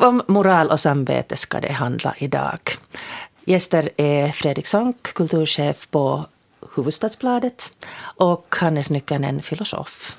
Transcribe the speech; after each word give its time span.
Om 0.00 0.22
moral 0.26 0.70
och 0.70 0.80
samvete 0.80 1.36
ska 1.36 1.60
det 1.60 1.72
handla 1.72 2.14
idag. 2.18 2.58
Gäster 3.44 3.90
är 3.96 4.28
Fredrik 4.28 4.66
Sonck, 4.66 5.02
kulturchef 5.02 5.88
på 5.90 6.26
Hufvudstadsbladet 6.74 7.72
och 8.00 8.56
Hannes 8.60 8.90
Nyckanen, 8.90 9.42
filosof. 9.42 10.16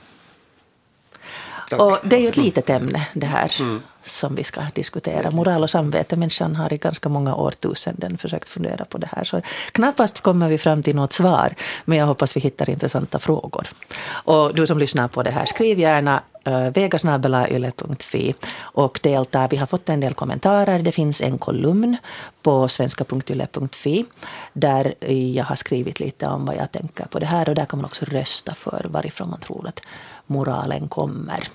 Tack. 1.70 1.80
Och 1.80 1.98
det 2.04 2.16
är 2.16 2.20
ju 2.20 2.30
ett 2.30 2.38
litet 2.38 2.70
ämne 2.70 3.08
det 3.14 3.26
här 3.26 3.56
mm 3.60 3.82
som 4.04 4.36
vi 4.36 4.44
ska 4.44 4.62
diskutera. 4.74 5.32
Moral 5.32 5.64
och 5.64 5.70
samvete. 5.70 6.16
Människan 6.16 6.56
har 6.56 6.74
i 6.74 6.78
ganska 6.78 7.10
många 7.10 7.36
årtusenden 7.36 8.18
försökt 8.18 8.50
fundera 8.50 8.86
på 8.86 8.98
det 8.98 9.10
här. 9.12 9.24
Så 9.24 9.42
knappast 9.72 10.22
kommer 10.22 10.50
vi 10.50 10.58
fram 10.58 10.84
till 10.84 10.96
något 10.96 11.14
svar. 11.14 11.56
Men 11.86 11.98
jag 11.98 12.06
hoppas 12.06 12.36
vi 12.36 12.40
hittar 12.40 12.70
intressanta 12.70 13.20
frågor. 13.20 13.68
Och 14.10 14.56
du 14.56 14.68
som 14.68 14.80
lyssnar 14.80 15.08
på 15.08 15.24
det 15.24 15.32
här, 15.32 15.46
skriv 15.46 15.80
gärna 15.80 16.22
eh, 16.44 16.70
vegasnabelayle.fi 16.70 18.36
och 18.60 19.00
delta. 19.04 19.48
Vi 19.48 19.58
har 19.58 19.68
fått 19.68 19.90
en 19.90 20.00
del 20.00 20.14
kommentarer. 20.14 20.80
Det 20.80 20.92
finns 20.92 21.22
en 21.22 21.38
kolumn 21.38 21.98
på 22.42 22.68
svenska.yle.fi 22.68 24.06
där 24.54 24.94
jag 25.36 25.46
har 25.46 25.56
skrivit 25.56 26.00
lite 26.00 26.28
om 26.28 26.46
vad 26.46 26.56
jag 26.56 26.72
tänker 26.72 27.06
på 27.06 27.20
det 27.20 27.26
här. 27.26 27.50
Och 27.50 27.56
där 27.56 27.66
kan 27.66 27.80
man 27.80 27.86
också 27.86 28.06
rösta 28.06 28.56
för 28.56 28.86
varifrån 28.90 29.30
man 29.30 29.40
tror 29.40 29.68
att 29.68 29.82
moralen 30.28 30.88
kommer. 30.88 31.48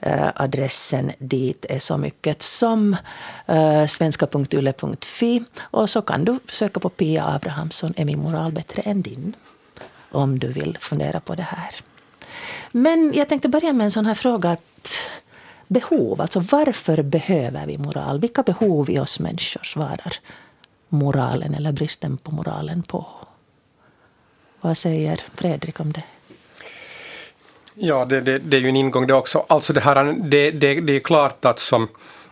Eh, 0.00 0.30
adressen 0.34 1.12
dit 1.18 1.66
är 1.68 1.78
så 1.78 1.96
mycket 1.96 2.42
som 2.42 2.96
eh, 3.46 3.80
uh, 3.80 3.86
svenska.yle.fi. 3.86 5.44
Och 5.60 5.90
så 5.90 6.02
kan 6.02 6.24
du 6.24 6.38
söka 6.48 6.80
på 6.80 6.88
Pia 6.88 7.26
Abrahamsson, 7.26 7.94
är 7.96 8.04
min 8.04 8.18
moral 8.18 8.52
bättre 8.52 8.82
än 8.82 9.02
din? 9.02 9.36
Om 10.10 10.38
du 10.38 10.52
vill 10.52 10.78
fundera 10.80 11.20
på 11.20 11.34
det 11.34 11.42
här. 11.42 11.74
Men 12.72 13.12
jag 13.14 13.28
tänkte 13.28 13.48
börja 13.48 13.72
med 13.72 13.84
en 13.84 13.90
sån 13.90 14.06
här 14.06 14.14
fråga. 14.14 14.50
att 14.50 14.98
Behov, 15.70 16.20
alltså 16.20 16.40
varför 16.40 17.02
behöver 17.02 17.66
vi 17.66 17.78
moral? 17.78 18.20
Vilka 18.20 18.42
behov 18.42 18.90
i 18.90 18.98
oss 18.98 19.20
människor 19.20 19.62
svarar 19.64 20.14
moralen 20.88 21.54
eller 21.54 21.72
bristen 21.72 22.16
på 22.16 22.30
moralen 22.30 22.82
på? 22.82 23.06
Vad 24.60 24.78
säger 24.78 25.20
Fredrik 25.34 25.80
om 25.80 25.92
det? 25.92 26.02
Ja, 27.80 28.04
det, 28.04 28.20
det, 28.20 28.38
det, 28.38 28.56
är 28.56 28.60
ju 28.60 28.68
en 28.68 28.76
ingång 28.76 29.06
det 29.06 29.14
också. 29.14 29.44
Alltså 29.48 29.72
det, 29.72 29.80
här, 29.80 30.14
det, 30.30 30.50
det, 30.50 30.80
det 30.80 30.96
är 30.96 31.00
klart 31.00 31.44
att 31.44 31.58
som, 31.58 31.88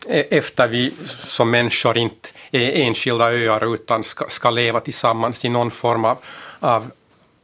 eh, 0.08 0.24
efter 0.30 0.68
vi 0.68 0.92
som 1.18 1.50
människor 1.50 1.98
inte 1.98 2.28
är 2.50 2.86
enskilda 2.86 3.32
öar 3.32 3.74
utan 3.74 4.04
ska, 4.04 4.24
ska 4.28 4.50
leva 4.50 4.80
tillsammans 4.80 5.44
i 5.44 5.48
någon 5.48 5.70
form 5.70 6.04
av, 6.04 6.18
av, 6.60 6.90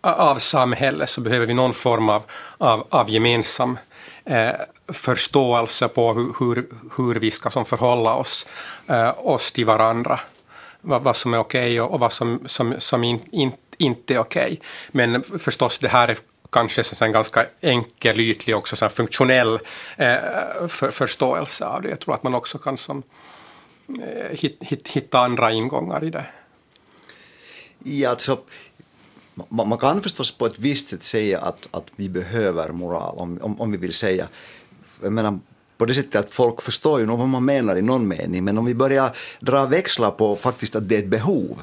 av 0.01 0.39
samhälle 0.39 1.07
så 1.07 1.21
behöver 1.21 1.47
vi 1.47 1.55
någon 1.55 1.75
form 1.75 2.09
av, 2.09 2.23
av, 2.59 2.87
av 2.89 3.11
gemensam 3.11 3.79
eh, 4.25 4.51
förståelse 4.89 5.89
på 5.89 6.13
hur, 6.13 6.33
hur, 6.39 6.67
hur, 6.97 7.15
vi 7.15 7.31
ska 7.31 7.51
som 7.51 7.65
förhålla 7.65 8.15
oss, 8.15 8.47
eh, 8.87 9.27
oss 9.27 9.53
till 9.53 9.67
varandra. 9.67 10.21
Vad, 10.81 11.03
vad 11.03 11.17
som 11.17 11.35
är 11.35 11.39
okej 11.39 11.61
okay 11.61 11.81
och, 11.81 11.95
och, 11.95 12.01
vad 12.01 12.13
som, 12.13 12.41
som, 12.47 12.75
som 12.79 13.05
in, 13.05 13.21
in, 13.33 13.53
inte 13.79 14.15
är 14.15 14.19
okej. 14.19 14.43
Okay. 14.43 14.59
Men 14.89 15.23
förstås, 15.23 15.79
det 15.79 15.89
här 15.89 16.09
är 16.09 16.17
kanske 16.53 16.85
så 16.85 17.05
en 17.05 17.13
ganska 17.13 17.47
enkel, 17.61 18.21
ytlig, 18.21 18.57
också 18.57 18.77
så 18.77 18.89
funktionell 18.89 19.55
eh, 19.97 20.17
för, 20.69 20.91
förståelse 20.91 21.65
av 21.67 21.83
det. 21.83 21.89
Jag 21.89 22.01
tror 22.01 22.15
att 22.15 22.23
man 22.23 22.35
också 22.35 22.59
kan 22.59 22.77
som, 22.77 23.03
eh, 23.89 24.37
hit, 24.39 24.57
hit, 24.61 24.89
hitta 24.89 25.19
andra 25.19 25.53
ingångar 25.53 26.05
i 26.05 26.11
det. 26.11 26.25
Ja, 27.79 28.11
alltså, 28.11 28.39
man, 29.35 29.69
man 29.69 29.79
kan 29.79 30.03
förstås 30.03 30.39
på 30.39 30.47
ett 30.47 30.59
visst 30.59 30.89
sätt 30.89 31.03
säga 31.03 31.41
att, 31.41 31.69
att 31.71 31.87
vi 31.97 32.09
behöver 32.09 32.73
moral, 32.73 33.19
om, 33.19 33.39
om, 33.43 33.61
om 33.61 33.71
vi 33.73 33.79
vill 33.79 33.95
säga. 33.95 34.29
Jag 35.03 35.13
menar, 35.13 35.39
på 35.79 35.87
det 35.87 35.95
sättet 35.95 36.15
att 36.15 36.31
folk 36.31 36.63
förstår 36.63 37.01
ju 37.01 37.07
nog 37.07 37.19
vad 37.19 37.29
man 37.29 37.45
menar 37.45 37.77
i 37.77 37.83
någon 37.83 38.09
mening, 38.09 38.45
men 38.45 38.59
om 38.59 38.65
vi 38.65 38.75
börjar 38.75 39.17
dra 39.41 39.67
växlar 39.67 40.11
på 40.11 40.37
faktiskt 40.37 40.77
att 40.77 40.89
det 40.89 40.95
är 40.95 40.99
ett 40.99 41.09
behov, 41.09 41.63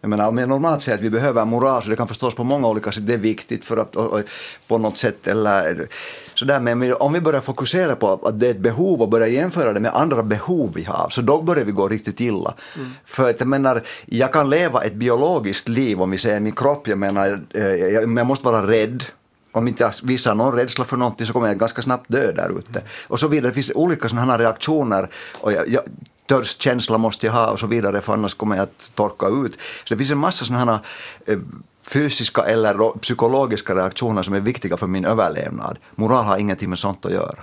jag 0.00 0.10
menar, 0.10 0.28
om 0.28 0.38
jag 0.38 0.48
normalt 0.48 0.82
säger 0.82 0.98
att 0.98 1.04
vi 1.04 1.10
behöver 1.10 1.44
moral, 1.44 1.82
så 1.82 1.90
det 1.90 1.96
kan 1.96 2.08
förstås 2.08 2.34
på 2.34 2.44
många 2.44 2.68
olika 2.68 2.92
sätt, 2.92 3.06
det 3.06 3.14
är 3.14 3.18
viktigt 3.18 3.64
för 3.64 3.76
att 3.76 3.96
och, 3.96 4.12
och, 4.12 4.20
på 4.68 4.78
något 4.78 4.96
sätt 4.96 5.26
eller 5.26 5.88
sådär, 6.34 6.60
men 6.60 6.94
om 6.94 7.12
vi 7.12 7.20
börjar 7.20 7.40
fokusera 7.40 7.96
på 7.96 8.20
att 8.22 8.40
det 8.40 8.46
är 8.46 8.50
ett 8.50 8.58
behov 8.58 9.02
och 9.02 9.08
börjar 9.08 9.28
jämföra 9.28 9.72
det 9.72 9.80
med 9.80 9.94
andra 9.94 10.22
behov 10.22 10.72
vi 10.74 10.84
har, 10.84 11.08
så 11.10 11.20
då 11.22 11.42
börjar 11.42 11.64
vi 11.64 11.72
gå 11.72 11.88
riktigt 11.88 12.20
illa. 12.20 12.54
Mm. 12.76 12.90
För 13.04 13.30
att 13.30 13.40
jag 13.40 13.48
menar, 13.48 13.82
jag 14.06 14.32
kan 14.32 14.50
leva 14.50 14.84
ett 14.84 14.94
biologiskt 14.94 15.68
liv 15.68 16.02
om 16.02 16.10
vi 16.10 16.18
säger 16.18 16.40
min 16.40 16.52
kropp, 16.52 16.88
jag 16.88 16.98
menar, 16.98 17.40
eh, 17.54 17.64
jag, 17.64 18.18
jag 18.18 18.26
måste 18.26 18.44
vara 18.44 18.66
rädd, 18.66 19.04
om 19.52 19.68
inte 19.68 19.82
jag 19.82 19.92
visar 20.02 20.34
någon 20.34 20.54
rädsla 20.54 20.84
för 20.84 20.96
någonting 20.96 21.26
så 21.26 21.32
kommer 21.32 21.46
jag 21.46 21.58
ganska 21.58 21.82
snabbt 21.82 22.04
dö 22.08 22.32
där 22.32 22.58
ute. 22.58 22.82
Och 23.08 23.20
så 23.20 23.28
vidare, 23.28 23.50
det 23.50 23.54
finns 23.54 23.72
olika 23.74 24.08
sådana 24.08 24.38
reaktioner. 24.38 25.08
Och 25.40 25.52
jag, 25.52 25.68
jag, 25.68 25.82
törstkänsla 26.26 26.98
måste 26.98 27.26
jag 27.26 27.32
ha 27.32 27.50
och 27.50 27.60
så 27.60 27.66
vidare 27.66 28.00
för 28.00 28.12
annars 28.12 28.34
kommer 28.34 28.56
jag 28.56 28.62
att 28.62 28.90
torka 28.94 29.26
ut. 29.26 29.58
Så 29.84 29.94
det 29.94 29.98
finns 29.98 30.10
en 30.10 30.18
massa 30.18 30.44
sådana 30.44 30.80
eh, 31.26 31.38
fysiska 31.86 32.42
eller 32.42 32.98
psykologiska 32.98 33.74
reaktioner 33.74 34.22
som 34.22 34.34
är 34.34 34.40
viktiga 34.40 34.76
för 34.76 34.86
min 34.86 35.04
överlevnad. 35.04 35.78
Moral 35.94 36.24
har 36.24 36.36
ingenting 36.36 36.70
med 36.70 36.78
sånt 36.78 37.06
att 37.06 37.12
göra. 37.12 37.42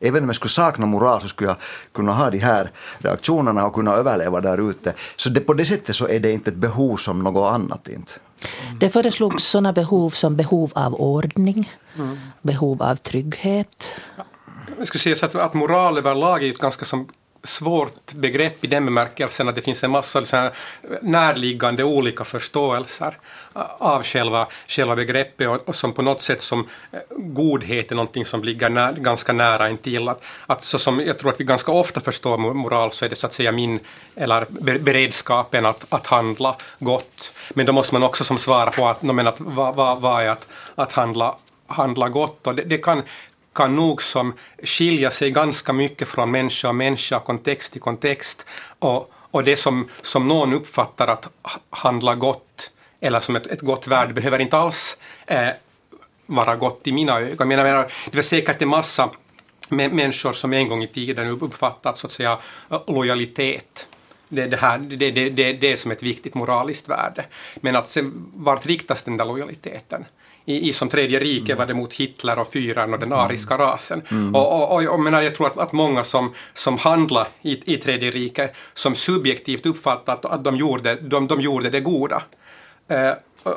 Även 0.00 0.22
om 0.22 0.28
jag 0.28 0.36
skulle 0.36 0.50
sakna 0.50 0.86
moral 0.86 1.20
så 1.20 1.28
skulle 1.28 1.50
jag 1.50 1.56
kunna 1.92 2.12
ha 2.12 2.30
de 2.30 2.38
här 2.38 2.70
reaktionerna 2.98 3.66
och 3.66 3.74
kunna 3.74 3.92
överleva 3.92 4.40
där 4.40 4.70
ute. 4.70 4.94
Så 5.16 5.28
det, 5.28 5.40
på 5.40 5.54
det 5.54 5.64
sättet 5.64 5.96
så 5.96 6.08
är 6.08 6.20
det 6.20 6.32
inte 6.32 6.50
ett 6.50 6.56
behov 6.56 6.96
som 6.96 7.22
något 7.22 7.52
annat. 7.54 7.88
Inte. 7.88 8.12
Mm. 8.66 8.78
Det 8.78 8.90
föreslogs 8.90 9.44
sådana 9.44 9.72
behov 9.72 10.10
som 10.10 10.36
behov 10.36 10.72
av 10.74 10.94
ordning, 10.94 11.72
mm. 11.96 12.18
behov 12.42 12.82
av 12.82 12.96
trygghet. 12.96 13.86
Jag 14.78 14.86
skulle 14.86 15.16
säga 15.16 15.28
att, 15.28 15.34
att 15.34 15.54
moral 15.54 15.98
överlag 15.98 16.44
är 16.44 16.50
ett 16.50 16.58
ganska 16.58 16.84
som 16.84 17.08
svårt 17.46 18.12
begrepp 18.12 18.64
i 18.64 18.66
den 18.66 18.84
bemärkelsen 18.84 19.48
att 19.48 19.54
det 19.54 19.62
finns 19.62 19.84
en 19.84 19.90
massa 19.90 20.24
så 20.24 20.50
närliggande 21.02 21.84
olika 21.84 22.24
förståelser 22.24 23.18
av 23.78 24.02
själva, 24.02 24.46
själva 24.68 24.96
begreppet 24.96 25.48
och, 25.48 25.68
och, 25.68 25.74
som 25.74 25.92
på 25.92 26.02
något 26.02 26.22
sätt 26.22 26.42
som 26.42 26.68
eh, 26.92 26.98
godhet 27.16 27.90
är 27.90 27.94
någonting 27.94 28.24
som 28.24 28.44
ligger 28.44 28.68
när, 28.68 28.92
ganska 28.92 29.32
nära 29.32 29.70
intill. 29.70 30.08
Att, 30.08 30.24
att 30.46 30.62
så 30.62 30.78
som 30.78 31.00
jag 31.00 31.18
tror 31.18 31.30
att 31.30 31.40
vi 31.40 31.44
ganska 31.44 31.72
ofta 31.72 32.00
förstår 32.00 32.38
moral 32.38 32.92
så 32.92 33.04
är 33.04 33.08
det 33.08 33.16
så 33.16 33.26
att 33.26 33.32
säga 33.32 33.52
min, 33.52 33.80
eller 34.14 34.46
beredskapen 34.78 35.66
att, 35.66 35.86
att 35.88 36.06
handla 36.06 36.56
gott. 36.78 37.32
Men 37.54 37.66
då 37.66 37.72
måste 37.72 37.94
man 37.94 38.02
också 38.02 38.24
som 38.24 38.38
svara 38.38 38.70
på 38.70 38.88
att, 38.88 39.02
men 39.02 39.26
att 39.26 39.40
vad, 39.40 39.74
vad, 39.74 40.00
vad 40.00 40.22
är 40.22 40.28
att, 40.28 40.46
att 40.74 40.92
handla 40.92 41.36
handla 41.66 42.08
gott. 42.08 42.46
Och 42.46 42.54
det, 42.54 42.62
det, 42.62 42.78
kan 42.78 43.02
kan 43.56 43.76
nog 43.76 44.02
som 44.02 44.34
skilja 44.62 45.10
sig 45.10 45.30
ganska 45.30 45.72
mycket 45.72 46.08
från 46.08 46.30
människa 46.30 46.68
och 46.68 46.74
människa, 46.74 47.20
kontext 47.20 47.72
till 47.72 47.80
kontext. 47.80 48.46
Och, 48.78 49.12
och 49.30 49.44
det 49.44 49.56
som, 49.56 49.88
som 50.02 50.28
någon 50.28 50.54
uppfattar 50.54 51.08
att 51.08 51.28
handla 51.70 52.14
gott 52.14 52.70
eller 53.00 53.20
som 53.20 53.36
ett, 53.36 53.46
ett 53.46 53.60
gott 53.60 53.86
värde 53.86 54.12
behöver 54.12 54.38
inte 54.38 54.56
alls 54.56 54.96
eh, 55.26 55.48
vara 56.26 56.56
gott 56.56 56.86
i 56.86 56.92
mina 56.92 57.20
ögon. 57.20 57.50
Jag 57.50 57.62
menar, 57.62 57.92
det 58.10 58.18
är 58.18 58.22
säkert 58.22 58.62
en 58.62 58.68
massa 58.68 59.10
människor 59.68 60.32
som 60.32 60.52
en 60.52 60.68
gång 60.68 60.82
i 60.82 60.86
tiden 60.86 61.28
uppfattat 61.28 61.98
så 61.98 62.06
att 62.06 62.12
säga 62.12 62.38
lojalitet 62.86 63.86
det, 64.28 64.46
det, 64.46 64.56
här, 64.56 64.78
det, 64.78 65.10
det, 65.10 65.30
det, 65.30 65.52
det 65.52 65.72
är 65.72 65.76
som 65.76 65.90
ett 65.90 66.02
viktigt 66.02 66.34
moraliskt 66.34 66.88
värde. 66.88 67.24
Men 67.56 67.76
att 67.76 67.88
se, 67.88 68.02
vart 68.34 68.66
riktas 68.66 69.02
den 69.02 69.16
där 69.16 69.24
lojaliteten? 69.24 70.04
I, 70.46 70.68
i 70.68 70.72
som 70.72 70.88
tredje 70.88 71.20
rike 71.20 71.52
mm. 71.52 71.58
var 71.58 71.66
det 71.66 71.74
mot 71.74 71.94
Hitler 71.94 72.38
och 72.38 72.52
fyran 72.52 72.94
och 72.94 73.00
den 73.00 73.12
mm. 73.12 73.24
ariska 73.24 73.58
rasen. 73.58 74.02
Mm. 74.08 74.34
Och, 74.34 74.52
och, 74.52 74.74
och, 74.74 74.94
och 74.94 75.00
menar, 75.00 75.22
jag 75.22 75.34
tror 75.34 75.46
att, 75.46 75.58
att 75.58 75.72
många 75.72 76.04
som, 76.04 76.34
som 76.54 76.78
handlar 76.78 77.28
i, 77.42 77.74
i 77.74 77.76
tredje 77.76 78.10
rike 78.10 78.50
som 78.74 78.94
subjektivt 78.94 79.66
uppfattat 79.66 80.24
att 80.24 80.44
de 80.44 80.56
gjorde, 80.56 80.94
de, 80.94 81.26
de 81.26 81.40
gjorde 81.40 81.70
det 81.70 81.80
goda. 81.80 82.22
Uh, 82.92 83.12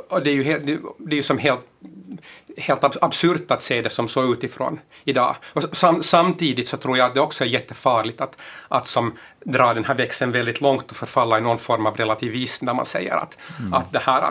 och 0.10 0.24
det 0.24 0.30
är 0.30 0.34
ju, 0.34 0.44
helt, 0.44 0.66
det 0.98 1.12
är 1.12 1.16
ju 1.16 1.24
som 1.24 1.38
helt, 1.38 1.60
helt 2.58 3.04
absurt 3.04 3.52
att 3.52 3.62
se 3.62 3.82
det 3.82 3.90
som 3.90 4.08
så 4.08 4.34
utifrån 4.34 4.80
idag. 5.04 5.36
Och 5.54 5.64
sam, 5.78 6.02
samtidigt 6.02 6.68
så 6.68 6.78
tror 6.78 6.98
jag 6.98 7.06
att 7.06 7.14
det 7.14 7.22
också 7.22 7.44
är 7.44 7.48
jättefarligt 7.48 8.22
att, 8.22 8.38
att 8.68 8.88
som 8.88 9.14
dra 9.44 9.74
den 9.74 9.86
här 9.86 9.96
växeln 9.96 10.32
väldigt 10.32 10.62
långt 10.62 10.92
och 10.92 10.96
förfalla 10.96 11.38
i 11.38 11.42
någon 11.42 11.58
form 11.58 11.86
av 11.86 11.96
relativism 11.96 12.66
där 12.66 12.74
man 12.74 12.86
säger 12.86 13.16
att, 13.16 13.38
mm. 13.60 13.74
att 13.74 13.92
det 13.92 14.00
här 14.00 14.22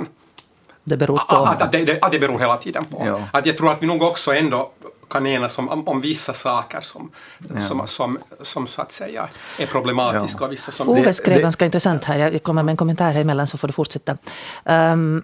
det 0.84 0.96
beror 0.96 1.18
på? 1.28 1.36
Att, 1.36 1.62
att, 1.62 1.72
det, 1.72 1.84
det, 1.84 1.98
att 2.02 2.12
det 2.12 2.18
beror 2.18 2.38
hela 2.38 2.56
tiden 2.56 2.84
på. 2.84 3.02
Ja. 3.06 3.20
Att 3.32 3.46
jag 3.46 3.56
tror 3.56 3.72
att 3.72 3.82
vi 3.82 3.86
nog 3.86 4.02
också 4.02 4.34
ändå 4.34 4.70
kan 5.10 5.26
enas 5.26 5.58
om, 5.58 5.68
om, 5.68 5.88
om 5.88 6.00
vissa 6.00 6.34
saker 6.34 6.80
som, 6.80 7.10
ja. 7.54 7.60
som, 7.60 7.86
som, 7.86 8.18
som, 8.42 8.66
så 8.66 8.82
att 8.82 8.92
säga 8.92 9.28
är 9.58 9.66
problematiska. 9.66 10.44
Ja. 10.44 10.48
Vissa 10.48 10.72
som 10.72 10.88
Ove 10.88 11.14
skrev 11.14 11.40
ganska 11.40 11.64
intressant 11.64 12.04
här, 12.04 12.18
jag 12.18 12.42
kommer 12.42 12.62
med 12.62 12.72
en 12.72 12.76
kommentar 12.76 13.12
här 13.12 13.20
emellan 13.20 13.46
så 13.46 13.58
får 13.58 13.68
du 13.68 13.72
fortsätta. 13.72 14.16
Um, 14.64 15.22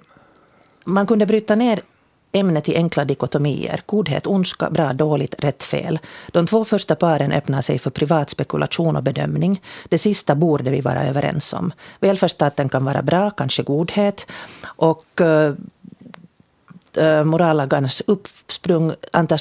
man 0.84 1.06
kunde 1.06 1.26
bryta 1.26 1.54
ner 1.54 1.80
ämnet 2.34 2.68
i 2.68 2.76
enkla 2.76 3.04
dikotomier. 3.04 3.82
Godhet, 3.86 4.26
ondska, 4.26 4.70
bra, 4.70 4.92
dåligt, 4.92 5.34
rätt, 5.38 5.62
fel. 5.62 5.98
De 6.32 6.46
två 6.46 6.64
första 6.64 6.94
paren 6.94 7.32
öppnar 7.32 7.62
sig 7.62 7.78
för 7.78 7.90
privat 7.90 8.30
spekulation 8.30 8.96
och 8.96 9.02
bedömning. 9.02 9.62
Det 9.88 9.98
sista 9.98 10.34
borde 10.34 10.70
vi 10.70 10.80
vara 10.80 11.06
överens 11.06 11.52
om. 11.52 11.72
Välfärdsstaten 12.00 12.68
kan 12.68 12.84
vara 12.84 13.02
bra, 13.02 13.30
kanske 13.30 13.62
godhet. 13.62 14.26
Och 14.64 15.20
eh, 15.20 15.54
eh, 16.96 17.04
uh, 17.04 17.24
morallagarnas 17.24 18.02
uppsprung 18.06 18.92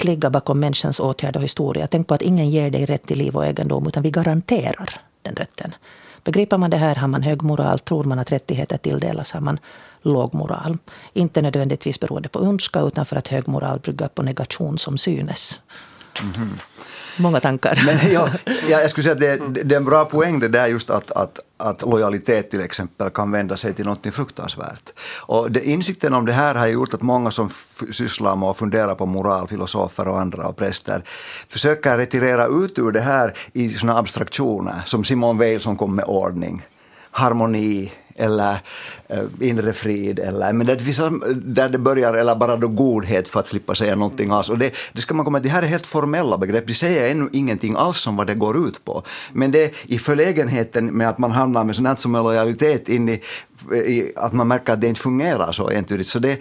ligga 0.04 0.30
bakom 0.30 0.60
människans 0.60 1.00
åtgärd 1.00 1.36
och 1.36 1.44
historia. 1.44 1.88
Tänk 1.88 2.08
på 2.08 2.14
att 2.14 2.22
ingen 2.22 2.50
ger 2.50 2.72
dig 2.72 2.86
rätt 2.86 3.04
till 3.04 3.18
liv 3.18 3.36
och 3.36 3.46
egendom, 3.46 3.88
utan 3.88 4.04
vi 4.04 4.12
garanterar 4.12 4.90
den 5.22 5.36
rätten. 5.36 5.76
Begriper 6.24 6.58
man 6.58 6.70
det 6.70 6.78
här 6.78 6.96
har 6.96 7.08
man 7.08 7.22
hög 7.24 7.44
moral. 7.44 7.80
Tror 7.80 8.04
man 8.04 8.20
att 8.20 8.32
rättigheter 8.32 8.78
tilldelas 8.78 9.32
har 9.32 9.42
man 9.42 9.60
låg 10.04 10.34
moral. 10.34 10.78
Inte 11.14 11.42
nödvändigtvis 11.42 12.00
beroende 12.00 12.30
på 12.30 12.40
ondska 12.40 12.80
utan 12.80 13.06
för 13.06 13.16
att 13.16 13.28
hög 13.28 13.48
moral 13.48 13.80
brygger 13.80 14.08
på 14.08 14.24
negation 14.24 14.78
som 14.78 14.98
synes. 14.98 15.60
Mm 16.22 16.32
-hmm. 16.34 16.60
Många 17.18 17.40
tankar. 17.40 17.84
Men 17.86 18.12
ja, 18.14 18.30
jag 18.70 18.90
skulle 18.90 19.04
säga 19.04 19.14
att 19.14 19.54
det, 19.54 19.64
det 19.64 19.76
är 19.76 19.78
en 19.78 19.86
bra 19.86 20.06
poäng 20.06 20.40
det 20.40 20.48
där 20.48 20.68
just 20.68 20.90
att, 20.90 21.12
att, 21.12 21.40
att 21.58 21.82
lojalitet 21.82 22.52
till 22.52 22.62
exempel 22.62 23.10
kan 23.10 23.32
vända 23.32 23.58
sig 23.58 23.74
till 23.74 23.86
något 23.86 24.14
fruktansvärt. 24.14 24.94
Och 25.20 25.52
det, 25.52 25.68
insikten 25.68 26.14
om 26.14 26.26
det 26.26 26.34
här 26.34 26.56
har 26.56 26.68
gjort 26.68 26.94
att 26.94 27.02
många 27.02 27.32
som 27.32 27.50
sysslar 27.92 28.36
med 28.36 28.50
och 28.50 28.58
funderar 28.58 28.96
på 28.96 29.06
moral, 29.06 29.48
filosofer 29.48 30.08
och 30.08 30.20
andra 30.20 30.48
och 30.48 30.58
präster, 30.58 31.04
försöker 31.50 31.98
retirera 31.98 32.48
ut 32.48 32.80
ur 32.80 32.92
det 32.92 33.02
här 33.02 33.34
i 33.54 33.70
såna 33.70 33.98
abstraktioner 33.98 34.82
som 34.86 35.04
Simon 35.04 35.38
Weil 35.38 35.60
som 35.60 35.78
kom 35.78 35.96
med 35.96 36.06
ordning, 36.06 36.66
harmoni, 37.12 37.92
eller 38.16 38.60
eh, 39.08 39.24
inre 39.40 39.74
frid, 39.74 40.20
eller, 40.20 40.54
men 40.54 40.68
det 40.68 40.80
finns 40.80 41.02
där 41.36 41.70
det 41.70 41.78
börjar, 41.78 42.14
eller 42.14 42.36
bara 42.36 42.58
då 42.58 42.68
godhet 42.68 43.28
för 43.28 43.40
att 43.40 43.48
slippa 43.48 43.76
säga 43.76 43.96
någonting 43.96 44.32
alls. 44.32 44.50
Och 44.50 44.58
det, 44.58 44.74
det 44.94 45.02
ska 45.02 45.14
man 45.14 45.26
komma 45.26 45.40
det 45.40 45.50
här 45.50 45.64
är 45.64 45.68
helt 45.68 45.88
formella 45.88 46.38
begrepp, 46.38 46.68
de 46.68 46.74
säger 46.74 47.12
ännu 47.12 47.30
ingenting 47.32 47.76
alls 47.76 48.08
om 48.08 48.16
vad 48.16 48.28
det 48.28 48.36
går 48.36 48.68
ut 48.68 48.86
på. 48.86 49.04
Men 49.34 49.52
det 49.52 49.74
i 49.84 50.00
förlägenheten 50.00 50.86
med 50.86 51.10
att 51.10 51.18
man 51.18 51.32
hamnar 51.32 51.64
med 51.64 51.76
sånt 51.76 52.00
som 52.00 52.16
är 52.16 52.24
lojalitet 52.24 52.90
in 52.90 53.10
i, 53.10 53.22
i, 53.72 54.14
att 54.16 54.34
man 54.34 54.48
märker 54.48 54.74
att 54.74 54.82
det 54.82 54.88
inte 54.88 55.02
fungerar 55.02 55.52
så 55.52 55.70
entydigt. 55.70 56.08
Så 56.08 56.20
det, 56.20 56.40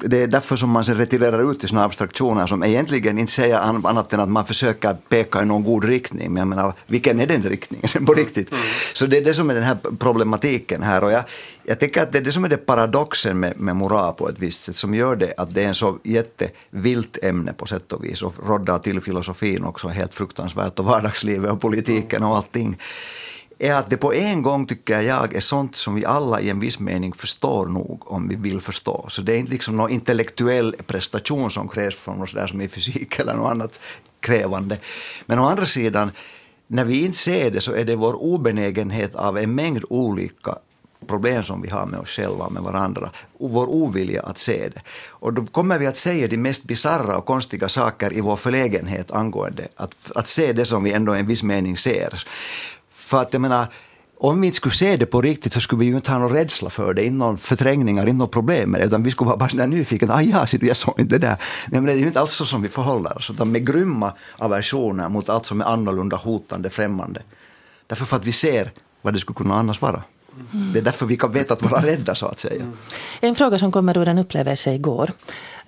det 0.00 0.22
är 0.22 0.26
därför 0.26 0.56
som 0.56 0.70
man 0.70 0.84
sen 0.84 0.96
retirerar 0.96 1.50
ut 1.52 1.64
i 1.64 1.68
sådana 1.68 1.84
abstraktioner 1.84 2.46
som 2.46 2.64
egentligen 2.64 3.18
inte 3.18 3.32
säger 3.32 3.58
annat 3.58 4.12
än 4.12 4.20
att 4.20 4.28
man 4.28 4.46
försöker 4.46 4.96
peka 5.08 5.42
i 5.42 5.44
någon 5.44 5.64
god 5.64 5.84
riktning. 5.84 6.32
Men 6.32 6.40
jag 6.40 6.48
menar, 6.48 6.74
vilken 6.86 7.20
är 7.20 7.26
den 7.26 7.42
riktningen 7.42 7.88
sen 7.88 8.06
på 8.06 8.12
mm. 8.12 8.24
riktigt? 8.24 8.50
Mm. 8.50 8.62
Så 8.92 9.06
det 9.06 9.16
är 9.18 9.24
det 9.24 9.34
som 9.34 9.50
är 9.50 9.54
den 9.54 9.62
här 9.62 9.76
problematiken 9.98 10.82
här. 10.82 11.04
Och 11.04 11.12
jag, 11.12 11.24
jag 11.62 11.80
tänker 11.80 12.02
att 12.02 12.12
det 12.12 12.18
är 12.18 12.22
det 12.22 12.32
som 12.32 12.44
är 12.44 12.48
det 12.48 12.56
paradoxen 12.56 13.40
med, 13.40 13.60
med 13.60 13.76
moral 13.76 14.14
på 14.14 14.28
ett 14.28 14.38
visst 14.38 14.60
sätt, 14.60 14.76
som 14.76 14.94
gör 14.94 15.16
det 15.16 15.34
att 15.36 15.54
det 15.54 15.62
är 15.62 15.68
en 15.68 15.74
så 15.74 15.98
jättevilt 16.02 17.18
ämne 17.22 17.52
på 17.52 17.66
sätt 17.66 17.92
och 17.92 18.04
vis, 18.04 18.22
och 18.22 18.34
roddar 18.48 18.78
till 18.78 19.00
filosofin 19.00 19.64
också 19.64 19.88
helt 19.88 20.14
fruktansvärt, 20.14 20.78
och 20.78 20.84
vardagslivet 20.84 21.50
och 21.50 21.60
politiken 21.60 22.22
och 22.22 22.36
allting 22.36 22.76
är 23.58 23.72
att 23.72 23.90
det 23.90 23.96
på 23.96 24.14
en 24.14 24.42
gång, 24.42 24.66
tycker 24.66 25.00
jag, 25.00 25.34
är 25.34 25.40
sånt 25.40 25.76
som 25.76 25.94
vi 25.94 26.04
alla 26.04 26.40
i 26.40 26.50
en 26.50 26.60
viss 26.60 26.78
mening 26.78 27.12
förstår 27.12 27.66
nog 27.66 28.12
om 28.12 28.28
vi 28.28 28.36
vill 28.36 28.60
förstå. 28.60 29.06
Så 29.08 29.22
det 29.22 29.32
är 29.32 29.38
inte 29.38 29.52
liksom 29.52 29.76
någon 29.76 29.90
intellektuell 29.90 30.76
prestation 30.86 31.50
som 31.50 31.68
krävs 31.68 31.94
från 31.94 32.22
oss 32.22 32.32
där 32.32 32.46
som 32.46 32.60
i 32.60 32.68
fysik 32.68 33.18
eller 33.18 33.34
något 33.34 33.50
annat 33.50 33.78
krävande. 34.20 34.78
Men 35.26 35.38
å 35.38 35.44
andra 35.44 35.66
sidan, 35.66 36.10
när 36.66 36.84
vi 36.84 37.04
inte 37.04 37.18
ser 37.18 37.50
det 37.50 37.60
så 37.60 37.72
är 37.72 37.84
det 37.84 37.96
vår 37.96 38.14
obenägenhet 38.14 39.14
av 39.14 39.38
en 39.38 39.54
mängd 39.54 39.84
olika 39.90 40.58
problem 41.06 41.42
som 41.42 41.62
vi 41.62 41.68
har 41.68 41.86
med 41.86 42.00
oss 42.00 42.08
själva 42.08 42.44
och 42.44 42.52
med 42.52 42.62
varandra, 42.62 43.10
och 43.38 43.50
vår 43.50 43.66
ovilja 43.66 44.22
att 44.22 44.38
se 44.38 44.68
det. 44.68 44.82
Och 45.08 45.32
då 45.32 45.46
kommer 45.46 45.78
vi 45.78 45.86
att 45.86 45.96
säga 45.96 46.28
de 46.28 46.36
mest 46.36 46.64
bizarra 46.64 47.16
och 47.16 47.24
konstiga 47.24 47.68
saker 47.68 48.12
i 48.12 48.20
vår 48.20 48.36
förlägenhet 48.36 49.10
angående 49.10 49.68
att, 49.76 49.94
att 50.14 50.28
se 50.28 50.52
det 50.52 50.64
som 50.64 50.84
vi 50.84 50.92
ändå 50.92 51.16
i 51.16 51.18
en 51.18 51.26
viss 51.26 51.42
mening 51.42 51.76
ser. 51.76 52.24
För 53.06 53.22
att 53.22 53.32
jag 53.32 53.42
menar, 53.42 53.66
om 54.18 54.40
vi 54.40 54.46
inte 54.46 54.56
skulle 54.56 54.74
se 54.74 54.96
det 54.96 55.06
på 55.06 55.22
riktigt 55.22 55.52
så 55.52 55.60
skulle 55.60 55.80
vi 55.80 55.86
ju 55.86 55.96
inte 55.96 56.10
ha 56.10 56.18
någon 56.18 56.32
rädsla 56.32 56.70
för 56.70 56.94
det, 56.94 57.04
inte 57.04 57.16
någon 57.16 57.38
förträngningar, 57.38 58.02
inte 58.02 58.18
något 58.18 58.32
problem 58.32 58.70
med 58.70 58.80
det, 58.80 58.84
utan 58.84 59.02
vi 59.02 59.10
skulle 59.10 59.26
vara 59.26 59.36
bara 59.36 59.48
sådär 59.48 59.66
nyfikna. 59.66 60.14
Ah, 60.14 60.22
ja, 60.22 60.46
ser 60.46 60.58
du, 60.58 60.66
jag 60.66 60.76
såg 60.76 61.00
inte 61.00 61.18
det 61.18 61.26
där. 61.26 61.36
Men 61.66 61.84
det 61.84 61.92
är 61.92 61.96
ju 61.96 62.06
inte 62.06 62.20
alls 62.20 62.32
så 62.32 62.44
som 62.44 62.62
vi 62.62 62.68
förhåller 62.68 63.16
oss, 63.16 63.30
utan 63.30 63.52
med 63.52 63.66
grymma 63.66 64.12
aversioner 64.38 65.08
mot 65.08 65.28
allt 65.28 65.46
som 65.46 65.60
är 65.60 65.64
annorlunda, 65.64 66.16
hotande, 66.16 66.70
främmande. 66.70 67.22
Därför 67.86 68.04
för 68.04 68.16
att 68.16 68.24
vi 68.24 68.32
ser 68.32 68.72
vad 69.02 69.14
det 69.14 69.20
skulle 69.20 69.36
kunna 69.36 69.54
annars 69.54 69.80
vara. 69.80 70.02
Mm. 70.52 70.72
Det 70.72 70.78
är 70.78 70.82
därför 70.82 71.06
vi 71.06 71.16
kan 71.16 71.32
veta 71.32 71.54
att 71.54 71.62
vara 71.62 71.86
rädda, 71.86 72.14
så 72.14 72.26
att 72.26 72.38
säga. 72.38 72.62
Mm. 72.62 72.76
En 73.20 73.34
fråga 73.34 73.58
som 73.58 73.72
kommer 73.72 73.98
ur 73.98 74.08
en 74.08 74.18
upplevelse 74.18 74.74
igår. 74.74 75.10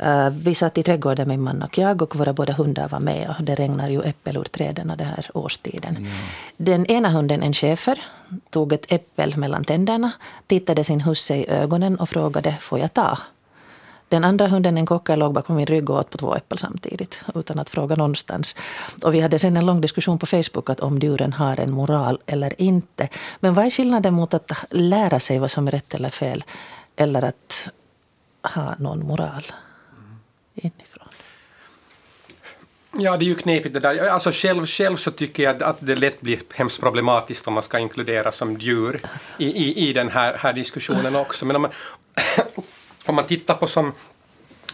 Uh, 0.03 0.31
vi 0.31 0.55
satt 0.55 0.79
i 0.79 0.83
trädgården, 0.83 1.29
min 1.29 1.41
man 1.41 1.63
och 1.63 1.79
jag, 1.79 2.03
och 2.03 2.17
våra 2.17 2.33
båda 2.33 2.53
hundar 2.53 2.89
var 2.89 3.01
med. 3.01 3.35
Och 3.39 3.45
det 3.45 3.55
regnar 3.55 3.89
ju 3.91 4.03
äppel 4.03 4.37
ur 4.37 4.45
träden 4.45 4.93
den 4.99 5.07
här 5.07 5.31
årstiden. 5.35 5.97
Ja. 6.01 6.11
Den 6.57 6.87
ena 6.87 7.09
hunden, 7.09 7.43
en 7.43 7.55
schäfer, 7.55 7.99
tog 8.51 8.73
ett 8.73 8.93
äppel 8.93 9.37
mellan 9.37 9.65
tänderna, 9.65 10.11
tittade 10.47 10.85
sin 10.85 11.01
husse 11.01 11.37
i 11.37 11.49
ögonen 11.49 11.97
och 11.97 12.09
frågade 12.09 12.57
får 12.61 12.79
jag 12.79 12.95
ta? 12.95 13.19
Den 14.09 14.25
andra 14.25 14.47
hunden, 14.47 14.79
en 14.79 14.87
kocker, 14.87 15.17
låg 15.17 15.35
bakom 15.35 15.57
min 15.57 15.67
rygg 15.67 15.91
och 15.91 15.97
åt 15.97 16.11
på 16.11 16.19
två 16.19 16.35
äpplen 16.35 16.59
samtidigt 16.59 17.23
utan 17.35 17.59
att 17.59 17.69
fråga 17.69 17.97
någonstans. 17.97 18.57
Och 19.03 19.15
vi 19.15 19.21
hade 19.21 19.39
sen 19.39 19.57
en 19.57 19.67
lång 19.67 19.81
diskussion 19.81 20.19
på 20.19 20.27
Facebook 20.27 20.71
att 20.71 20.81
om 20.81 20.99
djuren 20.99 21.33
har 21.33 21.61
en 21.61 21.73
moral 21.73 22.19
eller 22.27 22.61
inte. 22.61 23.09
Men 23.41 23.55
vad 23.55 23.67
är 23.67 23.71
skillnaden 23.71 24.15
mot 24.15 24.35
att 24.35 24.53
lära 24.71 25.21
sig 25.21 25.39
vad 25.39 25.51
som 25.51 25.67
är 25.69 25.71
rätt 25.71 25.95
eller 25.95 26.11
fel 26.11 26.45
eller 26.97 27.25
att 27.25 27.69
ha 28.43 28.75
någon 28.79 29.07
moral 29.07 29.53
inifrån? 30.55 31.09
Ja, 32.93 33.17
det 33.17 33.25
är 33.25 33.27
ju 33.27 33.35
knepigt 33.35 33.75
det 33.75 33.81
där. 33.81 34.09
Alltså 34.09 34.31
själv, 34.33 34.67
själv 34.67 34.97
så 34.97 35.11
tycker 35.11 35.43
jag 35.43 35.63
att 35.63 35.77
det 35.81 35.95
lätt 35.95 36.21
blir 36.21 36.41
hemskt 36.55 36.81
problematiskt 36.81 37.49
om 37.49 37.55
man 37.55 37.63
ska 37.63 37.79
inkludera 37.79 38.33
som 38.33 38.57
djur 38.57 39.01
i, 39.39 39.47
i, 39.47 39.89
i 39.89 39.93
den 39.93 40.09
här, 40.09 40.37
här 40.39 40.53
diskussionen 40.53 41.17
också. 41.17 41.47
Men 41.47 41.57
om 41.57 41.63
man, 41.63 41.71
om 43.09 43.15
man 43.15 43.27
tittar 43.27 43.55
på 43.55 43.67
som, 43.67 43.93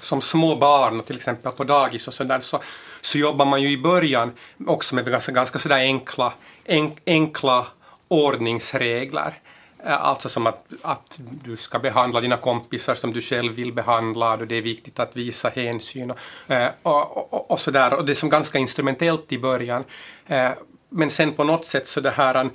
som 0.00 0.20
små 0.20 0.56
barn, 0.56 1.02
till 1.02 1.16
exempel 1.16 1.52
på 1.52 1.64
dagis 1.64 2.08
och 2.08 2.14
sådär, 2.14 2.40
så, 2.40 2.60
så 3.00 3.18
jobbar 3.18 3.44
man 3.44 3.62
ju 3.62 3.70
i 3.70 3.78
början 3.78 4.32
också 4.66 4.94
med 4.94 5.04
ganska, 5.04 5.32
ganska 5.32 5.58
sådär 5.58 5.76
enkla, 5.76 6.32
en, 6.64 6.92
enkla 7.06 7.66
ordningsregler. 8.08 9.38
Eh, 9.86 10.04
alltså 10.04 10.28
som 10.28 10.46
att, 10.46 10.66
att 10.82 11.18
du 11.18 11.56
ska 11.56 11.78
behandla 11.78 12.20
dina 12.20 12.36
kompisar 12.36 12.94
som 12.94 13.12
du 13.12 13.20
själv 13.20 13.52
vill 13.52 13.72
behandla 13.72 14.32
och 14.32 14.46
det 14.46 14.56
är 14.56 14.62
viktigt 14.62 14.98
att 14.98 15.16
visa 15.16 15.48
hänsyn 15.48 16.10
och, 16.10 16.18
eh, 16.48 16.70
och, 16.82 17.32
och, 17.34 17.50
och 17.50 17.60
sådär. 17.60 17.94
Och 17.94 18.04
det 18.04 18.12
är 18.12 18.14
som 18.14 18.28
ganska 18.28 18.58
instrumentellt 18.58 19.32
i 19.32 19.38
början. 19.38 19.84
Eh, 20.26 20.50
men 20.88 21.10
sen 21.10 21.32
på 21.32 21.44
något 21.44 21.66
sätt 21.66 21.86
så 21.86 22.00
det 22.00 22.10
här 22.10 22.50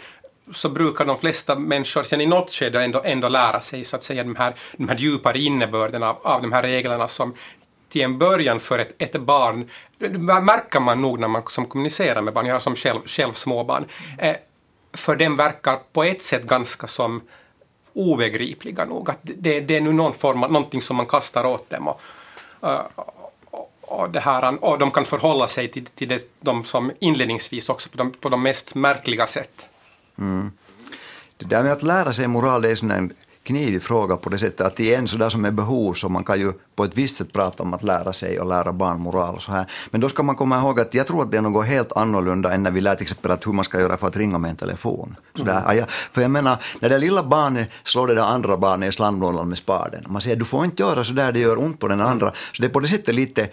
så 0.54 0.70
brukar 0.70 1.06
de 1.06 1.18
flesta 1.18 1.56
människor 1.56 2.04
sen 2.04 2.22
i 2.22 2.26
något 2.26 2.52
skede 2.52 2.84
ändå, 2.84 3.02
ändå 3.06 3.28
lära 3.28 3.60
sig 3.60 3.84
så 3.84 3.96
att 3.96 4.04
säga 4.04 4.24
de 4.24 4.36
här, 4.36 4.56
de 4.78 4.90
här 4.90 4.98
djupare 4.98 5.40
innebörden 5.40 6.04
av, 6.04 6.18
av 6.22 6.42
de 6.42 6.52
här 6.52 6.62
reglerna 6.62 7.08
som 7.08 7.34
till 7.90 8.02
en 8.02 8.18
början 8.18 8.60
för 8.60 8.80
ett, 8.80 8.96
ett 8.98 9.22
barn, 9.22 9.70
det 9.98 10.10
märker 10.10 10.80
man 10.80 11.02
nog 11.02 11.20
när 11.20 11.28
man 11.28 11.44
som 11.50 11.66
kommunicerar 11.66 12.22
med 12.22 12.34
barn, 12.34 12.46
jag 12.46 12.56
har 12.56 12.60
som 12.60 12.76
själv, 12.76 13.00
själv 13.06 13.34
småbarn, 13.34 13.86
eh, 14.18 14.36
för 14.94 15.16
dem 15.16 15.38
verkar 15.38 15.80
på 15.94 16.04
ett 16.04 16.24
sätt 16.24 16.44
ganska 16.44 16.88
som 16.88 17.22
obegripliga 17.94 18.86
nog. 18.86 19.10
Att 19.10 19.20
det, 19.22 19.60
det 19.60 19.76
är 19.76 19.82
nu 19.82 19.94
någon 19.94 20.14
form 20.14 20.44
av, 20.44 20.52
någonting 20.52 20.82
som 20.82 20.98
man 20.98 21.06
kastar 21.06 21.46
åt 21.46 21.70
dem 21.70 21.88
och, 21.88 22.02
eh, 22.62 22.82
och, 23.52 23.72
och, 23.82 24.10
det 24.10 24.20
här, 24.20 24.64
och 24.64 24.80
de 24.80 24.92
kan 24.92 25.06
förhålla 25.06 25.48
sig 25.48 25.68
till, 25.68 25.86
till 25.86 26.08
det, 26.08 26.28
de 26.40 26.64
som 26.64 26.92
inledningsvis 27.00 27.70
också 27.70 27.90
på 27.90 27.98
de, 27.98 28.12
på 28.12 28.30
de 28.30 28.44
mest 28.44 28.76
märkliga 28.76 29.28
sätt. 29.28 29.70
Mm. 30.20 30.52
Det 31.38 31.46
där 31.46 31.64
med 31.64 31.72
att 31.72 31.84
lära 31.84 32.14
sig 32.14 32.28
moral 32.28 32.62
det 32.62 32.70
är 32.70 32.92
en 32.92 33.14
knivig 33.44 33.84
fråga 33.84 34.18
på 34.18 34.30
det 34.30 34.38
sättet 34.38 34.62
att 34.62 34.76
det 34.76 34.94
är 34.94 34.98
en 34.98 35.08
sådär 35.08 35.30
som 35.30 35.46
är 35.46 35.52
behov 35.52 35.94
så 35.94 36.10
man 36.10 36.24
kan 36.24 36.40
ju 36.40 36.54
på 36.76 36.84
ett 36.84 36.92
visst 36.98 37.18
sätt 37.18 37.34
prata 37.34 37.64
om 37.64 37.74
att 37.74 37.84
lära 37.84 38.14
sig 38.14 38.40
och 38.40 38.48
lära 38.48 38.74
barn 38.74 39.00
moral 39.00 39.36
och 39.36 39.42
så 39.42 39.52
här. 39.52 39.66
Men 39.92 40.02
då 40.02 40.10
ska 40.10 40.24
man 40.24 40.36
komma 40.36 40.58
ihåg 40.58 40.80
att 40.80 40.94
jag 40.94 41.08
tror 41.08 41.24
att 41.24 41.32
det 41.32 41.38
är 41.38 41.42
något 41.42 41.68
helt 41.68 41.92
annorlunda 41.92 42.54
än 42.54 42.64
när 42.64 42.72
vi 42.72 42.82
lär 42.82 42.96
till 42.96 43.04
exempel 43.04 43.32
att 43.32 43.48
hur 43.48 43.54
man 43.54 43.66
ska 43.66 43.80
göra 43.80 43.98
för 43.98 44.08
att 44.08 44.16
ringa 44.16 44.38
med 44.38 44.52
en 44.52 44.56
telefon. 44.56 45.16
Sådär. 45.36 45.72
Mm. 45.72 45.86
För 45.88 46.22
jag 46.22 46.32
menar, 46.32 46.58
när 46.80 46.90
det 46.90 46.98
lilla 46.98 47.24
barnet 47.24 47.70
slår 47.84 48.08
det 48.08 48.16
där 48.16 48.24
andra 48.24 48.58
barnet 48.58 48.90
i 48.90 48.92
slandlådan 48.92 49.50
med 49.50 49.58
spaden, 49.58 50.04
man 50.08 50.22
säger 50.22 50.36
du 50.36 50.46
får 50.46 50.66
inte 50.66 50.84
göra 50.84 51.04
så 51.04 51.14
där, 51.14 51.32
det 51.32 51.40
gör 51.40 51.60
ont 51.60 51.80
på 51.80 51.88
den 51.88 52.02
andra. 52.02 52.32
Så 52.54 52.62
det 52.62 52.68
är 52.68 52.72
på 52.72 52.80
det 52.80 52.88
sättet 52.88 53.16
lite 53.16 53.50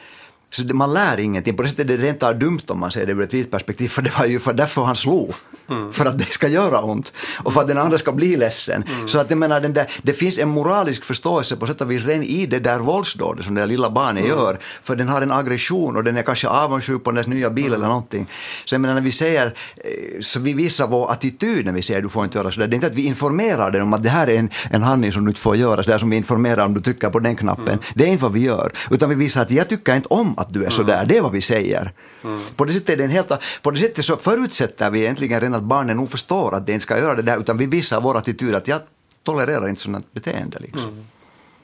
så 0.57 0.75
man 0.75 0.95
lär 0.95 1.21
ingenting. 1.21 1.57
På 1.57 1.63
det 1.63 1.69
sättet 1.69 1.91
är 1.91 1.99
det 1.99 2.03
rent 2.03 2.23
av 2.23 2.39
dumt 2.39 2.61
om 2.69 2.81
man 2.81 2.91
ser 2.91 3.07
det 3.07 3.13
ur 3.13 3.23
ett 3.23 3.35
vitt 3.35 3.51
perspektiv, 3.51 3.89
för 3.89 4.03
det 4.03 4.19
var 4.19 4.27
ju 4.27 4.41
för 4.41 4.53
därför 4.53 4.83
han 4.83 4.97
slog. 4.97 5.35
Mm. 5.69 5.93
För 5.93 6.05
att 6.05 6.19
det 6.19 6.25
ska 6.25 6.49
göra 6.49 6.81
ont 6.81 7.13
och 7.45 7.53
för 7.53 7.61
att 7.61 7.69
den 7.69 7.79
andra 7.79 7.99
ska 7.99 8.13
bli 8.13 8.37
ledsen. 8.37 8.85
Mm. 8.95 9.09
Så 9.09 9.19
att 9.19 9.31
jag 9.31 9.39
menar, 9.39 9.61
den 9.61 9.73
där, 9.73 9.87
det 10.03 10.13
finns 10.13 10.39
en 10.39 10.49
moralisk 10.49 11.05
förståelse 11.05 11.57
på 11.57 11.67
sätt 11.67 11.81
och 11.81 11.91
vis 11.91 12.05
redan 12.05 12.23
i 12.23 12.47
det 12.47 12.59
där 12.59 12.79
våldsdådet 12.79 13.45
som 13.45 13.55
det 13.55 13.61
där 13.61 13.67
lilla 13.67 13.91
barnet 13.91 14.25
mm. 14.25 14.39
gör. 14.39 14.59
För 14.83 14.97
den 14.97 15.09
har 15.09 15.23
en 15.23 15.33
aggression 15.33 15.97
och 15.97 16.05
den 16.05 16.17
är 16.17 16.23
kanske 16.23 16.49
avundsjuk 16.49 17.05
på 17.05 17.13
den 17.13 17.31
nya 17.31 17.47
eller 17.47 17.67
mm. 17.67 17.81
någonting. 17.81 18.27
Så 18.65 18.75
jag 18.75 18.81
menar, 18.81 18.95
när 18.95 19.01
vi 19.01 19.13
säger, 19.13 19.47
eh, 19.47 20.21
så 20.21 20.41
vi 20.41 20.53
visar 20.53 20.87
vår 20.87 21.13
attityd 21.13 21.67
när 21.67 21.73
vi 21.73 21.83
säger 21.83 22.03
du 22.03 22.09
får 22.09 22.25
inte 22.25 22.39
göra 22.39 22.51
sådär. 22.51 22.67
Det 22.67 22.75
är 22.75 22.77
inte 22.77 22.87
att 22.87 22.95
vi 22.95 23.05
informerar 23.05 23.71
den 23.71 23.83
om 23.83 23.95
att 23.95 24.03
det 24.03 24.09
här 24.09 24.27
är 24.27 24.39
en, 24.39 24.51
en 24.71 24.83
handling 24.83 25.13
som 25.13 25.25
du 25.25 25.31
inte 25.31 25.41
får 25.41 25.57
göra, 25.57 25.83
sådär 25.83 25.99
som 25.99 26.11
vi 26.11 26.17
informerar 26.17 26.65
om 26.65 26.75
du 26.75 26.81
trycker 26.81 27.11
på 27.11 27.19
den 27.19 27.37
knappen. 27.37 27.69
Mm. 27.69 27.79
Det 27.95 28.05
är 28.05 28.09
inte 28.09 28.23
vad 28.23 28.33
vi 28.33 28.41
gör. 28.41 28.73
Utan 28.91 29.09
vi 29.09 29.15
visar 29.15 29.43
att 29.43 29.51
jag 29.51 29.69
tycker 29.69 29.97
inte 29.97 30.09
om 30.09 30.39
att 30.47 30.53
du 30.53 30.65
är 30.65 30.71
sådär. 30.71 30.95
Mm. 30.95 31.09
Det 31.09 31.17
är 31.17 31.23
vad 31.23 31.33
vi 31.33 31.41
säger. 31.41 31.93
Mm. 32.25 32.41
På, 32.57 32.65
det 32.65 32.73
sättet 32.73 32.88
är 32.88 32.97
det 32.97 33.05
en 33.05 33.11
helt, 33.11 33.33
på 33.62 33.71
det 33.71 33.81
sättet 33.81 34.05
så 34.05 34.17
förutsätter 34.17 34.91
vi 34.91 35.00
egentligen 35.00 35.41
redan 35.41 35.55
att 35.55 35.62
barnen 35.62 35.97
nog 35.97 36.11
förstår 36.11 36.55
att 36.55 36.67
de 36.67 36.73
inte 36.73 36.83
ska 36.83 36.99
göra 36.99 37.15
det 37.15 37.23
där, 37.23 37.38
utan 37.41 37.59
vi 37.59 37.67
visar 37.67 38.00
vår 38.00 38.17
attityd 38.17 38.55
att 38.55 38.69
jag 38.69 38.81
tolererar 39.23 39.69
inte 39.69 39.83
sådant 39.83 40.12
beteende. 40.12 40.59
Liksom. 40.59 40.91
Mm. 40.91 41.05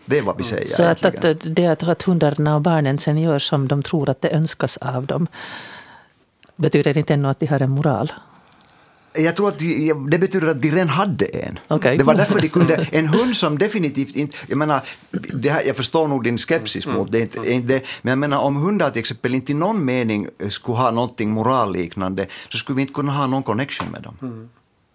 Det 0.05 0.19
är 0.19 0.23
vad 0.23 0.37
vi 0.37 0.45
säger. 0.45 0.67
Så 0.67 0.83
att, 0.83 1.05
att, 1.05 1.45
det 1.45 1.67
att, 1.67 1.83
att 1.83 2.03
hundarna 2.03 2.55
och 2.55 2.62
barnen 2.62 2.99
sen 2.99 3.19
gör 3.19 3.39
som 3.39 3.69
de 3.69 3.83
tror 3.83 4.09
att 4.09 4.21
det 4.21 4.31
önskas 4.31 4.77
av 4.77 5.07
dem 5.07 5.27
betyder 6.57 6.99
inte 6.99 7.15
ännu 7.15 7.29
att 7.29 7.41
de 7.41 7.47
har 7.47 7.61
en 7.61 7.71
moral? 7.71 8.12
Jag 9.14 9.37
tror 9.37 9.49
att 9.49 9.59
de, 9.59 9.92
det 10.11 10.19
betyder 10.19 10.47
att 10.47 10.62
de 10.62 10.71
redan 10.71 10.88
hade 10.88 11.25
en. 11.25 11.59
Okej. 11.69 11.99
Det 11.99 12.04
var 12.04 12.14
därför 12.14 12.40
de 12.40 12.49
kunde, 12.49 12.75
en 12.92 13.07
hund 13.07 13.37
som 13.37 13.59
definitivt 13.59 14.16
inte, 14.16 14.37
jag 14.49 14.59
menar, 14.59 14.81
här, 15.50 15.62
jag 15.66 15.76
förstår 15.76 16.09
nog 16.09 16.25
din 16.25 16.38
skepsis 16.38 16.87
mot 16.87 17.12
det, 17.12 17.21
inte, 17.21 17.52
inte, 17.52 17.81
men 18.02 18.11
jag 18.11 18.19
menar 18.19 18.38
om 18.38 18.57
hundar 18.57 18.90
till 18.90 19.00
exempel 19.00 19.35
inte 19.35 19.52
i 19.52 19.54
någon 19.54 19.85
mening 19.85 20.28
skulle 20.50 20.78
ha 20.78 20.90
någonting 20.90 21.31
moralliknande 21.31 22.26
så 22.49 22.59
skulle 22.59 22.76
vi 22.76 22.83
inte 22.83 22.95
kunna 22.95 23.12
ha 23.12 23.26
någon 23.26 23.42
connection 23.42 23.88
med 23.90 24.02
dem. 24.02 24.49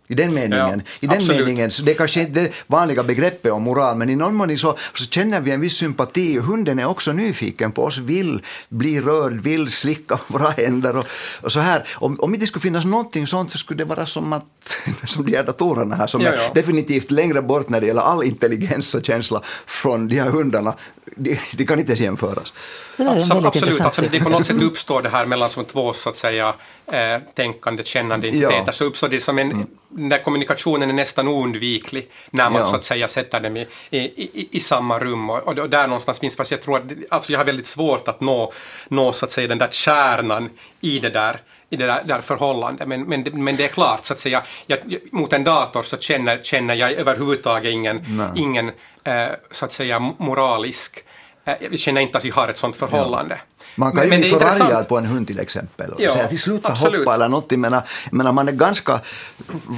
I 0.08 0.16
den 0.16 0.34
meningen. 0.34 0.82
Ja, 0.86 0.92
I 1.00 1.08
den 1.08 1.18
absolut. 1.18 1.40
meningen 1.40 1.72
så 1.72 1.84
det 1.84 1.92
är 1.92 1.96
kanske 1.96 2.22
inte 2.22 2.42
det 2.42 2.52
vanliga 2.68 3.04
begreppet 3.04 3.52
om 3.52 3.64
moral, 3.64 3.98
men 3.98 4.10
i 4.10 4.16
någon 4.16 4.36
mån 4.36 4.58
så, 4.58 4.78
så 4.94 5.06
känner 5.06 5.42
vi 5.42 5.52
en 5.52 5.62
viss 5.62 5.74
sympati. 5.74 6.38
Hunden 6.38 6.80
är 6.80 6.86
också 6.86 7.12
nyfiken 7.12 7.72
på 7.72 7.84
oss, 7.84 7.98
vill 7.98 8.42
bli 8.70 9.02
rörd, 9.02 9.34
vill 9.34 9.72
slicka 9.72 10.20
våra 10.28 10.50
händer 10.50 10.98
och, 10.98 11.06
och 11.42 11.52
så 11.52 11.60
här. 11.60 11.88
Om, 11.96 12.20
om 12.20 12.34
inte 12.34 12.48
skulle 12.48 12.62
finnas 12.62 12.86
någonting 12.86 13.28
sånt 13.28 13.52
så 13.52 13.58
skulle 13.58 13.78
det 13.78 13.86
vara 13.86 14.06
som 14.06 14.34
att 14.34 14.46
som 15.06 15.26
de 15.26 15.36
här 15.36 15.44
datorerna 15.44 15.96
här 15.96 16.08
som 16.08 16.22
Ja, 16.22 16.30
är 16.30 16.38
ja. 16.38 16.52
definitivt 16.54 17.12
längre 17.12 17.42
bort 17.42 17.70
när 17.70 17.82
det 17.82 17.88
gäller 17.88 18.02
all 18.02 18.24
intelligens 18.24 18.96
och 18.96 19.06
känsla 19.06 19.42
från 19.66 20.08
de 20.08 20.20
här 20.20 20.30
hundarna. 20.30 20.74
De, 21.18 21.40
de 21.58 21.66
kan 21.66 21.80
inte 21.80 21.90
ens 21.92 22.00
jämföras. 22.02 22.54
Det 22.98 23.10
Absolut, 23.10 23.56
intressant 23.56 23.86
alltså, 23.86 24.02
det 24.02 24.20
på 24.20 24.30
något 24.30 24.46
sätt 24.46 24.62
uppstår 24.62 25.02
det 25.02 25.10
här 25.10 25.26
mellan 25.26 25.50
som 25.50 25.66
två 25.66 25.94
så 25.94 26.10
att 26.10 26.16
säga 26.16 26.54
eh, 26.92 27.20
tänkande, 27.36 27.84
kännande 27.84 28.28
entiteter, 28.28 28.64
Ja. 28.66 28.72
så 28.72 28.84
uppstår 28.86 29.10
det 29.10 29.20
som 29.20 29.40
en, 29.40 29.68
den 29.90 30.10
där 30.10 30.24
kommunikationen 30.24 30.90
är 30.90 30.94
nästan 30.94 31.28
oundviklig 31.28 32.10
när 32.32 32.50
man 32.50 32.60
Ja. 32.62 32.66
så 32.66 32.76
att 32.76 32.84
säga 32.84 33.08
sätter 33.08 33.40
dem 33.40 33.58
i, 33.58 33.68
i, 33.90 33.98
i, 34.00 34.48
i 34.52 34.60
samma 34.60 35.00
rum 35.00 35.30
och, 35.30 35.48
och 35.48 35.70
där 35.70 35.88
någonstans 35.88 36.20
finns, 36.20 36.36
fast 36.36 36.52
jag 36.52 36.62
tror 36.62 36.78
att, 36.78 36.90
det- 36.90 36.96
alltså 37.10 37.32
jag 37.32 37.40
har 37.40 37.46
väldigt 37.46 37.68
svårt 37.68 38.08
att 38.08 38.22
nå, 38.22 38.54
nå 38.88 39.12
så 39.14 39.26
att 39.26 39.32
säga 39.32 39.48
den 39.48 39.58
där 39.58 39.70
kärnan 39.72 40.50
i 40.82 41.00
det 41.00 41.10
där 41.10 41.40
i 41.70 41.76
det 41.76 41.86
där, 41.88 42.02
där 42.06 42.22
förhållandet. 42.22 42.88
Men, 42.88 43.02
men, 43.04 43.24
det- 43.24 43.32
men 43.34 43.56
det 43.56 43.64
är 43.64 43.68
klart, 43.68 44.06
så 44.06 44.14
att 44.14 44.20
säga, 44.20 44.44
jag, 44.68 44.80
jag- 44.86 45.00
mot 45.14 45.34
en 45.34 45.44
dator 45.44 45.84
så 45.84 45.98
känner, 45.98 46.44
känner 46.44 46.76
jag 46.76 46.92
överhuvudtaget 46.92 47.72
ingen, 47.74 48.32
ingen 48.36 48.72
eh, 49.04 49.28
så 49.52 49.66
att 49.66 49.72
säga 49.72 50.00
moralisk 50.18 51.04
Eh, 51.48 51.54
Jag 51.72 51.80
känner 51.80 52.02
inte 52.02 52.18
att 52.18 52.26
vi 52.26 52.30
har 52.30 52.48
ett 52.48 52.58
sånt 52.58 52.76
förhållande. 52.76 53.40
Man 53.76 53.92
kan 53.96 54.10
Men- 54.10 54.22
ju 54.24 54.30
bli 54.30 54.30
förargad 54.40 54.88
på 54.88 54.98
en 54.98 55.06
hund 55.06 55.28
till 55.28 55.40
exempel. 55.40 55.92
Och 55.94 56.02
Ja, 56.02 56.14
säga 56.14 56.28
till 56.28 56.40
sluta 56.40 56.70
absolut. 56.72 57.00
hoppa 57.00 57.14
eller 57.16 57.30
någonting. 57.30 57.62
Men, 57.62 57.82
men 58.12 58.36
man 58.36 58.48
är 58.48 58.52
ganska 58.52 59.00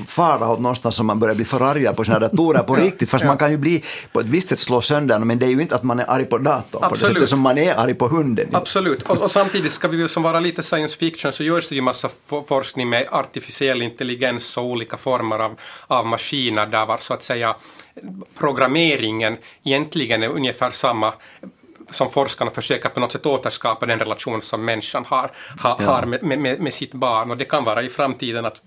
fara 0.07 0.49
åt 0.49 0.59
någonstans 0.59 0.95
som 0.95 1.05
man 1.07 1.19
börjar 1.19 1.35
bli 1.35 1.45
förargad 1.45 1.95
på 1.95 2.05
sina 2.05 2.19
datorer 2.19 2.59
på 2.63 2.75
riktigt. 2.75 3.09
Fast 3.09 3.25
man 3.25 3.37
kan 3.37 3.51
ju 3.51 3.57
bli 3.57 3.83
på 4.11 4.19
ett 4.19 4.25
visst 4.25 4.47
sätt 4.49 4.59
slå 4.59 4.81
sönder 4.81 5.19
men 5.19 5.39
det 5.39 5.45
är 5.45 5.49
ju 5.49 5.61
inte 5.61 5.75
att 5.75 5.83
man 5.83 5.99
är 5.99 6.09
arg 6.11 6.25
på 6.25 6.37
datorn 6.37 6.71
på 6.71 6.79
det 6.79 6.85
Absolut. 6.85 7.13
sättet 7.15 7.29
som 7.29 7.39
man 7.39 7.57
är 7.57 7.75
arg 7.75 7.93
på 7.93 8.07
hunden. 8.07 8.49
Absolut. 8.53 9.01
Och, 9.03 9.21
och 9.21 9.31
samtidigt 9.31 9.71
ska 9.71 9.87
vi 9.87 9.97
ju 9.97 10.07
som 10.07 10.23
vara 10.23 10.39
lite 10.39 10.63
science 10.63 10.97
fiction 10.97 11.31
så 11.33 11.43
görs 11.43 11.69
det 11.69 11.75
ju 11.75 11.81
massa 11.81 12.09
for- 12.27 12.43
forskning 12.47 12.89
med 12.89 13.07
artificiell 13.11 13.81
intelligens 13.81 14.57
och 14.57 14.63
olika 14.65 14.97
former 14.97 15.39
av, 15.39 15.55
av 15.87 16.05
maskiner 16.07 16.65
där 16.65 16.85
var 16.85 16.97
så 16.97 17.13
att 17.13 17.23
säga 17.23 17.55
programmeringen 18.37 19.37
egentligen 19.63 20.23
är 20.23 20.27
ungefär 20.27 20.71
samma 20.71 21.13
som 21.91 22.09
forskarna 22.09 22.51
försöker 22.51 22.89
på 22.89 22.99
något 22.99 23.11
sätt 23.11 23.25
återskapa 23.25 23.85
den 23.85 23.99
relation 23.99 24.41
som 24.41 24.65
människan 24.65 25.05
har, 25.05 25.31
ha, 25.63 25.81
har 25.81 26.05
med, 26.05 26.39
med, 26.39 26.59
med 26.59 26.73
sitt 26.73 26.93
barn. 26.93 27.31
Och 27.31 27.37
det 27.37 27.45
kan 27.45 27.63
vara 27.63 27.81
i 27.81 27.89
framtiden 27.89 28.45
att 28.45 28.61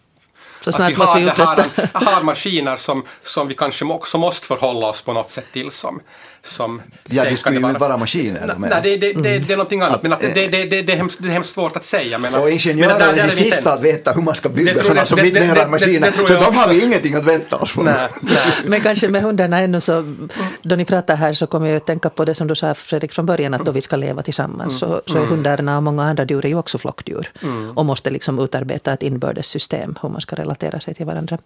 Så 0.61 0.71
att 0.71 0.76
snart 0.76 0.91
vi 0.91 0.95
har, 0.95 1.21
vi 1.21 1.25
det 1.25 1.33
här, 1.33 1.91
har 1.93 2.23
maskiner 2.23 2.76
som, 2.76 3.05
som 3.23 3.49
vi 3.49 3.55
kanske 3.55 3.85
också 3.85 4.19
måste 4.19 4.47
förhålla 4.47 4.87
oss 4.87 5.02
på 5.02 5.12
något 5.12 5.31
sätt 5.31 5.47
till 5.52 5.71
som, 5.71 6.00
som 6.45 6.83
Ja, 7.05 7.25
det 7.25 7.37
skulle 7.37 7.61
ju 7.61 7.67
inte 7.69 7.81
vara 7.81 7.97
maskiner. 7.97 8.45
Nej, 8.47 8.57
men- 8.59 8.83
det, 8.83 8.97
det, 8.97 9.13
det, 9.13 9.39
det 9.39 9.53
är 9.53 9.57
någonting 9.57 9.81
annat, 9.83 10.03
men 10.03 10.13
att 10.13 10.21
det, 10.21 10.29
det, 10.35 10.65
det, 10.65 10.83
det, 10.83 10.93
är 10.93 10.97
hemskt, 10.97 11.23
det 11.23 11.29
är 11.29 11.33
hemskt 11.33 11.53
svårt 11.53 11.77
att 11.77 11.85
säga. 11.85 12.19
Men, 12.19 12.35
Och 12.35 12.41
men 12.45 12.53
ingenjörer 12.53 12.99
där- 12.99 13.13
är 13.13 13.27
de 13.27 13.31
sista 13.33 13.73
att 13.73 13.81
veta 13.83 14.13
hur 14.13 14.23
man 14.23 14.35
ska 14.35 14.49
Det 14.49 14.55
bygga 14.55 14.83
sådana 14.85 15.07
som 15.07 15.19
det- 15.19 15.29
inte 15.29 15.41
nära 15.41 15.65
det- 15.65 15.71
maskiner. 15.71 16.13
Så 16.13 16.27
de 16.27 16.55
har 16.57 16.69
vi 16.69 16.85
ingenting 16.85 17.15
att 17.15 17.25
vänta 17.25 17.57
oss 17.57 17.71
från. 17.71 17.85
Nej, 17.85 18.09
nej. 18.21 18.37
Men 18.65 18.81
kanske 18.81 19.09
med 19.09 19.23
hundarna 19.23 19.59
ännu 19.59 19.81
så, 19.81 20.15
då 20.63 20.75
ni 20.77 20.85
pratar 20.85 21.17
här 21.17 21.33
så 21.33 21.47
kommer 21.47 21.69
jag 21.69 21.77
att 21.77 21.87
tänka 21.87 22.11
på 22.11 22.25
det 22.25 22.35
som 22.35 22.47
du 22.47 22.55
sa 22.55 22.75
Fredrik 22.75 23.13
från 23.13 23.27
början 23.27 23.55
att 23.55 23.65
då 23.65 23.71
vi 23.73 23.81
ska 23.81 23.97
leva 23.97 24.23
tillsammans 24.23 24.79
så, 24.79 25.03
så 25.07 25.19
är 25.23 25.27
hundarna 25.27 25.77
och 25.77 25.83
många 25.83 26.03
andra 26.05 26.25
djur 26.25 26.45
är 26.45 26.49
ju 26.49 26.59
också 26.59 26.79
flockdjur 26.79 27.31
och 27.75 27.87
måste 27.87 28.11
liksom 28.11 28.39
utarbeta 28.39 28.93
ett 28.93 29.03
inbördes 29.03 29.47
system 29.47 29.99
hur 30.03 30.09
man 30.09 30.21
ska 30.21 30.37
relatera 30.37 30.81
sig 30.81 30.95
till 30.95 31.07
varandra. 31.07 31.39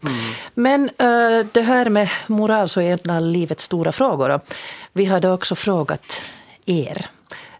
Men 0.55 0.91
eh, 0.99 1.47
det 1.53 1.61
här 1.63 1.89
med 1.89 2.09
moral 2.27 2.69
så 2.69 2.81
är 2.81 2.99
en 3.05 3.11
av 3.11 3.23
livets 3.23 3.65
stora 3.65 3.93
frågor 3.93 4.41
vi 4.97 5.05
hade 5.05 5.31
också 5.31 5.55
frågat 5.55 6.23
er 6.67 7.07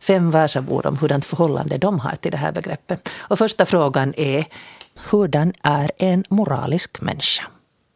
fem 0.01 0.31
Vasabor 0.31 0.87
om 0.87 0.99
hurdant 0.99 1.25
förhållande 1.25 1.79
de 1.79 2.01
har 2.01 2.17
till 2.17 2.31
det 2.31 2.37
här 2.37 2.53
begreppet. 2.53 3.09
Och 3.19 3.39
första 3.39 3.67
frågan 3.67 4.15
är 4.17 4.45
hurdan 5.11 5.53
är 5.63 5.91
en 5.99 6.25
moralisk 6.29 7.01
människa? 7.01 7.45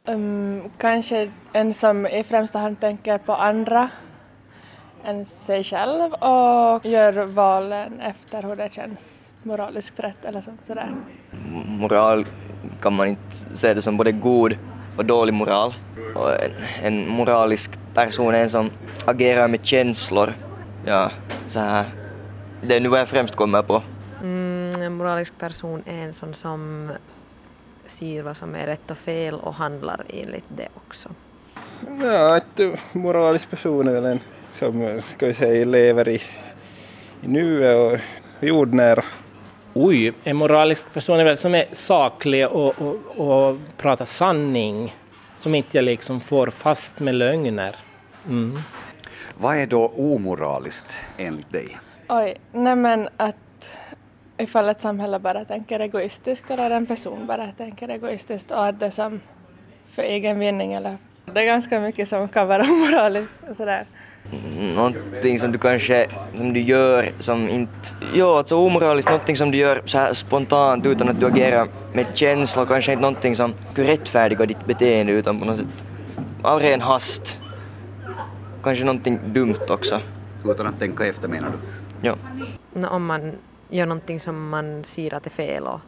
Um, 0.08 0.62
kanske 0.78 1.30
en 1.52 1.74
som 1.74 2.06
i 2.06 2.24
främsta 2.24 2.58
hand 2.58 2.80
tänker 2.80 3.18
på 3.18 3.34
andra 3.34 3.90
än 5.04 5.24
sig 5.24 5.64
själv 5.64 6.12
och 6.12 6.84
gör 6.84 7.24
valen 7.26 8.00
efter 8.00 8.42
hur 8.42 8.56
det 8.56 8.72
känns 8.72 9.30
moraliskt 9.42 10.00
rätt 10.00 10.24
eller 10.24 10.40
så, 10.40 10.50
sådär. 10.66 10.94
moral 11.66 12.26
kan 12.80 12.96
man 12.96 13.08
inte 13.08 13.36
se 13.54 13.74
det 13.74 13.82
som 13.82 13.96
både 13.96 14.12
god 14.12 14.56
och 15.00 15.06
dålig 15.06 15.34
moral. 15.34 15.74
Och 16.14 16.44
en, 16.44 16.52
en 16.82 17.08
moralisk 17.08 17.70
person 17.94 18.34
är 18.34 18.42
en 18.42 18.50
som 18.50 18.70
agerar 19.04 19.48
med 19.48 19.64
känslor. 19.64 20.34
Ja, 20.86 21.10
så 21.46 21.60
här. 21.60 21.84
Det 22.62 22.76
är 22.76 22.80
nu 22.80 22.88
vad 22.88 23.00
jag 23.00 23.08
främst 23.08 23.36
kommer 23.36 23.62
på. 23.62 23.82
Mm, 24.22 24.82
en 24.82 24.92
moralisk 24.92 25.38
person 25.38 25.82
är 25.86 25.98
en 25.98 26.12
sån 26.12 26.34
som 26.34 26.90
ser 27.86 28.22
vad 28.22 28.36
som 28.36 28.54
är 28.54 28.66
rätt 28.66 28.90
och 28.90 28.98
fel 28.98 29.34
och 29.34 29.54
handlar 29.54 30.04
enligt 30.08 30.44
det 30.48 30.68
också. 30.74 31.08
Ja, 32.02 32.36
ett 32.36 32.78
moralisk 32.92 33.50
person 33.50 33.88
är 33.88 33.92
väl 33.92 34.04
en 34.04 34.20
som 34.54 35.02
ska 35.16 35.26
vi 35.26 35.34
säga, 35.34 35.64
lever 35.64 36.08
i, 36.08 36.22
i 37.22 37.28
nuet 37.28 37.76
och 37.76 37.98
jordnära. 38.48 39.04
Oj, 39.74 40.12
en 40.24 40.36
moralisk 40.36 40.92
person 40.92 41.20
är 41.20 41.24
väl 41.24 41.36
som 41.36 41.54
är 41.54 41.64
saklig 41.72 42.48
och, 42.48 42.74
och, 42.82 42.96
och 43.16 43.56
pratar 43.76 44.04
sanning. 44.04 44.94
Som 45.34 45.54
inte 45.54 45.82
liksom 45.82 46.20
får 46.20 46.50
fast 46.50 47.00
med 47.00 47.14
lögner. 47.14 47.76
Mm. 48.26 48.58
Vad 49.38 49.56
är 49.56 49.66
då 49.66 49.86
omoraliskt 49.86 50.98
enligt 51.16 51.52
dig? 51.52 51.78
Oj, 52.08 52.36
nej 52.52 52.76
men 52.76 53.08
att 53.16 53.70
ifall 54.36 54.68
ett 54.68 54.80
samhälle 54.80 55.18
bara 55.18 55.44
tänker 55.44 55.80
egoistiskt 55.80 56.50
eller 56.50 56.70
en 56.70 56.86
person 56.86 57.26
bara 57.26 57.52
tänker 57.52 57.88
egoistiskt 57.88 58.50
och 58.50 58.66
att 58.66 58.80
det 58.80 58.90
som 58.90 59.20
för 59.90 60.02
egen 60.02 60.38
vinning 60.38 60.72
eller 60.72 60.98
det 61.34 61.40
är 61.40 61.44
ganska 61.44 61.80
mycket 61.80 62.08
som 62.08 62.28
kan 62.28 62.48
vara 62.48 62.64
moraliskt 62.64 63.34
och 63.50 63.56
sådär. 63.56 63.86
Någonting 64.74 65.38
som 65.38 65.52
du 65.52 65.58
kanske, 65.58 66.06
som 66.36 66.52
du 66.52 66.60
gör 66.60 67.10
som 67.18 67.48
inte, 67.48 67.72
ja 68.14 68.38
alltså 68.38 68.56
omoraliskt, 68.56 69.10
någonting 69.10 69.36
som 69.36 69.50
du 69.50 69.58
gör 69.58 69.82
så 69.84 69.98
här 69.98 70.14
spontant 70.14 70.86
utan 70.86 71.08
att 71.08 71.20
du 71.20 71.26
agerar 71.26 71.66
med 71.92 72.06
känslor, 72.14 72.66
kanske 72.66 72.92
inte 72.92 73.02
någonting 73.02 73.36
som 73.36 73.54
skulle 73.72 73.92
rättfärdiga 73.92 74.46
ditt 74.46 74.66
beteende 74.66 75.12
utan 75.12 75.40
på 75.40 75.44
något 75.46 75.56
sätt 75.56 75.84
av 76.42 76.60
ren 76.60 76.80
hast. 76.80 77.40
Kanske 78.62 78.84
någonting 78.84 79.20
dumt 79.32 79.66
också. 79.68 80.00
Utan 80.44 80.66
att 80.66 80.78
tänka 80.78 81.06
efter 81.06 81.28
menar 81.28 81.50
du? 81.50 81.56
Ja. 82.08 82.14
Nå, 82.74 82.88
Om 82.88 83.06
man 83.06 83.32
gör 83.68 83.86
någonting 83.86 84.20
som 84.20 84.48
man 84.48 84.84
ser 84.84 85.14
att 85.14 85.24
det 85.24 85.28
är 85.28 85.30
fel 85.30 85.62
och, 85.62 85.80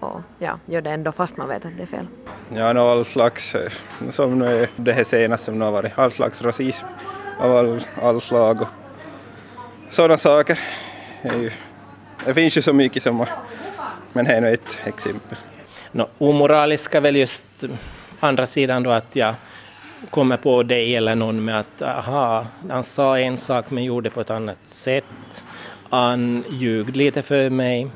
och 0.00 0.20
ja, 0.38 0.58
gör 0.66 0.80
det 0.80 0.90
ändå 0.90 1.12
fast 1.12 1.36
man 1.36 1.48
vet 1.48 1.64
att 1.64 1.76
det 1.76 1.82
är 1.82 1.86
fel. 1.86 2.06
Ja, 2.54 2.72
no, 2.72 2.78
all 2.78 3.04
slags, 3.04 3.54
eh, 3.54 3.70
som 4.10 4.38
nu 4.38 4.68
det 4.76 4.92
här 4.92 5.04
senaste 5.04 5.44
som 5.44 5.58
nu 5.58 5.64
har 5.64 5.72
varit, 5.72 5.92
all 5.98 6.12
slags 6.12 6.42
rasism 6.42 6.86
av 7.40 7.56
all, 7.56 7.84
all 8.02 8.20
slag 8.20 8.60
och 8.60 8.68
sådana 9.90 10.18
saker. 10.18 10.58
Det, 11.22 11.28
är 11.28 11.36
ju, 11.36 11.50
det 12.24 12.34
finns 12.34 12.56
ju 12.56 12.62
så 12.62 12.72
mycket 12.72 13.02
som, 13.02 13.26
men 14.12 14.26
här 14.26 14.36
är 14.36 14.40
nu 14.40 14.48
ett 14.48 14.78
exempel. 14.84 15.38
Nå, 15.92 16.08
omoraliska 16.18 17.00
väl 17.00 17.16
just 17.16 17.64
andra 18.20 18.46
sidan 18.46 18.82
då 18.82 18.90
att 18.90 19.16
jag 19.16 19.34
kommer 20.10 20.36
på 20.36 20.62
dig 20.62 20.96
eller 20.96 21.14
någon 21.14 21.44
med 21.44 21.60
att 21.60 21.82
aha, 21.82 22.46
han 22.70 22.82
sa 22.82 23.18
en 23.18 23.38
sak 23.38 23.70
men 23.70 23.84
gjorde 23.84 24.10
på 24.10 24.20
ett 24.20 24.30
annat 24.30 24.58
sätt. 24.66 25.44
Han 25.90 26.44
ljug 26.50 26.96
lite 26.96 27.22
för 27.22 27.50
mig. 27.50 27.90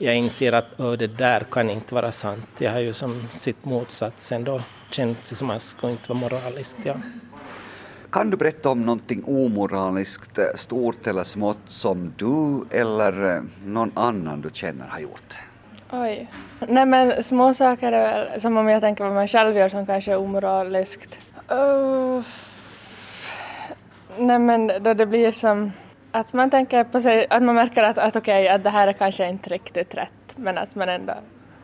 Jag 0.00 0.16
inser 0.16 0.52
att 0.52 0.66
"Åh, 0.76 0.92
det 0.92 1.06
där 1.06 1.40
kan 1.50 1.70
inte 1.70 1.94
vara 1.94 2.12
sant. 2.12 2.48
Jag 2.58 2.72
har 2.72 2.78
ju 2.80 2.92
som 2.92 3.28
sitt 3.32 3.64
motsatsen 3.64 4.44
då 4.44 4.60
känt 4.90 5.24
sig 5.24 5.36
som 5.36 5.50
att 5.50 5.56
det 5.56 5.60
ska 5.66 5.90
inte 5.90 6.08
vara 6.08 6.18
moraliskt. 6.18 6.76
Ja. 6.84 6.94
Kan 8.10 8.30
du 8.30 8.36
berätta 8.36 8.68
om 8.70 8.82
någonting 8.82 9.24
omoraliskt, 9.26 10.38
eh, 10.38 10.44
stort 10.54 11.06
eller 11.06 11.24
smått, 11.24 11.58
som 11.68 12.12
du 12.16 12.64
eller 12.78 13.36
eh, 13.36 13.42
någon 13.64 13.92
annan 13.94 14.40
du 14.40 14.50
känner 14.52 14.86
har 14.86 15.00
gjort? 15.00 15.34
Oj. 15.90 16.28
Nej 16.68 16.86
men 16.86 17.24
små 17.24 17.54
saker 17.54 17.92
är 17.92 18.30
väl 18.30 18.40
som 18.40 18.56
om 18.56 18.68
jag 18.68 18.80
tänker 18.80 19.04
vad 19.04 19.14
man 19.14 19.28
själv 19.28 19.56
gör 19.56 19.68
som 19.68 19.86
kanske 19.86 20.12
är 20.12 20.16
omoraliskt. 20.16 21.18
Uh, 21.52 22.22
nej 24.18 24.38
men 24.38 24.66
då 24.66 24.94
det 24.94 25.06
blir 25.06 25.32
som 25.32 25.72
att 26.12 26.32
man 26.32 26.50
tänker 26.50 26.84
på 26.84 27.00
sig, 27.00 27.26
att 27.30 27.42
man 27.42 27.54
märker 27.54 27.82
att, 27.82 27.98
att 27.98 28.16
okej, 28.16 28.48
att 28.48 28.64
det 28.64 28.70
här 28.70 28.88
är 28.88 28.92
kanske 28.92 29.28
inte 29.28 29.50
riktigt 29.50 29.94
rätt 29.94 30.36
men 30.36 30.58
att 30.58 30.74
man 30.74 30.88
ändå 30.88 31.14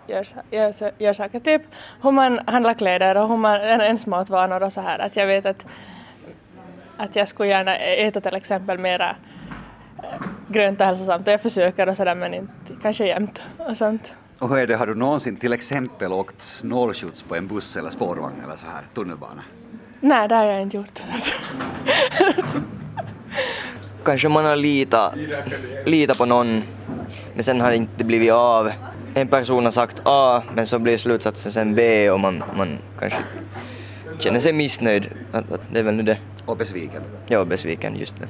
gör, 0.07 0.27
gör, 0.51 0.93
gör 0.99 1.13
saker. 1.13 1.41
Typ 1.41 1.63
hur 2.03 2.11
man 2.11 2.41
handlar 2.47 2.75
kläder 2.75 3.17
och 3.17 3.29
hur 3.29 3.37
man, 3.37 3.61
ens 3.61 4.07
matvanor 4.07 4.63
och 4.63 4.73
så 4.73 4.81
här. 4.81 4.99
Att 4.99 5.17
jag 5.17 5.27
vet 5.27 5.47
att, 5.47 5.65
att 6.97 7.17
jag 7.17 7.29
skulle 7.29 7.49
gärna 7.49 7.77
äta 7.77 8.21
till 8.21 8.35
exempel 8.35 8.79
mera 8.79 9.17
eh, 9.99 10.27
grönt 10.49 10.81
och 10.81 10.87
hälsosamt 10.87 11.27
och 11.27 11.33
jag 11.33 11.43
försöker 11.43 11.89
och 11.89 11.97
sådär 11.97 12.15
men 12.15 12.35
inte 12.35 12.53
kanske 12.83 13.07
jämt 13.07 13.43
och 13.59 13.77
sånt. 13.77 14.13
Och 14.39 14.49
hur 14.49 14.59
är 14.59 14.67
det, 14.67 14.77
har 14.77 14.87
du 14.87 14.95
någonsin 14.95 15.37
till 15.37 15.53
exempel 15.53 16.13
åkt 16.13 16.43
snålskjuts 16.43 17.23
på 17.23 17.37
en 17.37 17.47
buss 17.47 17.77
eller 17.77 17.91
spårvagn 17.91 18.41
eller 18.45 18.57
så 18.57 18.67
här, 18.67 18.83
tunnelbana? 18.95 19.43
Nej, 20.01 20.29
det 20.29 20.35
har 20.35 20.45
jag 20.45 20.63
inte 20.63 20.77
gjort. 20.77 21.03
Kanske 24.05 24.29
man 24.29 24.45
har 24.45 24.57
litat, 24.57 25.15
litat 25.85 26.19
på 26.19 26.25
någon, 26.25 26.63
men 27.35 27.45
sen 27.45 27.61
har 27.61 27.71
det 27.71 27.77
inte 27.77 28.05
blivit 28.05 28.33
av. 28.33 28.71
En 29.15 29.29
person 29.29 29.65
har 29.65 29.73
sagt 29.73 30.03
A, 30.05 30.43
men 30.55 30.67
så 30.67 30.79
blir 30.79 30.99
slutsatsen 30.99 31.53
sen 31.53 31.75
B 31.75 32.11
och 32.11 32.21
man, 32.21 32.45
man 32.57 32.79
kanske 33.01 33.19
känner 34.19 34.41
sig 34.41 34.53
missnöjd. 34.53 35.09
Att, 35.33 35.53
att 35.53 35.61
det 35.73 35.79
är 35.79 35.83
väl 35.83 35.95
nu 35.95 36.03
det. 36.03 36.19
Och 36.47 36.57
besviken? 36.57 37.03
Ja, 37.27 37.45
besviken, 37.45 37.97
just 37.97 38.15
det. 38.21 38.29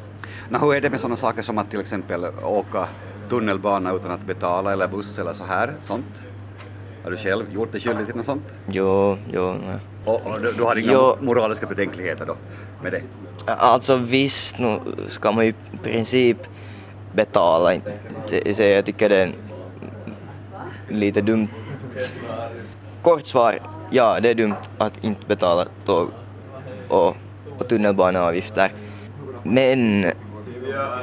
Nå, 0.49 0.59
hur 0.59 0.75
är 0.75 0.81
det 0.81 0.91
med 0.91 1.01
sådana 1.01 1.17
saker 1.17 1.43
som 1.43 1.59
att 1.59 1.71
till 1.71 1.81
exempel 1.81 2.27
åka 2.45 2.89
tunnelbana 3.29 3.93
utan 3.93 4.11
att 4.11 4.27
betala 4.27 4.73
eller 4.73 4.89
buss 4.89 5.19
eller 5.19 5.33
så 5.33 5.45
här, 5.45 5.73
sånt? 5.83 6.23
Har 7.05 7.11
du 7.11 7.17
själv 7.17 7.53
gjort 7.55 7.73
dig 7.73 7.81
skyldig 7.81 8.07
till 8.07 8.17
något 8.17 8.27
sånt? 8.27 8.55
Jo, 8.69 9.19
jo. 9.33 9.55
Ja. 9.65 9.79
Och, 10.13 10.27
och 10.27 10.41
du, 10.41 10.53
du 10.53 10.63
har 10.63 10.77
inga 10.77 10.93
Jo. 10.93 11.17
moraliska 11.21 11.67
betänkligheter 11.67 12.27
då 12.27 12.37
med 12.83 12.93
det? 12.93 13.03
Alltså 13.47 13.97
visst, 13.97 14.59
nu 14.59 14.81
ska 15.09 15.33
man 15.33 15.45
ju 15.45 15.51
i 15.51 15.77
princip 15.83 16.39
betala. 17.13 17.75
Så 18.55 18.63
jag 18.63 18.85
tycker 18.85 19.09
det 19.09 19.17
är 19.17 19.33
lite 20.89 21.21
dumt. 21.21 21.49
Kort 23.03 23.27
svar, 23.27 23.59
ja 23.91 24.21
det 24.21 24.31
är 24.31 24.35
dumt 24.35 24.57
att 24.79 25.05
inte 25.05 25.27
betala 25.27 25.67
tåg 25.85 26.11
och, 26.89 27.17
och 27.59 27.69
tunnelbaneavgifter. 27.69 28.73
Men 29.43 30.05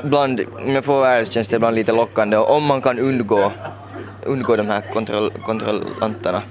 ibland, 0.04 0.42
om 0.66 0.72
jag 0.72 0.86
får 0.86 1.00
vara 1.00 1.26
känns 1.26 1.48
det 1.48 1.56
ibland 1.56 1.76
lite 1.76 1.92
lockande 1.92 2.38
och 2.38 2.56
om 2.56 2.66
man 2.66 2.82
kan 2.82 3.00
undgå, 3.00 3.52
undgå 4.26 4.56
de 4.56 4.68
här 4.68 4.82
kontroll, 4.94 5.32
kontrollanterna. 5.46 6.42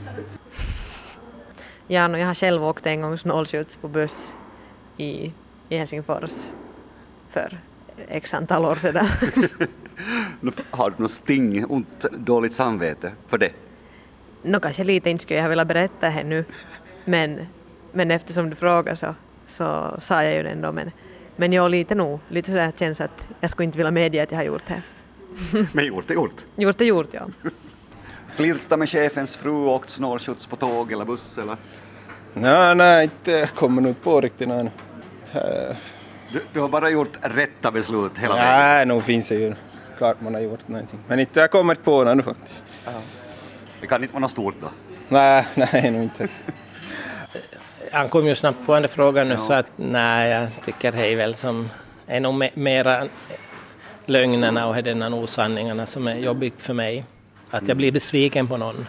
Ja, 1.87 2.09
no, 2.09 2.19
jag 2.19 2.27
har 2.27 2.35
själv 2.35 2.65
åkt 2.65 2.87
en 2.87 3.01
gång 3.01 3.19
snålskjuts 3.19 3.77
på 3.77 3.89
buss 3.89 4.35
i, 4.97 5.33
i 5.71 5.77
Helsingfors 5.77 6.33
för 7.31 7.59
x 8.09 8.35
antal 8.35 8.65
år 8.65 8.75
sedan. 8.75 9.09
Nu 10.41 10.53
Har 10.71 10.91
du 10.91 11.03
något 11.03 11.11
sting, 11.11 11.65
ont, 11.67 12.05
dåligt 12.13 12.55
samvete 12.55 13.13
för 13.29 13.39
det? 13.39 13.53
Nå 14.43 14.61
kanske 14.61 14.85
lite 14.85 15.11
inte 15.11 15.23
skulle 15.23 15.41
jag 15.41 15.49
velat 15.49 15.69
berätta 15.69 16.11
det 16.11 16.25
nu 16.25 16.45
men, 17.05 17.47
men 17.93 18.11
eftersom 18.11 18.51
du 18.51 18.57
frågar 18.57 18.95
så, 18.95 19.15
så 19.47 19.97
sa 20.01 20.25
jag 20.25 20.35
ju 20.35 20.43
det 20.43 20.51
ändå 20.51 20.73
men, 20.73 20.91
men 21.37 21.53
jag 21.53 21.71
lite 21.71 21.95
nog, 21.95 22.21
lite 22.29 22.51
sådär 22.51 22.73
känns 22.79 23.01
att 23.01 23.29
jag 23.41 23.51
skulle 23.51 23.65
inte 23.65 23.79
vilja 23.79 23.91
medge 23.91 24.23
att 24.23 24.31
jag 24.31 24.39
har 24.39 24.45
gjort 24.45 24.63
det. 24.69 24.83
Men 25.73 25.87
gjort 25.87 26.11
är 26.11 26.15
gjort. 26.15 26.45
Gjort 26.57 26.81
är 26.81 26.85
gjort 26.85 27.09
ja. 27.11 27.21
Flirta 28.35 28.77
med 28.77 28.89
chefens 28.89 29.37
fru, 29.37 29.67
åkt 29.67 29.91
snålskjuts 29.91 30.47
på 30.47 30.57
tåg 30.57 30.93
eller 30.93 31.05
buss 31.05 31.39
eller? 31.39 31.57
Nej, 32.35 32.75
nej, 32.75 33.05
inte 33.05 33.51
kommer 33.55 33.83
nog 33.83 34.03
på 34.03 34.21
riktigt 34.21 34.49
ännu. 34.49 34.71
Du, 36.33 36.43
du 36.53 36.61
har 36.61 36.69
bara 36.69 36.91
gjort 36.91 37.19
rätta 37.23 37.71
beslut 37.71 38.19
hela 38.19 38.35
vägen? 38.35 38.49
Nej, 38.49 38.87
nog 38.87 39.03
finns 39.03 39.29
det 39.29 39.35
ju. 39.35 39.55
Klart 39.99 40.21
man 40.21 40.35
har 40.35 40.41
gjort 40.41 40.69
någonting. 40.69 40.99
Men 41.09 41.21
inte 41.21 41.41
jag 41.41 41.51
kommer 41.51 41.75
på 41.75 42.03
ännu 42.05 42.23
faktiskt. 42.23 42.67
Det 43.81 43.87
kan 43.87 44.03
inte 44.03 44.15
vara 44.15 44.21
något 44.21 44.31
stort 44.31 44.55
då? 44.61 44.69
Nej, 45.09 45.47
nej, 45.55 45.91
nog 45.91 46.03
inte. 46.03 46.29
Han 47.93 48.09
kom 48.09 48.27
ju 48.27 48.35
snabbt 48.35 48.67
på 48.67 48.75
den 48.81 48.89
frågan 48.89 49.29
nu 49.29 49.37
så 49.37 49.53
att 49.53 49.67
nej, 49.77 50.31
jag 50.31 50.49
tycker 50.65 50.93
det 50.93 51.07
är 51.13 51.17
väl 51.17 51.35
som 51.35 51.71
är 52.07 52.21
nog 52.21 52.35
me- 52.35 52.51
mera 52.55 53.07
lögnerna 54.07 54.67
och 54.67 54.83
denna 54.83 55.09
osanningarna 55.15 55.87
som 55.87 56.09
är 56.09 56.15
jobbigt 56.15 56.63
för 56.63 56.75
mig. 56.75 57.05
Att 57.51 57.69
jag 57.69 57.77
blir 57.77 57.93
besviken 57.93 58.49
på 58.49 58.57
någon. 58.57 58.87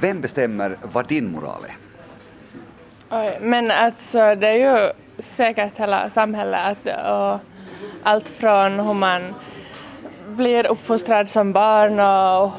Vem 0.00 0.20
bestämmer 0.20 0.76
vad 0.82 1.08
din 1.08 1.32
moral 1.32 1.64
är? 1.64 1.76
Oj, 3.10 3.38
men 3.40 3.70
alltså 3.70 4.18
det 4.34 4.48
är 4.48 4.54
ju 4.84 4.90
säkert 5.18 5.78
hela 5.78 6.10
samhället 6.10 6.60
att, 6.60 6.86
och 6.86 7.40
allt 8.02 8.28
från 8.28 8.80
hur 8.80 8.94
man 8.94 9.34
blir 10.26 10.66
uppfostrad 10.66 11.28
som 11.28 11.52
barn 11.52 12.00
och, 12.00 12.52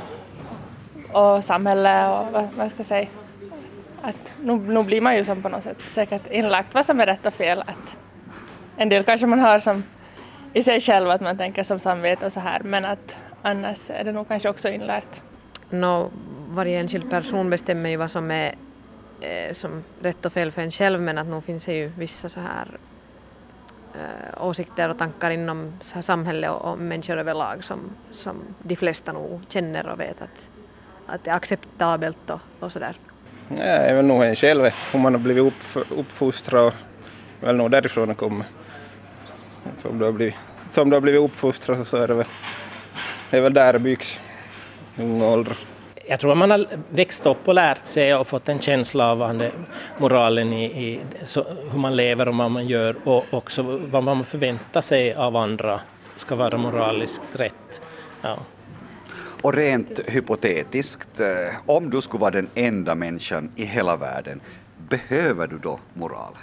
och 1.11 1.43
samhälle 1.43 2.07
och 2.09 2.31
vad, 2.31 2.47
vad 2.57 2.71
ska 2.71 2.79
jag 2.79 2.85
säga. 2.85 3.07
Att 4.01 4.33
nu, 4.41 4.55
nu 4.55 4.83
blir 4.83 5.01
man 5.01 5.15
ju 5.15 5.25
som 5.25 5.41
på 5.41 5.49
något 5.49 5.63
sätt 5.63 5.77
säkert 5.89 6.31
inlagt 6.31 6.73
vad 6.73 6.85
som 6.85 6.99
är 6.99 7.05
rätt 7.05 7.25
och 7.25 7.33
fel. 7.33 7.59
Att 7.59 7.97
en 8.77 8.89
del 8.89 9.03
kanske 9.03 9.27
man 9.27 9.39
har 9.39 9.59
som 9.59 9.83
i 10.53 10.63
sig 10.63 10.81
själv 10.81 11.09
att 11.09 11.21
man 11.21 11.37
tänker 11.37 11.63
som 11.63 11.79
samvete 11.79 12.25
och 12.25 12.33
så 12.33 12.39
här 12.39 12.61
men 12.63 12.85
att 12.85 13.17
annars 13.41 13.89
är 13.89 14.03
det 14.03 14.11
nog 14.11 14.27
kanske 14.27 14.49
också 14.49 14.69
inlärt. 14.69 15.21
No, 15.69 16.11
varje 16.49 16.79
enskild 16.79 17.09
person 17.09 17.49
bestämmer 17.49 17.89
ju 17.89 17.97
vad 17.97 18.11
som 18.11 18.31
är 18.31 18.55
eh, 19.21 19.53
som 19.53 19.83
rätt 20.01 20.25
och 20.25 20.33
fel 20.33 20.51
för 20.51 20.61
en 20.61 20.71
själv 20.71 21.01
men 21.01 21.17
att 21.17 21.27
nog 21.27 21.43
finns 21.43 21.65
det 21.65 21.73
ju 21.73 21.91
vissa 21.97 22.29
så 22.29 22.39
här 22.39 22.77
eh, 23.93 24.47
åsikter 24.47 24.89
och 24.89 24.97
tankar 24.97 25.31
inom 25.31 25.73
samhället 25.81 26.51
och, 26.51 26.71
och 26.71 26.79
människor 26.79 27.17
överlag 27.17 27.63
som, 27.63 27.79
som 28.11 28.35
de 28.63 28.75
flesta 28.75 29.11
nog 29.11 29.41
känner 29.49 29.87
och 29.87 29.99
vet 29.99 30.21
att, 30.21 30.47
att 31.05 31.23
det 31.23 31.29
är 31.29 31.35
acceptabelt 31.35 32.29
och, 32.29 32.39
och 32.59 32.71
sådär. 32.71 32.95
Ja, 33.49 33.55
det 33.55 33.63
är 33.63 33.95
väl 33.95 34.05
nog 34.05 34.23
en 34.23 34.35
själv, 34.35 34.69
hur 34.91 34.99
man 34.99 35.13
har 35.13 35.19
blivit 35.19 35.43
upp, 35.43 35.87
uppfostrad 35.89 36.65
och 36.65 36.73
väl 37.39 37.55
nog 37.55 37.71
därifrån 37.71 38.07
det 38.07 38.15
kommer. 38.15 38.45
Som 39.77 39.99
du 39.99 40.05
har 40.05 40.11
blivit, 40.11 40.35
som 40.71 40.89
du 40.89 40.95
har 40.95 41.01
blivit 41.01 41.21
uppfostrad 41.21 41.87
så 41.87 41.97
är 41.97 42.07
det 42.07 42.13
väl, 42.13 42.25
det 43.29 43.37
är 43.37 43.41
väl 43.41 43.53
där 43.53 43.73
det 43.73 43.79
byggs 43.79 44.19
i 44.95 45.01
unga 45.03 45.27
åldrar. 45.27 45.57
Jag 46.09 46.19
tror 46.19 46.31
att 46.31 46.37
man 46.37 46.51
har 46.51 46.65
växt 46.89 47.25
upp 47.25 47.47
och 47.47 47.53
lärt 47.53 47.85
sig 47.85 48.15
och 48.15 48.27
fått 48.27 48.49
en 48.49 48.59
känsla 48.59 49.11
av 49.11 49.37
det- 49.37 49.51
moralen 49.97 50.53
i, 50.53 50.65
i 50.65 50.99
så, 51.25 51.43
hur 51.71 51.79
man 51.79 51.95
lever 51.95 52.27
och 52.27 52.35
vad 52.37 52.51
man 52.51 52.67
gör 52.67 52.95
och 53.03 53.25
också 53.31 53.79
vad 53.91 54.03
man 54.03 54.23
förväntar 54.23 54.81
sig 54.81 55.13
av 55.13 55.35
andra 55.35 55.79
ska 56.15 56.35
vara 56.35 56.57
moraliskt 56.57 57.21
rätt. 57.33 57.81
Ja. 58.21 58.37
Och 59.41 59.53
rent 59.53 59.99
hypotetiskt, 60.07 61.19
eh, 61.19 61.27
om 61.65 61.89
du 61.89 62.01
skulle 62.01 62.21
vara 62.21 62.31
den 62.31 62.49
enda 62.55 62.95
människan 62.95 63.51
i 63.55 63.65
hela 63.65 63.95
världen, 63.97 64.41
behöver 64.89 65.47
du 65.47 65.57
då 65.57 65.79
moral? 65.93 66.33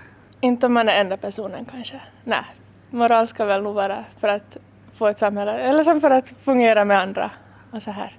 Inte 0.41 0.67
om 0.67 0.73
man 0.73 0.89
är 0.89 1.01
enda 1.01 1.17
personen 1.17 1.65
kanske. 1.71 2.01
Nej, 2.25 2.45
moral 2.91 3.29
ska 3.29 3.45
väl 3.45 3.63
nog 3.63 3.75
vara 3.75 4.05
för 4.21 4.29
att 4.29 4.57
få 4.95 5.07
ett 5.09 5.19
samhälle, 5.19 5.53
eller 5.53 5.83
som 5.85 6.01
för 6.01 6.11
att 6.11 6.33
fungera 6.45 6.85
med 6.85 7.01
andra 7.01 7.31
och 7.71 7.83
så 7.83 7.91
här. 7.91 8.17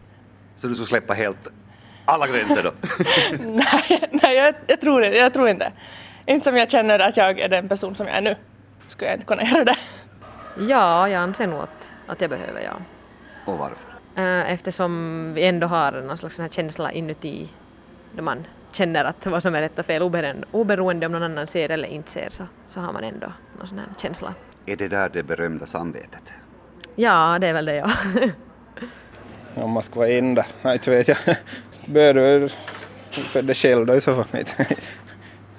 Så 0.56 0.68
du 0.68 0.74
skulle 0.74 0.88
släppa 0.88 1.14
helt 1.14 1.48
alla 2.06 2.28
gränser 2.28 2.64
då? 2.64 2.72
nej, 3.46 4.10
nej 4.24 4.36
jag, 4.36 4.56
jag, 4.68 4.82
tror, 4.82 5.04
inte- 5.04 5.18
jag 5.18 5.34
tror 5.34 5.50
inte. 5.50 5.72
Inte 6.26 6.44
som 6.44 6.58
jag 6.58 6.72
känner 6.72 7.00
att 7.00 7.18
jag 7.18 7.40
är 7.40 7.50
den 7.50 7.70
person 7.70 7.96
som 7.96 8.08
jag 8.08 8.16
är 8.18 8.22
nu. 8.22 8.36
Skulle 8.88 9.10
jag 9.12 9.16
inte 9.18 9.26
kunna 9.26 9.44
göra 9.44 9.64
det. 9.64 9.78
Ja, 10.60 11.10
jag 11.10 11.22
anser 11.24 11.48
nog 11.48 11.60
att, 11.60 11.90
att 12.08 12.22
jag 12.22 12.30
behöver 12.30 12.62
ja. 12.62 12.74
Och 13.46 13.58
varför? 13.58 13.92
Eh, 14.16 14.52
Eftersom 14.54 15.32
vi 15.34 15.46
ändå 15.46 15.68
har 15.68 15.92
någon 15.92 16.18
slags 16.18 16.40
här 16.40 16.48
känsla 16.50 16.92
inuti 16.92 17.50
då 18.16 18.24
man 18.24 18.48
känner 18.72 19.06
att 19.06 19.26
vad 19.26 19.44
som 19.44 19.56
är 19.56 19.62
rätt 19.62 19.80
och 19.80 19.86
fel 19.86 20.04
oberoende, 20.04 20.48
oberoende 20.52 21.06
om 21.06 21.12
någon 21.12 21.24
annan 21.24 21.48
ser 21.48 21.70
eller 21.70 21.88
inte 21.88 22.12
ser 22.12 22.30
så, 22.30 22.44
så 22.66 22.80
har 22.80 22.94
man 22.94 23.04
ändå 23.04 23.28
någon 23.58 23.68
sån 23.68 23.78
här 23.80 23.88
känsla. 23.98 24.34
Är 24.66 24.76
det 24.76 24.88
där 24.88 25.10
det 25.10 25.24
berömda 25.24 25.66
samvetet? 25.66 26.34
Ja, 26.96 27.38
det 27.42 27.48
är 27.48 27.54
väl 27.54 27.66
det 27.66 27.76
ja. 27.76 27.92
Om 29.56 29.72
man 29.72 29.84
ska 29.84 30.00
vara 30.00 30.10
enda, 30.10 30.46
nej 30.62 30.74
inte 30.74 30.92
vet 30.92 31.08
jag. 31.08 31.18
Bör 31.86 32.14
du 32.14 32.50
för 33.12 33.42
dig 33.42 33.56
själv 33.56 33.86
då 33.86 33.96
i 33.96 34.02
så 34.02 34.16
fall. 34.16 34.46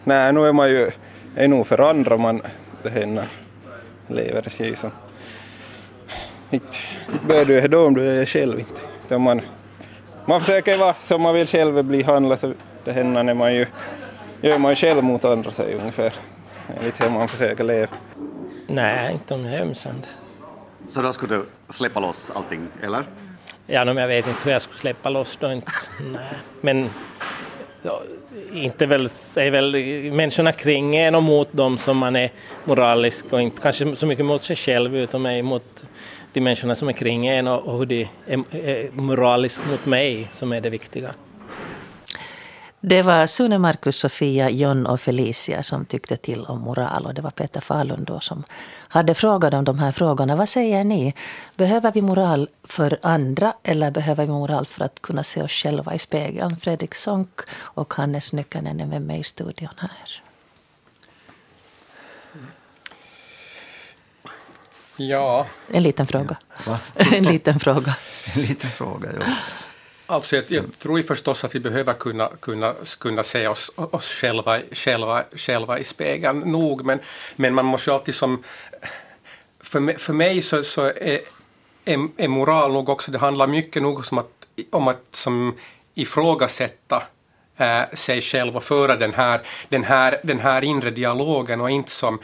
Nej, 0.04 0.32
nu 0.32 0.46
är 0.46 0.52
man 0.52 0.70
ju, 0.70 0.90
är 1.36 1.48
nog 1.48 1.66
för 1.66 1.90
andra 1.90 2.14
om 2.14 2.20
man 2.20 2.42
det 2.82 2.90
händer 2.90 3.28
lever 4.06 4.50
sig 4.50 4.76
som. 4.76 4.90
Inte 6.50 6.78
bör 7.28 7.44
du 7.44 7.60
då 7.60 7.86
om 7.86 7.94
du 7.94 8.20
är 8.20 8.26
själv 8.26 8.58
inte. 8.58 8.80
Utan 9.06 9.22
man, 9.22 9.40
man 10.24 10.40
försöker 10.40 10.78
vara 10.78 10.94
som 11.06 11.22
man 11.22 11.34
vill 11.34 11.46
själv 11.46 11.84
bli 11.84 12.02
handlad 12.02 12.40
så 12.40 12.54
det 12.84 12.92
händer 12.92 13.22
när 13.22 13.34
man 13.34 13.54
ju 13.54 13.66
gör 14.40 14.58
man 14.58 14.72
ju 14.72 14.76
själv 14.76 15.04
mot 15.04 15.24
andra 15.24 15.52
sig 15.52 15.74
ungefär. 15.74 16.12
Lite 16.84 17.04
hur 17.04 17.10
man 17.10 17.28
försöker 17.28 17.64
leva. 17.64 17.92
Nej, 18.66 19.12
inte 19.12 19.34
om 19.34 19.42
det 19.42 19.50
är 19.50 19.62
ömsande. 19.62 20.08
Så 20.88 21.02
då 21.02 21.12
skulle 21.12 21.36
du 21.36 21.44
släppa 21.68 22.00
loss 22.00 22.32
allting, 22.34 22.68
eller? 22.82 23.04
Ja, 23.66 23.84
men 23.84 23.96
jag 23.96 24.08
vet 24.08 24.26
inte 24.26 24.44
hur 24.44 24.52
jag 24.52 24.62
skulle 24.62 24.78
släppa 24.78 25.10
loss 25.10 25.36
då 25.40 25.52
inte. 25.52 25.72
Nej. 26.12 26.22
Men 26.60 26.90
ja, 27.82 28.02
inte 28.52 28.86
väl, 28.86 29.04
är 29.36 29.50
väl 29.50 29.72
människorna 30.12 30.52
kring 30.52 30.96
en 30.96 31.14
och 31.14 31.22
mot 31.22 31.52
dem 31.52 31.78
som 31.78 31.96
man 31.96 32.16
är 32.16 32.32
moralisk 32.64 33.32
och 33.32 33.42
inte 33.42 33.62
kanske 33.62 33.96
så 33.96 34.06
mycket 34.06 34.24
mot 34.24 34.42
sig 34.42 34.56
själv 34.56 34.96
utan 34.96 35.22
mig 35.22 35.42
mot 35.42 35.84
de 36.32 36.40
människorna 36.40 36.74
som 36.74 36.88
är 36.88 36.92
kring 36.92 37.26
en 37.26 37.48
och, 37.48 37.62
och 37.62 37.78
hur 37.78 37.86
de 37.86 38.08
är, 38.26 38.44
är 38.54 38.90
moralisk 38.90 39.62
mot 39.70 39.86
mig 39.86 40.28
som 40.30 40.52
är 40.52 40.60
det 40.60 40.70
viktiga. 40.70 41.14
Det 42.80 43.02
var 43.02 43.26
Sune, 43.26 43.58
Markus, 43.58 43.96
Sofia, 43.96 44.50
John 44.50 44.86
och 44.86 45.00
Felicia 45.00 45.62
som 45.62 45.84
tyckte 45.84 46.16
till 46.16 46.44
om 46.44 46.60
moral. 46.60 47.06
Och 47.06 47.14
det 47.14 47.22
var 47.22 47.30
Peter 47.30 47.60
Falun 47.60 48.04
då 48.04 48.20
som 48.20 48.44
hade 48.88 49.14
frågat 49.14 49.54
om 49.54 49.64
de 49.64 49.78
här 49.78 49.92
frågorna. 49.92 50.36
Vad 50.36 50.48
säger 50.48 50.84
ni? 50.84 51.14
Behöver 51.56 51.92
vi 51.92 52.02
moral 52.02 52.48
för 52.64 52.98
andra 53.02 53.54
eller 53.62 53.90
behöver 53.90 54.26
vi 54.26 54.32
moral 54.32 54.66
för 54.66 54.84
att 54.84 55.02
kunna 55.02 55.24
se 55.24 55.42
oss 55.42 55.52
själva 55.52 55.94
i 55.94 55.98
spegeln? 55.98 56.56
Fredrik 56.56 56.94
Sonck 56.94 57.40
och 57.54 57.94
Hannes 57.94 58.32
Nykänen 58.32 58.80
är 58.80 58.86
med 58.86 59.02
mig 59.02 59.20
i 59.20 59.24
studion 59.24 59.74
här. 59.78 60.22
Ja. 64.96 65.46
En 65.72 65.82
liten 65.82 66.06
fråga. 66.06 66.36
en 66.94 67.24
liten 67.24 67.60
fråga. 67.60 67.96
en 68.34 68.42
liten 68.42 68.70
fråga, 68.70 69.08
ja. 69.20 69.26
Alltså 70.06 70.36
jag, 70.36 70.44
jag 70.48 70.78
tror 70.78 71.02
förstås 71.02 71.44
att 71.44 71.54
vi 71.54 71.60
behöver 71.60 71.92
kunna, 71.92 72.30
kunna, 72.40 72.74
kunna 72.98 73.22
se 73.22 73.48
oss, 73.48 73.70
oss 73.76 74.12
själva, 74.12 74.60
själva, 74.72 75.24
själva 75.36 75.78
i 75.78 75.84
spegeln 75.84 76.38
nog, 76.38 76.84
men, 76.84 76.98
men 77.36 77.54
man 77.54 77.64
måste 77.64 77.90
ju 77.90 77.94
alltid 77.94 78.14
som... 78.14 78.42
För 79.60 79.80
mig, 79.80 79.98
för 79.98 80.12
mig 80.12 80.42
så, 80.42 80.62
så 80.62 80.84
är, 80.84 81.20
är, 81.84 82.08
är, 82.16 82.28
moral 82.28 82.72
nog 82.72 82.88
också, 82.88 83.10
det 83.10 83.18
handlar 83.18 83.46
mycket 83.46 83.82
nog 83.82 84.04
om 84.12 84.18
att, 84.18 84.46
om 84.70 84.88
att 84.88 85.02
som 85.10 85.54
ifrågasätta 85.94 87.02
äh, 87.56 87.82
sig 87.94 88.20
själv 88.20 88.56
och 88.56 88.62
föra 88.62 88.96
den 88.96 89.14
här, 89.14 89.40
den, 89.68 89.84
här, 89.84 90.20
den 90.22 90.40
här 90.40 90.64
inre 90.64 90.90
dialogen 90.90 91.60
och 91.60 91.70
inte 91.70 91.90
som 91.90 92.18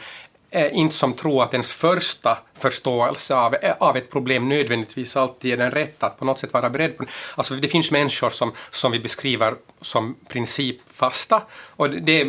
eh, 0.53 0.77
inte 0.77 0.95
som 0.95 1.13
tror 1.13 1.43
att 1.43 1.53
ens 1.53 1.71
första 1.71 2.37
förståelse 2.53 3.35
av, 3.35 3.55
av 3.79 3.97
ett 3.97 4.11
problem 4.11 4.49
nödvändigtvis 4.49 5.17
alltid 5.17 5.53
är 5.53 5.57
den 5.57 5.71
rätta, 5.71 6.05
att 6.05 6.19
på 6.19 6.25
något 6.25 6.39
sätt 6.39 6.53
vara 6.53 6.69
beredd 6.69 6.97
på 6.97 7.03
det. 7.03 7.09
Alltså 7.35 7.55
det 7.55 7.67
finns 7.67 7.91
människor 7.91 8.29
som, 8.29 8.51
som 8.71 8.91
vi 8.91 8.99
beskriver 8.99 9.55
som 9.81 10.15
principfasta 10.27 11.41
och 11.75 11.89
det 11.89 12.25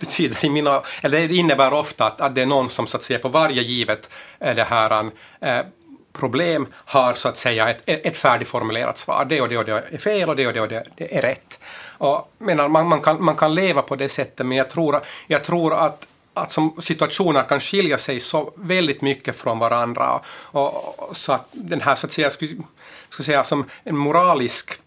betyder 0.00 0.44
i 0.44 0.50
mina, 0.50 0.82
eller 1.02 1.28
det 1.28 1.34
innebär 1.34 1.72
ofta 1.72 2.06
att, 2.06 2.20
att 2.20 2.34
det 2.34 2.42
är 2.42 2.46
någon 2.46 2.70
som 2.70 2.86
så 2.86 2.96
att 2.96 3.02
säga 3.02 3.18
på 3.18 3.28
varje 3.28 3.62
givet 3.62 4.10
eh, 4.40 4.54
det 4.54 4.64
här 4.64 5.10
eh, 5.40 5.60
problem 6.12 6.66
har 6.72 7.14
så 7.14 7.28
att 7.28 7.36
säga 7.36 7.68
ett, 7.68 7.82
ett 7.86 8.16
färdigformulerat 8.16 8.98
svar. 8.98 9.24
Det 9.24 9.40
och 9.40 9.48
det 9.48 9.58
och 9.58 9.64
det 9.64 9.72
är 9.72 9.98
fel 9.98 10.28
och 10.28 10.36
det 10.36 10.46
och 10.46 10.52
det 10.52 10.60
och 10.60 10.68
det 10.68 11.16
är 11.16 11.22
rätt. 11.22 11.58
Och, 11.98 12.32
menar, 12.38 12.68
man, 12.68 12.88
man, 12.88 13.00
kan, 13.00 13.24
man 13.24 13.36
kan 13.36 13.54
leva 13.54 13.82
på 13.82 13.96
det 13.96 14.08
sättet 14.08 14.46
men 14.46 14.58
jag 14.58 14.70
tror, 14.70 15.00
jag 15.26 15.44
tror 15.44 15.74
att 15.74 16.06
att 16.38 16.52
som 16.52 16.76
situationer 16.80 17.42
kan 17.42 17.60
skilja 17.60 17.98
sig 17.98 18.20
så 18.20 18.52
väldigt 18.56 19.02
mycket 19.02 19.36
från 19.36 19.58
varandra. 19.58 20.20
Och, 20.28 20.98
och 20.98 21.16
så 21.16 21.32
att 21.32 21.48
den 21.52 21.80
här, 21.80 21.94
så 21.94 22.06
att 22.06 22.12
säga, 22.12 22.30
skulle, 22.30 22.56
ska 23.08 23.22
säga 23.22 23.44
som 23.44 23.64
en 23.84 23.96
moralisk 23.96 24.80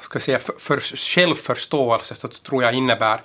ska 0.00 0.20
säga, 0.20 0.38
för, 0.38 0.52
för 0.58 0.80
självförståelse 0.96 2.14
så 2.14 2.28
tror 2.28 2.62
jag 2.62 2.74
innebär 2.74 3.20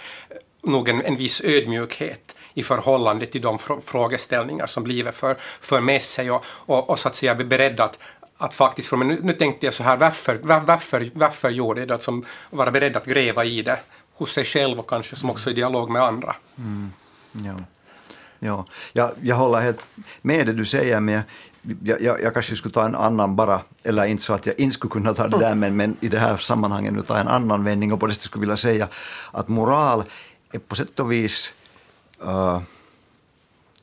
nog 0.63 0.89
en, 0.89 1.01
en 1.01 1.15
viss 1.15 1.41
ödmjukhet 1.41 2.35
i 2.53 2.63
förhållande 2.63 3.25
till 3.25 3.41
de 3.41 3.59
frågeställningar 3.85 4.67
som 4.67 4.85
livet 4.85 5.15
för, 5.15 5.37
för 5.61 5.81
med 5.81 6.01
sig 6.01 6.31
och, 6.31 6.45
och, 6.45 6.89
och 6.89 6.99
så 6.99 7.07
att 7.07 7.15
säga 7.15 7.35
bli 7.35 7.45
beredd 7.45 7.79
att, 7.79 7.99
att 8.37 8.53
faktiskt, 8.53 8.91
men 8.91 9.07
nu, 9.07 9.19
nu 9.23 9.33
tänkte 9.33 9.65
jag 9.65 9.73
så 9.73 9.83
här, 9.83 9.97
varför, 9.97 10.39
varför, 10.41 11.11
varför 11.13 11.49
gjorde 11.49 11.81
jag 11.81 11.87
det? 11.87 11.95
Att 11.95 12.03
som 12.03 12.25
vara 12.49 12.71
beredd 12.71 12.97
att 12.97 13.05
gräva 13.05 13.45
i 13.45 13.61
det 13.61 13.79
hos 14.19 14.31
sig 14.33 14.45
själv 14.45 14.79
och 14.79 14.89
kanske 14.89 15.15
som 15.15 15.29
också 15.29 15.49
i 15.49 15.53
dialog 15.53 15.89
med 15.89 16.01
andra. 16.01 16.35
Mm. 16.57 16.91
Ja. 17.31 17.55
Ja, 18.39 18.65
jag, 18.93 19.11
jag 19.21 19.35
håller 19.35 19.59
helt 19.59 19.79
med 20.21 20.47
det 20.47 20.53
du 20.53 20.65
säger, 20.65 20.99
men 20.99 21.21
jag, 21.83 22.01
jag, 22.01 22.21
jag, 22.21 22.33
kanske 22.33 22.55
skulle 22.55 22.73
ta 22.73 22.85
en 22.85 22.95
annan 22.95 23.35
bara, 23.35 23.61
eller 23.83 24.05
inte 24.05 24.23
så 24.23 24.33
att 24.33 24.45
jag 24.45 24.59
inte 24.59 24.73
skulle 24.73 24.91
kunna 24.91 25.13
ta 25.13 25.27
det 25.27 25.39
där, 25.39 25.55
men, 25.55 25.75
men 25.75 25.97
i 25.99 26.07
det 26.07 26.19
här 26.19 26.37
sammanhanget 26.37 26.93
nu 26.93 27.01
ta 27.01 27.17
en 27.17 27.27
annan 27.27 27.63
vändning 27.63 27.93
och 27.93 27.99
på 27.99 28.07
det 28.07 28.13
sättet 28.13 28.25
skulle 28.25 28.41
vilja 28.41 28.57
säga 28.57 28.87
att 29.31 29.47
moral 29.47 30.03
är 30.51 30.59
på 30.59 30.75
sätt 30.75 30.99
och 30.99 31.11
vis 31.11 31.53
uh, 32.23 32.59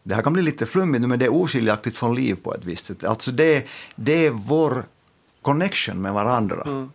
det 0.03 0.14
här 0.14 0.22
kan 0.22 0.33
bli 0.33 0.42
lite 0.42 0.66
flummigt 0.66 1.03
nu, 1.03 1.07
men 1.07 1.18
det 1.18 1.25
är 1.25 1.35
oskiljaktigt 1.35 1.99
från 1.99 2.14
liv 2.14 2.35
på 2.42 2.55
ett 2.55 2.64
visst 2.64 2.87
sätt. 2.87 3.05
Alltså 3.05 3.33
det, 3.33 3.66
det 3.94 4.27
är 4.27 4.31
vår 4.31 4.85
connection 5.42 6.03
med 6.03 6.12
varandra. 6.12 6.62
Mm 6.66 6.90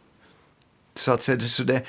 så 0.95 1.12
att 1.12 1.23
säga, 1.23 1.39
så 1.39 1.63
det, 1.63 1.82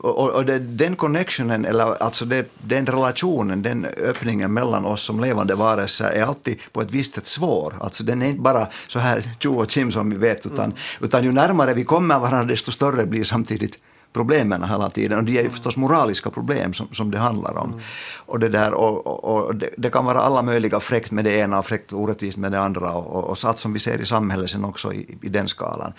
och, 0.00 0.30
och 0.30 0.44
det, 0.44 0.58
den 0.58 0.96
connectionen, 0.96 1.64
eller 1.64 2.02
alltså 2.02 2.24
det, 2.24 2.46
den 2.58 2.86
relationen, 2.86 3.62
den 3.62 3.84
öppningen 3.84 4.52
mellan 4.52 4.84
oss 4.84 5.02
som 5.02 5.20
levande 5.20 5.54
varelser 5.54 6.10
är 6.10 6.22
alltid 6.22 6.58
på 6.72 6.82
ett 6.82 6.90
visst 6.90 7.14
sätt 7.14 7.26
svår. 7.26 7.74
Alltså 7.80 8.04
den 8.04 8.22
är 8.22 8.26
inte 8.26 8.40
bara 8.40 8.68
så 8.88 8.98
här 8.98 9.22
tjo 9.40 9.54
och 9.54 9.70
chim 9.70 9.92
som 9.92 10.10
vi 10.10 10.16
vet, 10.16 10.46
utan, 10.46 10.64
mm. 10.64 10.76
utan 11.00 11.24
ju 11.24 11.32
närmare 11.32 11.74
vi 11.74 11.84
kommer 11.84 12.18
varandra 12.18 12.44
desto 12.44 12.72
större 12.72 13.06
blir 13.06 13.24
samtidigt 13.24 13.78
problemen 14.14 14.64
hela 14.64 14.90
tiden. 14.90 15.18
Och 15.18 15.24
det 15.24 15.38
är 15.38 15.42
ju 15.42 15.50
förstås 15.50 15.76
moraliska 15.76 16.30
problem 16.30 16.72
som, 16.72 16.88
som 16.92 17.10
det 17.10 17.18
handlar 17.18 17.58
om. 17.58 17.68
Mm. 17.68 17.80
Och, 18.26 18.38
det, 18.38 18.48
där, 18.48 18.74
och, 18.74 19.06
och, 19.06 19.24
och 19.24 19.54
det, 19.54 19.70
det, 19.76 19.90
kan 19.90 20.04
vara 20.04 20.20
alla 20.20 20.42
möjliga 20.42 20.80
fräckt 20.80 21.10
med 21.10 21.24
det 21.24 21.32
ena 21.32 21.58
och 21.58 21.66
fräckt 21.66 21.92
orättvist 21.92 22.38
med 22.38 22.52
det 22.52 22.60
andra 22.60 22.92
och, 22.92 23.16
och, 23.16 23.30
och 23.30 23.38
satt 23.38 23.58
som 23.58 23.72
vi 23.72 23.78
ser 23.78 24.00
i 24.00 24.06
samhället 24.06 24.50
sen 24.50 24.64
också 24.64 24.92
i, 24.92 25.18
i 25.22 25.28
den 25.28 25.48
skalan. 25.48 25.92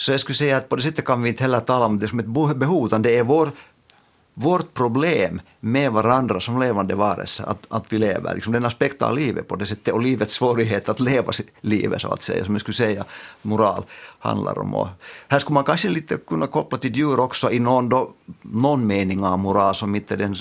Så 0.00 0.12
jag 0.12 0.20
skulle 0.20 0.36
säga 0.36 0.56
att 0.56 0.68
på 0.68 0.76
det 0.76 0.82
sättet 0.82 1.04
kan 1.04 1.22
vi 1.22 1.28
inte 1.28 1.42
heller 1.42 1.60
tala 1.60 1.86
om 1.86 1.98
det 1.98 2.08
som 2.08 2.18
ett 2.18 2.56
behov, 2.56 2.86
utan 2.86 3.02
det 3.02 3.18
är 3.18 3.24
vår, 3.24 3.50
vårt 4.34 4.74
problem 4.74 5.40
med 5.60 5.92
varandra 5.92 6.40
som 6.40 6.60
levande 6.60 6.94
varelser, 6.94 7.44
att, 7.44 7.66
att 7.68 7.84
vi 7.88 7.98
lever. 7.98 8.34
Liksom 8.34 8.52
den 8.52 8.64
aspekten 8.64 9.08
av 9.08 9.14
livet 9.14 9.48
på 9.48 9.56
det 9.56 9.66
sättet 9.66 9.94
och 9.94 10.02
livets 10.02 10.34
svårighet 10.34 10.88
att 10.88 11.00
leva 11.00 11.32
livet, 11.60 12.00
så 12.00 12.12
att 12.12 12.22
säga, 12.22 12.44
som 12.44 12.54
jag 12.54 12.60
skulle 12.60 12.74
säga 12.74 13.04
moral 13.42 13.84
handlar 14.18 14.58
om. 14.58 14.74
Och 14.74 14.88
här 15.28 15.38
skulle 15.38 15.54
man 15.54 15.64
kanske 15.64 15.88
lite 15.88 16.16
kunna 16.16 16.46
koppla 16.46 16.78
till 16.78 16.96
djur 16.96 17.20
också 17.20 17.50
i 17.50 17.58
någon, 17.58 17.88
då, 17.88 18.10
någon 18.42 18.86
mening 18.86 19.24
av 19.24 19.38
moral 19.38 19.74
som 19.74 19.94
inte 19.94 20.14
är 20.14 20.18
den 20.18 20.36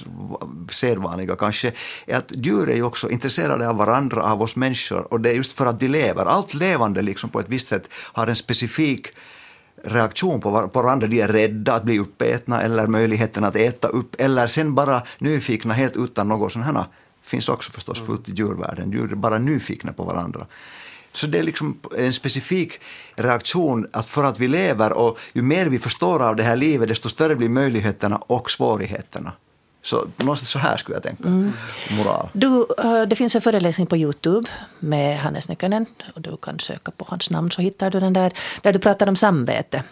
sedvanliga 0.71 1.35
kanske, 1.35 1.71
är 2.05 2.17
att 2.17 2.31
djur 2.31 2.69
är 2.69 2.75
ju 2.75 2.83
också 2.83 3.09
intresserade 3.09 3.69
av 3.69 3.75
varandra, 3.77 4.23
av 4.23 4.41
oss 4.41 4.55
människor, 4.55 5.13
och 5.13 5.19
det 5.21 5.29
är 5.29 5.33
just 5.33 5.51
för 5.51 5.65
att 5.65 5.79
de 5.79 5.87
lever. 5.87 6.25
Allt 6.25 6.53
levande 6.53 7.01
liksom 7.01 7.29
på 7.29 7.39
ett 7.39 7.49
visst 7.49 7.67
sätt 7.67 7.89
har 7.91 8.27
en 8.27 8.35
specifik 8.35 9.07
reaktion 9.83 10.41
på, 10.41 10.67
på 10.67 10.81
varandra. 10.81 11.07
De 11.07 11.21
är 11.21 11.27
rädda 11.27 11.73
att 11.73 11.83
bli 11.83 11.99
uppätna 11.99 12.61
eller 12.61 12.87
möjligheten 12.87 13.43
att 13.43 13.55
äta 13.55 13.87
upp 13.87 14.15
eller 14.17 14.47
sen 14.47 14.75
bara 14.75 15.03
nyfikna 15.17 15.73
helt 15.73 15.97
utan 15.97 16.27
något 16.27 16.53
sånt 16.53 16.65
här 16.65 16.85
finns 17.21 17.49
också 17.49 17.71
förstås 17.71 18.05
fullt 18.05 18.29
i 18.29 18.31
djurvärlden. 18.31 18.91
Djur 18.91 19.11
är 19.11 19.15
bara 19.15 19.37
nyfikna 19.37 19.93
på 19.93 20.03
varandra. 20.03 20.47
Så 21.13 21.27
det 21.27 21.39
är 21.39 21.43
liksom 21.43 21.79
en 21.97 22.13
specifik 22.13 22.79
reaktion 23.15 23.87
att 23.93 24.09
för 24.09 24.23
att 24.23 24.39
vi 24.39 24.47
lever 24.47 24.93
och 24.93 25.19
ju 25.33 25.41
mer 25.41 25.65
vi 25.65 25.79
förstår 25.79 26.21
av 26.21 26.35
det 26.35 26.43
här 26.43 26.55
livet 26.55 26.89
desto 26.89 27.09
större 27.09 27.35
blir 27.35 27.49
möjligheterna 27.49 28.17
och 28.17 28.51
svårigheterna. 28.51 29.31
Så 29.81 30.07
någonstans 30.17 30.49
så 30.49 30.59
här 30.59 30.77
skulle 30.77 30.95
jag 30.95 31.03
tänka. 31.03 31.23
Mm. 31.23 31.53
Moral. 31.97 32.29
Du, 32.33 32.67
eh, 32.77 33.01
det 33.01 33.15
finns 33.15 33.35
en 33.35 33.41
föreläsning 33.41 33.87
på 33.87 33.97
Youtube 33.97 34.49
med 34.79 35.19
Hannes 35.19 35.49
Nykänen. 35.49 35.85
Och 36.15 36.21
du 36.21 36.37
kan 36.37 36.59
söka 36.59 36.91
på 36.91 37.05
hans 37.07 37.29
namn 37.29 37.51
så 37.51 37.61
hittar 37.61 37.89
du 37.89 37.99
den 37.99 38.13
där. 38.13 38.33
Där 38.61 38.73
du 38.73 38.79
pratar 38.79 39.07
om 39.07 39.15
samvete. 39.15 39.83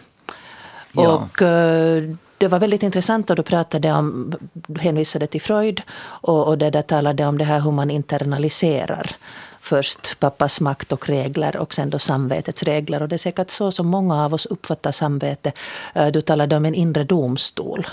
Ja. 0.92 1.08
Och 1.08 1.42
eh, 1.42 2.02
det 2.38 2.48
var 2.48 2.58
väldigt 2.58 2.82
intressant 2.82 3.30
och 3.30 3.36
du 3.36 3.42
pratade 3.42 3.92
om, 3.92 4.34
du 4.52 4.80
hänvisade 4.80 5.26
till 5.26 5.42
Freud 5.42 5.82
och, 6.00 6.46
och 6.46 6.58
det 6.58 6.70
där 6.70 6.82
talade 6.82 7.26
om 7.26 7.38
det 7.38 7.44
här 7.44 7.60
hur 7.60 7.70
man 7.70 7.90
internaliserar 7.90 9.16
först 9.60 10.20
pappas 10.20 10.60
makt 10.60 10.92
och 10.92 11.08
regler 11.08 11.56
och 11.56 11.74
sen 11.74 11.90
då 11.90 11.98
samvetets 11.98 12.62
regler. 12.62 13.02
Och 13.02 13.08
det 13.08 13.16
är 13.16 13.18
säkert 13.18 13.50
så 13.50 13.72
som 13.72 13.86
många 13.86 14.24
av 14.24 14.34
oss 14.34 14.46
uppfattar 14.46 14.92
samvete. 14.92 15.52
Eh, 15.94 16.06
du 16.06 16.20
talade 16.20 16.56
om 16.56 16.64
en 16.64 16.74
inre 16.74 17.04
domstol 17.04 17.86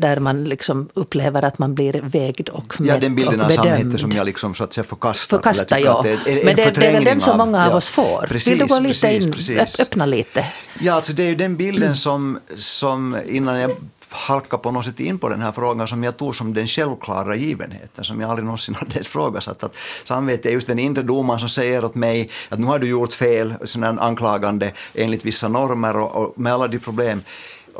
där 0.00 0.20
man 0.20 0.44
liksom 0.44 0.88
upplever 0.94 1.42
att 1.42 1.58
man 1.58 1.74
blir 1.74 1.92
vägd 1.92 2.48
och 2.48 2.80
med, 2.80 2.90
Ja, 2.90 2.98
den 2.98 3.14
bilden 3.14 3.40
av 3.40 3.50
samhete 3.50 3.98
som 3.98 4.12
jag 4.12 4.26
liksom 4.26 4.54
så 4.54 4.64
att 4.64 4.72
säga 4.72 4.84
förkastar. 4.84 5.36
Förkastar, 5.36 5.78
ja. 5.78 6.00
Det 6.02 6.10
är, 6.10 6.44
Men 6.44 6.56
det, 6.56 6.70
det 6.70 6.86
är 6.86 7.04
den 7.04 7.20
som 7.20 7.38
många 7.38 7.64
av, 7.64 7.70
ja, 7.70 7.76
oss 7.76 7.88
får. 7.88 8.26
Precis, 8.28 8.52
Vill 8.52 8.58
du 8.58 8.66
gå 8.66 8.78
lite 8.78 8.92
precis, 8.92 9.26
in, 9.26 9.32
precis. 9.32 9.80
öppna 9.80 10.06
lite? 10.06 10.46
Ja, 10.80 10.92
alltså 10.92 11.12
det 11.12 11.22
är 11.22 11.28
ju 11.28 11.34
den 11.34 11.56
bilden 11.56 11.96
som, 11.96 12.38
som 12.56 13.16
innan 13.26 13.60
jag 13.60 13.70
halka 14.10 14.58
på 14.58 14.70
något 14.70 14.84
sätt 14.84 15.00
in 15.00 15.18
på 15.18 15.28
den 15.28 15.42
här 15.42 15.52
frågan 15.52 15.88
som 15.88 16.04
jag 16.04 16.16
tog 16.16 16.36
som 16.36 16.54
den 16.54 16.66
självklara 16.66 17.36
givenheten, 17.36 18.04
som 18.04 18.20
jag 18.20 18.30
aldrig 18.30 18.46
någonsin 18.46 18.74
hade 18.78 19.00
ifrågasatt. 19.00 19.64
Att 19.64 19.76
samvete 20.04 20.48
är 20.48 20.52
just 20.52 20.66
den 20.66 20.78
inre 20.78 21.02
domaren 21.02 21.40
som 21.40 21.48
säger 21.48 21.84
åt 21.84 21.94
mig 21.94 22.30
att 22.48 22.58
nu 22.58 22.66
har 22.66 22.78
du 22.78 22.88
gjort 22.88 23.12
fel, 23.12 23.54
sån 23.64 23.84
anklagande 23.84 24.72
enligt 24.94 25.24
vissa 25.24 25.48
normer 25.48 25.96
och, 25.96 26.16
och 26.16 26.40
med 26.40 26.52
alla 26.52 26.68
de 26.68 26.78
problem. 26.78 27.22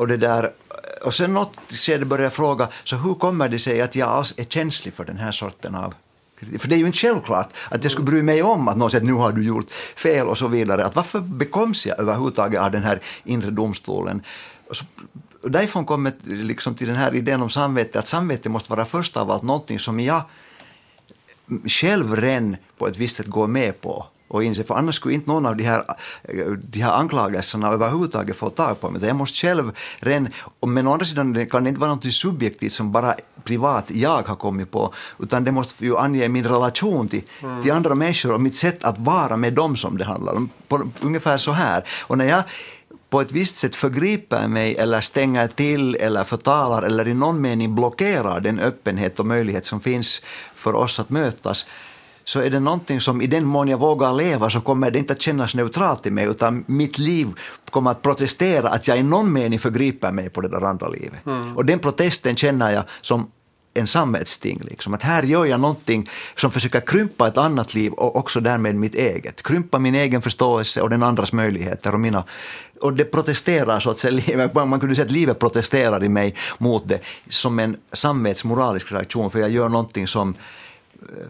Och 0.01 0.07
det 0.07 0.17
där 0.17 0.51
och 1.01 1.13
sen 1.13 1.33
något 1.33 1.57
skede 1.69 2.05
började 2.05 2.23
jag 2.23 2.33
fråga, 2.33 2.67
så 2.83 2.95
hur 2.95 3.13
kommer 3.13 3.49
det 3.49 3.59
sig 3.59 3.81
att 3.81 3.95
jag 3.95 4.09
alls 4.09 4.33
är 4.37 4.43
känslig 4.43 4.93
för 4.93 5.05
den 5.05 5.17
här 5.17 5.31
sorten 5.31 5.75
av 5.75 5.93
för 6.59 6.67
det 6.67 6.75
är 6.75 6.77
ju 6.77 6.85
inte 6.85 6.97
självklart 6.97 7.49
att 7.69 7.83
jag 7.83 7.91
skulle 7.91 8.05
bry 8.05 8.21
mig 8.21 8.43
om 8.43 8.67
att 8.67 8.77
någon 8.77 8.89
säger 8.89 9.01
att 9.01 9.07
nu 9.07 9.13
har 9.13 9.31
du 9.31 9.43
gjort 9.45 9.71
fel 9.95 10.27
och 10.27 10.37
så 10.37 10.47
vidare. 10.47 10.85
Att 10.85 10.95
varför 10.95 11.19
bekoms 11.19 11.85
jag 11.85 11.99
överhuvudtaget 11.99 12.61
av 12.61 12.71
den 12.71 12.83
här 12.83 13.01
inre 13.23 13.51
domstolen? 13.51 14.21
Och 14.69 14.75
så, 14.75 14.85
och 15.43 15.51
därifrån 15.51 15.85
kommer 15.85 16.13
liksom 16.23 16.75
till 16.75 16.87
den 16.87 16.95
här 16.95 17.15
idén 17.15 17.41
om 17.41 17.49
samvete, 17.49 17.99
att 17.99 18.07
samvete 18.07 18.49
måste 18.49 18.69
vara 18.71 18.85
först 18.85 19.17
av 19.17 19.31
allt 19.31 19.43
någonting 19.43 19.79
som 19.79 19.99
jag 19.99 20.21
själv 21.65 22.15
redan 22.15 22.57
på 22.77 22.87
ett 22.87 22.97
visst 22.97 23.17
sätt 23.17 23.27
går 23.27 23.47
med 23.47 23.81
på 23.81 24.05
och 24.31 24.43
inse, 24.43 24.63
för 24.63 24.75
annars 24.75 24.95
skulle 24.95 25.13
inte 25.13 25.29
någon 25.31 25.45
av 25.45 25.55
de 25.55 25.63
här, 25.63 25.83
de 26.55 26.81
här 26.81 26.91
anklagelserna 26.91 27.67
överhuvudtaget 27.67 28.35
få 28.35 28.49
tag 28.49 28.81
på 28.81 28.89
mig. 28.89 29.05
Jag 29.05 29.15
måste 29.15 29.37
själv 29.37 29.71
ren, 29.99 30.29
men 30.67 30.87
å 30.87 30.91
andra 30.93 31.05
sidan 31.05 31.45
kan 31.45 31.63
det 31.63 31.69
inte 31.69 31.81
vara 31.81 31.95
något 31.95 32.13
subjektivt 32.13 32.73
som 32.73 32.91
bara 32.91 33.15
privat 33.43 33.91
jag 33.91 34.27
har 34.27 34.35
kommit 34.35 34.71
på, 34.71 34.93
utan 35.19 35.43
det 35.43 35.51
måste 35.51 35.85
ju 35.85 35.97
ange 35.97 36.29
min 36.29 36.45
relation 36.45 37.07
till, 37.07 37.23
mm. 37.41 37.63
till 37.63 37.71
andra 37.71 37.95
människor 37.95 38.33
och 38.33 38.41
mitt 38.41 38.55
sätt 38.55 38.83
att 38.83 38.99
vara 38.99 39.37
med 39.37 39.53
dem 39.53 39.75
som 39.75 39.97
det 39.97 40.05
handlar 40.05 40.33
om. 40.33 40.49
På, 40.67 40.89
ungefär 41.01 41.37
så 41.37 41.51
här. 41.51 41.83
Och 42.07 42.17
när 42.17 42.25
jag 42.25 42.43
på 43.09 43.21
ett 43.21 43.31
visst 43.31 43.57
sätt 43.57 43.75
förgriper 43.75 44.47
mig 44.47 44.75
eller 44.75 45.01
stänger 45.01 45.47
till 45.47 45.95
eller 45.95 46.23
förtalar 46.23 46.83
eller 46.83 47.07
i 47.07 47.13
någon 47.13 47.41
mening 47.41 47.75
blockerar 47.75 48.39
den 48.39 48.59
öppenhet 48.59 49.19
och 49.19 49.25
möjlighet 49.25 49.65
som 49.65 49.81
finns 49.81 50.21
för 50.55 50.75
oss 50.75 50.99
att 50.99 51.09
mötas, 51.09 51.65
så 52.23 52.39
är 52.39 52.49
det 52.49 52.59
någonting 52.59 53.01
som 53.01 53.21
i 53.21 53.27
den 53.27 53.45
mån 53.45 53.67
jag 53.67 53.77
vågar 53.77 54.13
leva 54.13 54.49
så 54.49 54.61
kommer 54.61 54.91
det 54.91 54.99
inte 54.99 55.13
att 55.13 55.21
kännas 55.21 55.55
neutralt 55.55 56.05
i 56.05 56.11
mig 56.11 56.25
utan 56.25 56.63
mitt 56.67 56.97
liv 56.97 57.27
kommer 57.69 57.91
att 57.91 58.01
protestera 58.01 58.69
att 58.69 58.87
jag 58.87 58.99
i 58.99 59.03
någon 59.03 59.33
mening 59.33 59.59
förgriper 59.59 60.11
mig 60.11 60.29
på 60.29 60.41
det 60.41 60.47
där 60.47 60.61
andra 60.61 60.87
livet. 60.87 61.25
Mm. 61.25 61.57
Och 61.57 61.65
den 61.65 61.79
protesten 61.79 62.35
känner 62.35 62.71
jag 62.71 62.83
som 63.01 63.31
en 63.73 63.87
samvetsting. 63.87 64.61
Liksom. 64.63 64.93
Att 64.93 65.03
här 65.03 65.23
gör 65.23 65.45
jag 65.45 65.59
någonting 65.59 66.09
som 66.35 66.51
försöker 66.51 66.79
krympa 66.79 67.27
ett 67.27 67.37
annat 67.37 67.73
liv 67.73 67.91
och 67.91 68.15
också 68.15 68.39
därmed 68.39 68.75
mitt 68.75 68.95
eget. 68.95 69.43
Krympa 69.43 69.79
min 69.79 69.95
egen 69.95 70.21
förståelse 70.21 70.81
och 70.81 70.89
den 70.89 71.03
andras 71.03 71.33
möjligheter 71.33 71.93
och 71.93 71.99
mina 71.99 72.23
och 72.81 72.93
det 72.93 73.05
protesterar 73.05 73.79
så 73.79 73.89
att 73.89 73.99
säga, 73.99 74.49
man 74.53 74.79
kunde 74.79 74.95
säga 74.95 75.05
att 75.05 75.11
livet 75.11 75.39
protesterar 75.39 76.03
i 76.03 76.09
mig 76.09 76.35
mot 76.57 76.89
det 76.89 76.99
som 77.29 77.59
en 77.59 77.77
samvetsmoralisk 77.93 78.91
reaktion 78.91 79.31
för 79.31 79.39
jag 79.39 79.49
gör 79.49 79.69
någonting 79.69 80.07
som 80.07 80.33
eh, 81.01 81.25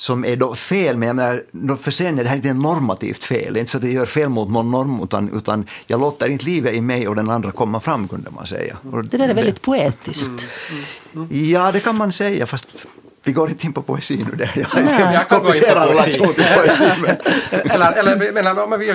som 0.00 0.24
är 0.24 0.36
då 0.36 0.54
fel, 0.54 0.96
men 0.96 1.06
jag 1.06 1.16
menar, 1.16 1.76
för 1.76 1.90
sen 1.90 2.18
är 2.18 2.22
det 2.22 2.28
här 2.28 2.36
inte 2.36 2.54
normativt 2.54 3.24
fel. 3.24 3.52
Det 3.52 3.58
är 3.58 3.60
inte 3.60 3.72
så 3.72 3.78
att 3.78 3.84
jag 3.84 3.92
gör 3.92 4.06
fel 4.06 4.28
mot 4.28 4.50
någon 4.50 4.70
norm, 4.70 5.00
utan, 5.04 5.38
utan 5.38 5.66
jag 5.86 6.00
låter 6.00 6.28
inte 6.28 6.44
livet 6.44 6.74
i 6.74 6.80
mig 6.80 7.08
och 7.08 7.16
den 7.16 7.30
andra 7.30 7.50
komma 7.52 7.80
fram, 7.80 8.08
kunde 8.08 8.30
man 8.30 8.46
säga. 8.46 8.76
Och 8.92 9.04
det 9.04 9.16
där 9.16 9.28
är 9.28 9.34
väldigt 9.34 9.62
poetiskt. 9.62 10.28
Mm, 10.28 10.84
mm, 11.12 11.28
mm. 11.30 11.50
Ja, 11.50 11.72
det 11.72 11.80
kan 11.80 11.96
man 11.96 12.12
säga, 12.12 12.46
fast 12.46 12.86
vi 13.22 13.32
går 13.32 13.50
inte 13.50 13.66
in 13.66 13.72
på 13.72 13.82
poesi 13.82 14.26
nu. 14.30 14.36
Där. 14.36 14.52
Jag, 14.54 14.84
Nej, 14.84 15.14
jag 15.14 15.28
komplicerar 15.28 15.86
relation 15.86 16.34
till 16.34 16.44
poesi. 16.56 16.90
Men. 17.02 17.16
eller, 17.70 17.92
eller 17.92 18.64
om 18.64 18.78
vi, 18.78 18.94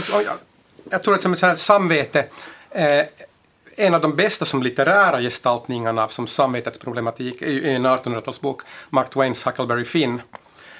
jag 0.89 1.03
tror 1.03 1.15
att 1.15 1.21
som 1.21 1.33
ett 1.33 1.59
samvete 1.59 2.25
eh, 2.71 3.03
en 3.77 3.93
av 3.93 4.01
de 4.01 4.15
bästa 4.15 4.45
som 4.45 4.63
litterära 4.63 5.21
gestaltningarna 5.21 6.03
av 6.03 6.07
som 6.07 6.27
samvetets 6.27 6.77
problematik 6.79 7.41
är 7.41 7.65
en 7.65 7.85
1800-talsbok, 7.85 8.57
Mark 8.89 9.09
Twains 9.09 9.45
Huckleberry 9.45 9.85
Finn, 9.85 10.21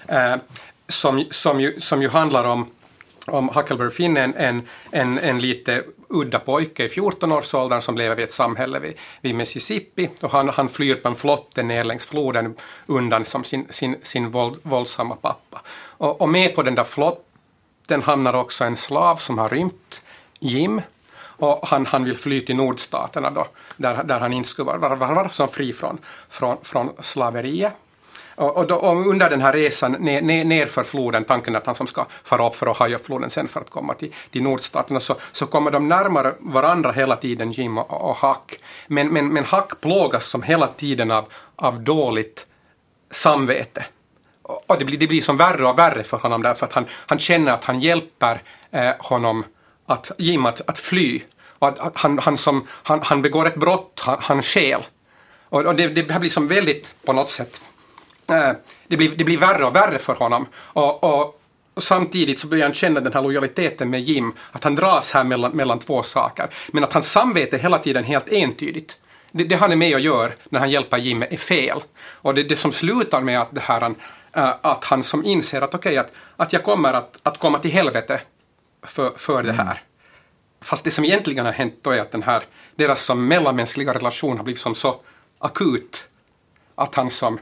Eh, 0.07 0.35
som, 0.87 1.25
som, 1.31 1.61
ju, 1.61 1.79
som 1.79 2.01
ju 2.01 2.09
handlar 2.09 2.43
om 2.43 2.65
om 3.27 3.49
Huckleberry 3.49 3.91
Finn, 3.91 4.17
en, 4.17 4.33
en, 4.35 4.67
en, 4.91 5.19
en 5.19 5.41
lite 5.41 5.83
udda 6.09 6.39
pojke 6.39 6.83
i 6.83 6.87
14-årsåldern 6.87 7.81
som 7.81 7.97
lever 7.97 8.19
i 8.19 8.23
ett 8.23 8.31
samhälle 8.31 8.79
vid, 8.79 8.93
vid 9.21 9.35
Mississippi 9.35 10.09
och 10.21 10.31
han, 10.31 10.49
han 10.49 10.69
flyr 10.69 10.95
på 10.95 11.07
en 11.07 11.15
flotte 11.15 11.63
ner 11.63 11.83
längs 11.83 12.05
floden 12.05 12.55
undan 12.85 13.25
som 13.25 13.43
sin, 13.43 13.67
sin, 13.69 13.95
sin 14.03 14.29
våld, 14.29 14.59
våldsamma 14.61 15.15
pappa. 15.15 15.61
Och, 15.97 16.21
och 16.21 16.29
med 16.29 16.55
på 16.55 16.63
den 16.63 16.75
där 16.75 16.83
flotten 16.83 18.01
hamnar 18.03 18.33
också 18.33 18.63
en 18.63 18.77
slav 18.77 19.15
som 19.15 19.37
har 19.37 19.49
rymt, 19.49 20.01
Jim, 20.39 20.81
och 21.37 21.67
han, 21.67 21.85
han 21.85 22.03
vill 22.03 22.17
fly 22.17 22.41
till 22.41 22.55
nordstaterna 22.55 23.31
då, 23.31 23.47
där, 23.77 24.03
där 24.03 24.19
han 24.19 24.33
inte 24.33 24.49
skulle 24.49 24.65
vara, 24.65 24.95
vara, 24.95 25.13
vara 25.13 25.29
så 25.29 25.47
fri 25.47 25.73
från, 25.73 25.97
från, 26.29 26.57
från 26.63 26.89
slaveriet. 26.99 27.73
Och, 28.36 28.58
och, 28.58 28.67
då, 28.67 28.76
och, 28.76 29.08
under 29.08 29.30
den 29.30 29.41
här 29.41 29.54
resan 29.54 29.91
ner, 29.91 30.21
ner, 30.21 30.45
nerför 30.45 30.84
floden, 30.84 31.24
tanken 31.24 31.56
att 31.56 31.65
han 31.65 31.76
som 31.76 31.88
ska 31.88 32.06
fara 32.24 32.48
upp 32.48 32.56
för 32.56 32.67
Ohio-floden 32.67 33.30
sen 33.30 33.48
för 33.48 33.62
att 33.62 33.69
komma 33.69 33.93
till, 33.93 34.13
till 34.32 34.43
nordstaterna, 34.43 35.00
så, 35.00 35.15
så 35.32 35.45
kommer 35.45 35.71
de 35.71 35.88
närmare 35.88 36.34
varandra 36.39 36.91
hela 36.91 37.15
tiden, 37.15 37.52
Jim 37.52 37.78
och, 37.78 38.10
och 38.10 38.15
Hack. 38.15 38.60
Men, 38.88 39.08
men, 39.08 39.34
men 39.34 39.43
Hack 39.43 39.82
plågas 39.82 40.26
som 40.26 40.43
hela 40.43 40.67
tiden 40.67 41.12
av, 41.12 41.26
av 41.56 41.82
dåligt 41.82 42.45
samvete. 43.12 43.86
Och 44.43 44.80
det 44.80 44.86
blir, 44.86 44.98
det 44.98 45.08
blir 45.08 45.21
som 45.21 45.38
värre 45.38 45.67
och 45.67 45.80
värre 45.80 46.04
för 46.04 46.17
honom 46.17 46.41
därför 46.41 46.65
att 46.65 46.74
han, 46.74 46.86
han 46.91 47.19
känner 47.19 47.52
att 47.52 47.63
han 47.63 47.80
hjälper 47.80 48.41
eh, 48.71 48.91
honom 49.00 49.43
att 49.86 50.12
Jim 50.17 50.45
att, 50.45 50.62
att 50.69 50.80
fly. 50.80 51.21
Och 51.60 51.67
att, 51.67 51.80
han, 51.93 52.19
han, 52.19 52.38
som, 52.38 52.67
han, 52.69 53.00
han 53.04 53.21
begår 53.21 53.48
ett 53.48 53.56
brott, 53.56 54.02
han, 54.06 54.17
han 54.21 54.41
skäl. 54.41 54.84
Och, 55.50 55.65
och 55.65 55.76
det, 55.76 55.88
det 55.88 56.19
blir 56.19 56.30
som 56.30 56.48
väldigt, 56.48 56.95
på 57.06 57.13
något 57.13 57.30
sätt, 57.30 57.62
Eh, 58.29 58.51
det, 58.88 58.97
blir, 58.97 59.09
det 59.15 59.23
blir 59.23 59.38
värre 59.38 59.65
och 59.65 59.75
värre 59.75 59.99
för 59.99 60.15
honom. 60.15 60.47
Och, 60.55 61.03
och, 61.03 61.41
och 61.73 61.83
samtidigt 61.83 62.39
så 62.39 62.47
börjar 62.47 62.65
han 62.65 62.73
känna 62.73 62.99
den 62.99 63.13
här 63.13 63.21
lojaliteten 63.21 63.89
med 63.89 64.01
Jim, 64.01 64.33
att 64.51 64.63
han 64.63 64.75
dras 64.75 65.11
här 65.11 65.23
mellan, 65.23 65.51
mellan 65.51 65.79
två 65.79 66.03
saker. 66.03 66.49
Men 66.67 66.83
att 66.83 66.93
hans 66.93 67.11
samvete 67.11 67.57
hela 67.57 67.79
tiden 67.79 68.03
helt 68.03 68.29
entydigt. 68.29 68.99
Det, 69.31 69.43
det 69.43 69.55
han 69.55 69.71
är 69.71 69.75
med 69.75 69.93
och 69.93 69.99
gör 69.99 70.35
när 70.49 70.59
han 70.59 70.69
hjälper 70.69 70.97
Jim 70.97 71.21
är 71.21 71.38
fel. 71.38 71.83
Och 71.97 72.33
det, 72.33 72.43
det 72.43 72.55
som 72.55 72.71
slutar 72.71 73.21
med 73.21 73.41
att, 73.41 73.55
det 73.55 73.61
här, 73.61 73.95
äh, 74.33 74.53
att 74.61 74.83
han 74.83 75.03
som 75.03 75.25
inser 75.25 75.61
att 75.61 75.75
okej, 75.75 75.89
okay, 75.89 75.97
att, 75.97 76.13
att 76.35 76.53
jag 76.53 76.63
kommer 76.63 76.93
att, 76.93 77.19
att 77.23 77.39
komma 77.39 77.59
till 77.59 77.71
helvete 77.71 78.21
för, 78.83 79.13
för 79.17 79.43
det 79.43 79.53
här. 79.53 79.81
Fast 80.61 80.83
det 80.83 80.91
som 80.91 81.05
egentligen 81.05 81.45
har 81.45 81.53
hänt 81.53 81.75
då 81.81 81.91
är 81.91 82.01
att 82.01 82.11
den 82.11 82.23
här, 82.23 82.43
deras 82.75 83.01
som 83.01 83.27
mellanmänskliga 83.27 83.93
relation 83.93 84.38
har 84.38 84.43
blivit 84.43 84.61
som 84.61 84.75
så 84.75 84.99
akut 85.39 86.09
att 86.75 86.95
han 86.95 87.11
som 87.11 87.39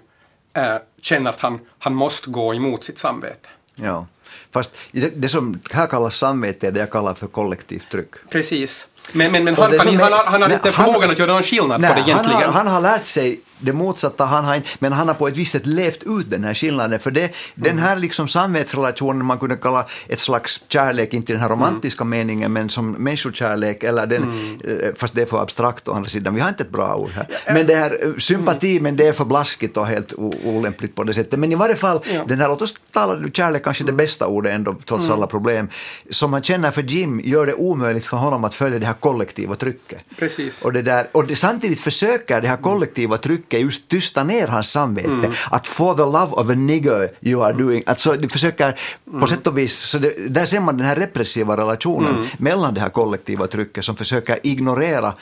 äh, 0.54 0.76
känner 1.02 1.30
att 1.30 1.39
han, 1.39 1.60
han 1.80 1.96
måste 1.96 2.30
gå 2.30 2.54
emot 2.54 2.84
sitt 2.84 3.00
samvete. 3.00 3.50
Ja, 3.76 4.08
fast 4.52 4.76
det, 4.92 5.10
det 5.22 5.30
som 5.30 5.60
här 5.72 5.88
kallas 5.88 6.16
samvete 6.16 6.68
är 6.68 6.72
det 6.72 6.80
jag 6.80 6.92
kallar 6.92 7.13
för 7.13 7.28
kollektivt 7.28 7.89
tryck. 7.92 8.12
Precis. 8.30 8.88
Men, 9.12 9.32
men, 9.32 9.44
men 9.44 9.56
han, 9.56 9.72
kan, 9.72 9.80
han, 9.80 9.98
han, 9.98 10.13
har, 10.13 10.26
han 10.26 10.42
har 10.42 10.50
inte 10.50 10.72
förmågan 10.72 11.12
att 11.12 11.20
göra 11.20 11.34
någon 11.34 11.44
skillnad 11.44 11.82
nej, 11.82 11.89
på 11.89 11.96
det 11.96 12.02
egentligen. 12.02 12.42
Han 12.42 12.54
har, 12.54 12.63
han 12.63 12.68
har 12.68 12.82
lärt 12.82 13.06
sig 13.06 13.42
det 13.60 13.74
motsatta, 13.74 14.26
han 14.26 14.46
har, 14.46 14.62
men 14.80 14.94
han 14.94 15.08
har 15.08 15.16
på 15.16 15.28
ett 15.28 15.38
visst 15.38 15.52
sätt 15.52 15.66
levt 15.66 16.04
ut 16.06 16.30
den 16.30 16.44
här 16.44 16.54
skillnaden. 16.54 17.00
För 17.00 17.12
det, 17.12 17.22
mm. 17.22 17.34
den 17.56 17.78
här 17.78 17.96
liksom 17.96 18.28
samvetsrelationen 18.28 19.26
man 19.26 19.39
kunde 19.39 19.56
kalla 19.56 19.86
ett 20.08 20.20
slags 20.20 20.66
kärlek, 20.68 21.13
inte 21.13 21.34
den 21.34 21.42
här 21.42 21.50
romantiska 21.50 22.02
mm. 22.02 22.10
meningen, 22.18 22.54
men 22.54 22.70
som 22.70 22.92
människokärlek, 22.92 23.84
eller 23.84 24.06
den, 24.06 24.24
mm. 24.24 24.96
Fast 24.96 25.16
det 25.16 25.22
är 25.22 25.26
för 25.26 25.42
abstrakt 25.42 25.88
å 25.88 25.94
andra 25.94 26.10
sidan, 26.10 26.36
vi 26.36 26.42
har 26.42 26.50
inte 26.50 26.63
ett 26.63 26.70
bra 26.70 26.96
ord 26.96 27.10
här. 27.10 27.28
Ja. 27.30 27.54
Men 27.54 27.68
det 27.68 27.76
här 27.76 27.98
eh, 28.02 28.13
sympati, 28.18 28.80
men 28.80 28.96
det 28.96 29.08
är 29.08 29.13
för 29.13 29.26
blaskigt 29.26 29.78
och 29.78 29.88
helt 29.88 30.13
olämpligt 30.44 30.96
på 30.96 31.04
det 31.04 31.13
sättet. 31.13 31.39
Men 31.39 31.52
i 31.52 31.56
varje 31.56 31.76
fall, 31.76 32.00
ja. 32.13 32.26
den 32.28 32.39
här, 32.39 32.48
låt 32.48 32.62
oss 32.62 32.76
tala 32.92 33.30
kärlek, 33.34 33.63
kanske 33.63 33.84
det 33.84 33.92
bästa 33.92 34.28
ordet 34.28 34.54
ändå, 34.54 34.76
trots 34.86 35.04
mm. 35.04 35.18
alla 35.18 35.28
problem, 35.28 35.70
som 36.10 36.32
man 36.32 36.44
känner 36.44 36.72
för 36.72 36.84
Jim 36.84 37.22
gör 37.24 37.46
det 37.46 37.54
omöjligt 37.54 38.06
för 38.06 38.18
honom 38.18 38.44
att 38.44 38.54
följa 38.54 38.80
det 38.80 38.86
här 38.86 38.94
kollektiva 38.94 39.56
trycket. 39.56 40.00
Precis. 40.20 40.62
Och, 40.62 40.74
det 40.74 40.82
där, 40.82 41.08
och 41.12 41.28
det, 41.28 41.36
samtidigt 41.36 41.80
försöker 41.80 42.42
det 42.42 42.48
här 42.48 42.58
kollektiva 42.58 43.18
trycket 43.18 43.43
försöker 43.44 43.58
just 43.58 43.88
tysta 43.88 44.24
ner 44.24 44.48
hans 44.48 44.72
samvete. 44.72 45.10
Mm. 45.10 45.32
Att 45.52 45.68
for 45.68 45.94
the 45.94 46.02
love 46.02 46.32
of 46.32 46.50
a 46.50 46.56
nigger 46.56 47.12
you 47.22 47.44
are 47.44 47.54
doing. 47.54 47.84
Alltså 47.86 48.14
de 48.18 48.30
försöker 48.30 48.78
mm. 49.08 49.22
på 49.22 49.28
sätt 49.28 49.48
och 49.48 49.58
vis, 49.58 49.74
så 49.74 50.00
det, 50.00 50.30
där 50.30 50.46
ser 50.46 50.60
man 50.60 50.78
den 50.78 50.88
här 50.88 50.96
repressiva 50.96 51.58
relationen 51.58 52.16
mm. 52.16 52.28
mellan 52.40 52.74
det 52.74 52.82
här 52.82 52.90
kollektiva 52.90 53.48
trycket 53.48 53.86
som 53.86 53.96
försöker 53.96 54.40
ignorera 54.44 55.14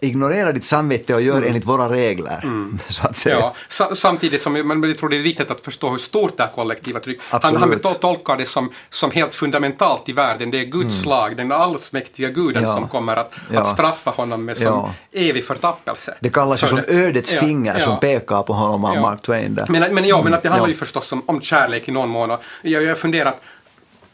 ignorera 0.00 0.52
ditt 0.52 0.64
samvete 0.64 1.14
och 1.14 1.22
gör 1.22 1.36
mm. 1.36 1.48
enligt 1.48 1.64
våra 1.64 1.88
regler. 1.88 2.40
Mm. 2.42 2.78
Så 2.88 3.06
att 3.06 3.16
säga. 3.16 3.52
Ja, 3.68 3.94
samtidigt 3.94 4.42
som 4.42 4.52
men 4.52 4.82
jag 4.82 4.98
tror 4.98 5.08
det 5.08 5.16
är 5.16 5.22
viktigt 5.22 5.50
att 5.50 5.60
förstå 5.60 5.90
hur 5.90 5.98
stort 5.98 6.36
det 6.36 6.42
här 6.42 6.50
kollektiva 6.50 7.00
tryck 7.00 7.20
Han, 7.28 7.56
han 7.56 7.78
tolkar 8.00 8.36
det 8.36 8.44
som, 8.44 8.72
som 8.90 9.10
helt 9.10 9.34
fundamentalt 9.34 10.08
i 10.08 10.12
världen. 10.12 10.50
Det 10.50 10.60
är 10.60 10.64
Guds 10.64 10.96
mm. 10.96 11.08
lag, 11.08 11.36
den 11.36 11.52
allsmäktiga 11.52 12.28
guden 12.28 12.62
ja. 12.62 12.74
som 12.74 12.88
kommer 12.88 13.16
att, 13.16 13.34
ja. 13.52 13.60
att 13.60 13.66
straffa 13.66 14.10
honom 14.10 14.44
med 14.44 14.56
som 14.56 14.66
ja. 14.66 14.94
evig 15.12 15.44
förtappelse. 15.44 16.14
Det 16.20 16.30
kallas 16.30 16.62
ju 16.62 16.66
som 16.66 16.80
ödets 16.88 17.30
finger 17.30 17.78
som 17.78 18.00
pekar 18.00 18.42
på 18.42 18.52
honom 18.52 18.84
av 18.84 18.96
Mark 18.96 19.22
Twain. 19.22 19.54
Där. 19.54 19.66
Men, 19.68 19.94
men, 19.94 20.04
ja, 20.04 20.22
men 20.22 20.34
att 20.34 20.42
det 20.42 20.48
handlar 20.48 20.68
ju 20.68 20.74
förstås 20.74 21.12
om, 21.12 21.22
om 21.26 21.40
kärlek 21.40 21.88
i 21.88 21.92
någon 21.92 22.08
mån. 22.08 22.36
Jag 22.62 22.88
har 22.88 22.94
funderat, 22.94 23.42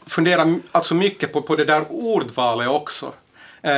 funderat 0.05 0.47
alltså 0.71 0.95
mycket 0.95 1.33
på, 1.33 1.41
på 1.41 1.55
det 1.55 1.65
där 1.65 1.85
ordvalet 1.89 2.67
också. 2.67 3.13
Eh, 3.61 3.71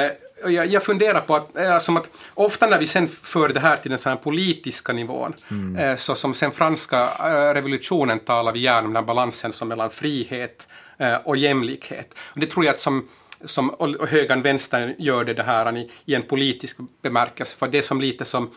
jag, 0.45 0.67
jag 0.67 0.83
funderar 0.83 1.21
på 1.21 1.35
att, 1.35 1.57
eh, 1.57 1.79
som 1.79 1.97
att 1.97 2.09
ofta 2.33 2.67
när 2.67 2.79
vi 2.79 2.87
sen 2.87 3.07
för 3.07 3.49
det 3.49 3.59
här 3.59 3.77
till 3.77 3.89
den 3.89 3.99
så 3.99 4.09
här 4.09 4.15
politiska 4.15 4.93
nivån, 4.93 5.33
mm. 5.51 5.75
Eh, 5.75 5.95
så 5.95 6.15
som 6.15 6.33
sen 6.33 6.51
franska 6.51 7.09
eh, 7.19 7.53
revolutionen 7.53 8.19
talar 8.19 8.51
vi 8.51 8.59
gärna 8.59 8.87
om 8.87 8.93
den 8.93 9.05
balansen 9.05 9.53
som 9.53 9.67
mellan 9.67 9.89
frihet 9.89 10.67
och 11.23 11.37
jämlikhet. 11.37 12.13
Och 12.19 12.39
det 12.39 12.45
tror 12.45 12.65
jag 12.65 12.73
att 12.73 12.79
som 12.79 13.07
som, 13.45 13.69
och 13.69 14.07
högern 14.07 14.41
vänstern 14.41 14.95
gör 14.97 15.23
det, 15.23 15.33
det 15.33 15.43
här 15.43 15.77
i, 15.77 15.91
i 16.05 16.15
en 16.15 16.23
politisk 16.23 16.77
bemärkelse, 17.01 17.57
för 17.57 17.67
det 17.67 17.77
är 17.77 17.81
som 17.81 18.01
lite 18.01 18.25
som, 18.25 18.49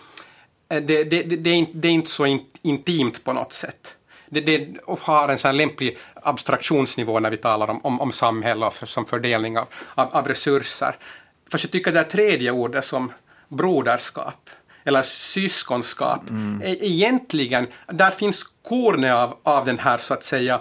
det, 0.68 0.80
det, 0.80 1.04
det, 1.04 1.22
det 1.22 1.50
är, 1.50 1.54
inte, 1.54 1.72
det 1.74 1.88
är 1.88 1.92
inte 1.92 2.10
så 2.10 2.26
in, 2.26 2.40
intimt 2.62 3.24
på 3.24 3.32
något 3.32 3.52
sätt. 3.52 3.96
Det, 4.26 4.40
det 4.40 4.68
har 5.00 5.28
en 5.28 5.38
sån 5.38 5.56
lämplig 5.56 5.98
abstraktionsnivå 6.14 7.20
när 7.20 7.30
vi 7.30 7.36
talar 7.36 7.70
om, 7.70 7.80
om, 7.84 8.00
om 8.00 8.12
samhälle 8.12 8.66
och 8.66 8.74
för, 8.74 8.86
som 8.86 9.06
fördelning 9.06 9.58
av, 9.58 9.68
av, 9.94 10.08
av 10.12 10.28
resurser. 10.28 10.96
Fast 11.52 11.64
jag 11.64 11.70
tycker 11.70 11.92
det 11.92 11.98
här 11.98 12.04
tredje 12.04 12.50
ordet 12.50 12.84
som 12.84 13.12
broderskap 13.48 14.50
eller 14.84 15.02
syskonskap, 15.02 16.30
mm. 16.30 16.62
är 16.62 16.84
egentligen, 16.84 17.66
där 17.86 18.10
finns 18.10 18.44
kornet 18.68 19.14
av, 19.14 19.36
av 19.42 19.64
den 19.64 19.78
här 19.78 19.98
så 19.98 20.14
att 20.14 20.24
säga 20.24 20.60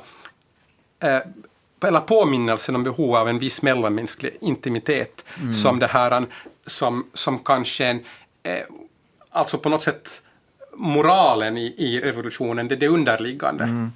eh, 1.00 1.20
eller 1.84 2.00
påminnelsen 2.00 2.76
om 2.76 2.84
behov 2.84 3.16
av 3.16 3.30
en 3.30 3.40
viss 3.40 3.62
mellanmänsklig 3.62 4.38
intimitet 4.42 5.26
som 5.64 5.80
det 5.80 5.88
här 5.88 6.26
som, 6.66 7.10
som 7.14 7.40
kanske 7.40 7.86
en, 7.86 8.00
eh, 8.44 8.64
alltså 9.30 9.58
på 9.58 9.70
något 9.70 9.84
sätt 9.84 10.22
moralen 10.76 11.58
i, 11.58 11.74
i 11.78 12.00
revolutionen, 12.00 12.68
det 12.68 12.76
det 12.76 12.88
underliggande. 12.88 13.90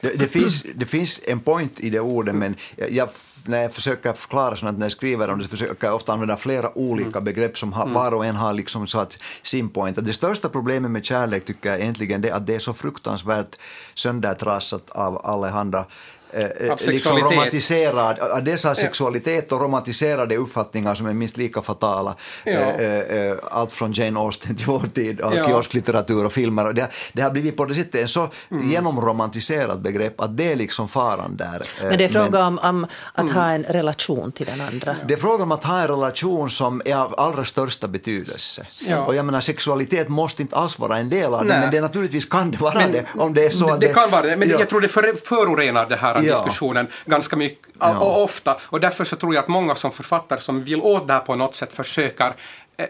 Det, 0.00 0.14
det, 0.14 0.28
finns, 0.28 0.66
det 0.74 0.86
finns 0.86 1.20
en 1.26 1.40
point 1.40 1.80
i 1.80 1.90
det 1.90 2.00
ordet, 2.00 2.34
men 2.34 2.56
jag, 2.90 3.08
när 3.44 3.62
jag 3.62 3.74
försöker 3.74 4.12
förklara 4.12 4.56
sånt, 4.56 4.78
när 4.78 4.86
jag 4.86 4.92
skriver 4.92 5.28
om 5.28 5.38
det, 5.38 5.44
så 5.44 5.50
försöker 5.50 5.86
jag 5.86 5.96
ofta 5.96 6.12
använda 6.12 6.36
flera 6.36 6.78
olika 6.78 7.20
begrepp 7.20 7.58
som 7.58 7.72
har, 7.72 7.86
var 7.86 8.12
och 8.12 8.26
en 8.26 8.36
har 8.36 8.52
liksom 8.52 8.86
satt 8.86 9.18
sin 9.42 9.68
point. 9.68 10.04
Det 10.04 10.12
största 10.12 10.48
problemet 10.48 10.90
med 10.90 11.04
kärlek 11.04 11.44
tycker 11.44 11.70
jag 11.70 11.80
egentligen 11.80 12.24
är 12.24 12.32
att 12.32 12.46
det 12.46 12.54
är 12.54 12.58
så 12.58 12.74
fruktansvärt 12.74 13.56
söndertrasat 13.94 14.90
av 14.90 15.26
allehanda 15.26 15.86
eh, 16.32 16.72
Av 16.72 16.78
liksom 16.86 17.18
romantiserad, 17.18 18.44
dessa 18.44 18.74
sexualitet 18.74 19.52
och 19.52 19.60
romantiserade 19.60 20.36
uppfattningar 20.36 20.94
som 20.94 21.06
är 21.06 21.12
minst 21.12 21.36
lika 21.36 21.62
fatala. 21.62 22.14
Ja. 22.44 22.52
Eh, 22.52 22.98
eh, 22.98 23.36
allt 23.50 23.72
från 23.72 23.92
Jane 23.92 24.20
Austen 24.20 24.56
till 24.56 24.66
vår 24.66 24.82
tid, 24.94 25.20
och 25.20 25.34
Ja. 25.36 25.46
kiosklitteratur 25.48 26.24
och 26.26 26.32
filmer. 26.32 26.66
Och 26.66 26.74
det, 26.74 26.88
det 27.12 27.22
har 27.22 27.30
blivit 27.30 27.56
på 27.56 27.64
det 27.64 27.74
sättet 27.74 27.94
en 28.02 28.08
så 28.08 28.28
Mm. 28.50 28.70
genomromantiserat 28.70 29.78
begrepp 29.80 30.20
att 30.20 30.36
det 30.36 30.52
är 30.52 30.56
liksom 30.56 30.88
faran 30.88 31.36
där. 31.36 31.62
Eh, 31.80 31.88
Men 31.88 31.98
det 31.98 32.04
är 32.04 32.08
fråga 32.08 32.46
om, 32.46 32.58
om 32.58 32.86
att 33.14 33.20
Mm. 33.24 33.34
ha 33.34 33.44
en 33.50 33.62
relation 33.64 34.32
till 34.32 34.46
den 34.46 34.60
andra. 34.60 34.96
det 35.08 35.14
är 35.14 35.18
fråga 35.18 35.42
om 35.44 35.52
att 35.52 35.64
ha 35.64 35.80
en 35.80 35.88
relation 35.88 36.50
som 36.50 36.82
är 36.84 36.94
av 36.96 37.14
allra 37.20 37.44
största 37.44 37.88
betydelse. 37.88 38.66
Ja. 38.88 39.04
Och 39.04 39.14
jag 39.14 39.24
menar, 39.26 39.40
sexualitet 39.40 40.08
måste 40.08 40.42
inte 40.42 40.56
alls 40.56 40.78
vara 40.78 40.98
en 40.98 41.08
del 41.08 41.34
av 41.34 41.40
det, 41.44 41.48
Nej. 41.48 41.60
men 41.60 41.70
det 41.70 41.80
naturligtvis 41.80 42.24
kan 42.24 42.50
det 42.50 42.60
vara 42.60 42.74
Men 42.74 42.92
det 42.92 43.04
om 43.14 43.34
det 43.34 43.44
är 43.44 43.50
så 43.50 43.66
det, 43.66 43.72
att 43.72 43.80
det 43.80 43.88
kan 43.94 44.10
vara 44.10 44.22
det, 44.22 44.36
men 44.36 44.48
Ja. 44.50 44.58
jag 44.58 44.68
tror 44.68 44.80
det 44.80 44.88
för, 44.88 45.14
förorenar 45.28 45.86
det 45.88 45.96
här 45.96 46.19
Ja. 46.24 46.34
diskussionen 46.34 46.86
ganska 47.06 47.36
mycket 47.36 47.68
Ja. 47.80 47.98
och 47.98 48.22
ofta. 48.24 48.56
Och 48.62 48.80
därför 48.80 49.04
så 49.04 49.16
tror 49.16 49.34
jag 49.34 49.42
att 49.42 49.48
många 49.48 49.74
som 49.74 49.90
författare 49.90 50.40
som 50.40 50.64
vill 50.64 50.80
åt 50.80 51.06
det 51.06 51.12
här 51.12 51.20
på 51.20 51.34
något 51.36 51.54
sätt 51.54 51.72
försöker 51.72 52.34
eh, 52.76 52.86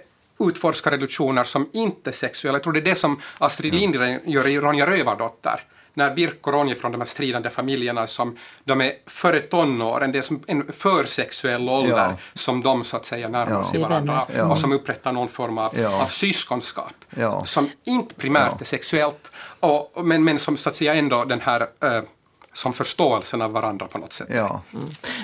utforska 0.49 0.91
reduktioner 0.91 1.45
som 1.45 1.69
inte 1.73 2.11
är 2.11 2.15
sexuella. 2.15 2.57
Jag 2.59 2.63
tror 2.63 2.73
det 2.73 2.79
är 2.81 2.85
det 2.85 2.95
som 2.95 3.21
Astrid 3.39 3.75
Lindgren 3.75 4.21
gör 4.25 4.47
i 4.47 4.59
Ronja 4.61 4.87
Rövardotter. 4.87 5.65
När 5.95 6.15
Birk 6.15 6.47
och 6.47 6.53
Ronja 6.53 6.75
från 6.75 6.93
de 6.93 7.01
här 7.01 7.07
stridande 7.09 7.51
familjerna 7.51 8.07
som 8.07 8.37
de 8.65 8.81
är 8.81 8.93
före 9.07 9.41
tonåren, 9.41 10.13
det 10.13 10.19
är 10.19 10.23
som 10.23 10.43
en 10.47 10.73
försexuell 10.73 11.69
ålder 11.69 11.97
Ja. 11.97 12.15
som 12.35 12.63
de 12.63 12.85
så 12.85 12.97
att 12.97 13.07
säga 13.07 13.29
närmar 13.29 13.53
Ja. 13.53 13.71
sig 13.71 13.81
varandra. 13.81 14.27
Ja. 14.37 14.45
och 14.45 14.59
som 14.59 14.73
upprättar 14.73 15.13
någon 15.13 15.29
form 15.29 15.59
av, 15.59 15.79
Ja. 15.79 16.03
av 16.03 16.07
syskonskap 16.07 16.93
Ja. 17.11 17.45
som 17.45 17.71
inte 17.85 18.15
primärt 18.15 18.49
Ja. 18.53 18.57
är 18.61 18.65
sexuellt, 18.65 19.31
och, 19.61 20.05
men, 20.05 20.25
men 20.25 20.39
som 20.39 20.57
så 20.57 20.69
att 20.69 20.77
säga 20.77 20.95
ändå 20.95 21.25
den 21.25 21.41
här 21.41 21.61
eh, 21.83 22.03
som 22.53 22.73
förståelsen 22.73 23.43
av 23.43 23.53
varandra 23.53 23.87
på 23.87 23.99
något 23.99 24.13
sätt. 24.13 24.29
Ja. 24.31 24.63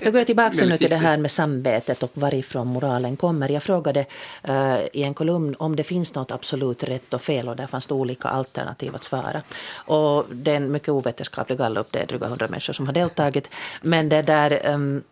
Då 0.02 0.10
går 0.10 0.20
jag 0.20 0.26
tillbaka 0.26 0.66
nu 0.66 0.76
till 0.76 0.90
det 0.90 0.96
här 0.96 1.16
med 1.16 1.30
samvetet 1.30 2.02
och 2.02 2.10
varifrån 2.14 2.66
moralen 2.66 3.16
kommer. 3.16 3.48
Jag 3.48 3.62
frågade 3.62 4.06
eh, 4.42 4.78
i 4.92 5.02
en 5.02 5.14
kolumn 5.14 5.54
om 5.58 5.76
det 5.76 5.84
finns 5.84 6.14
något 6.14 6.32
absolut 6.32 6.82
rätt 6.82 7.14
och 7.14 7.22
fel 7.22 7.48
och 7.48 7.56
där 7.56 7.66
fanns 7.66 7.86
det 7.86 7.94
olika 7.94 8.28
alternativ 8.28 8.94
att 8.94 9.04
svara. 9.04 9.42
Och 9.74 10.24
det 10.30 10.50
är 10.50 10.56
en 10.56 10.72
mycket 10.72 10.88
ovetenskaplig 10.88 11.58
gallup, 11.58 11.86
det 11.90 11.98
är 11.98 12.06
dryga 12.06 12.26
hundra 12.26 12.48
människor 12.48 12.72
som 12.72 12.86
har 12.86 12.92
deltagit. 12.92 13.48
Men 13.82 14.08
det 14.08 14.22
där 14.22 14.60
ehm, 14.64 15.02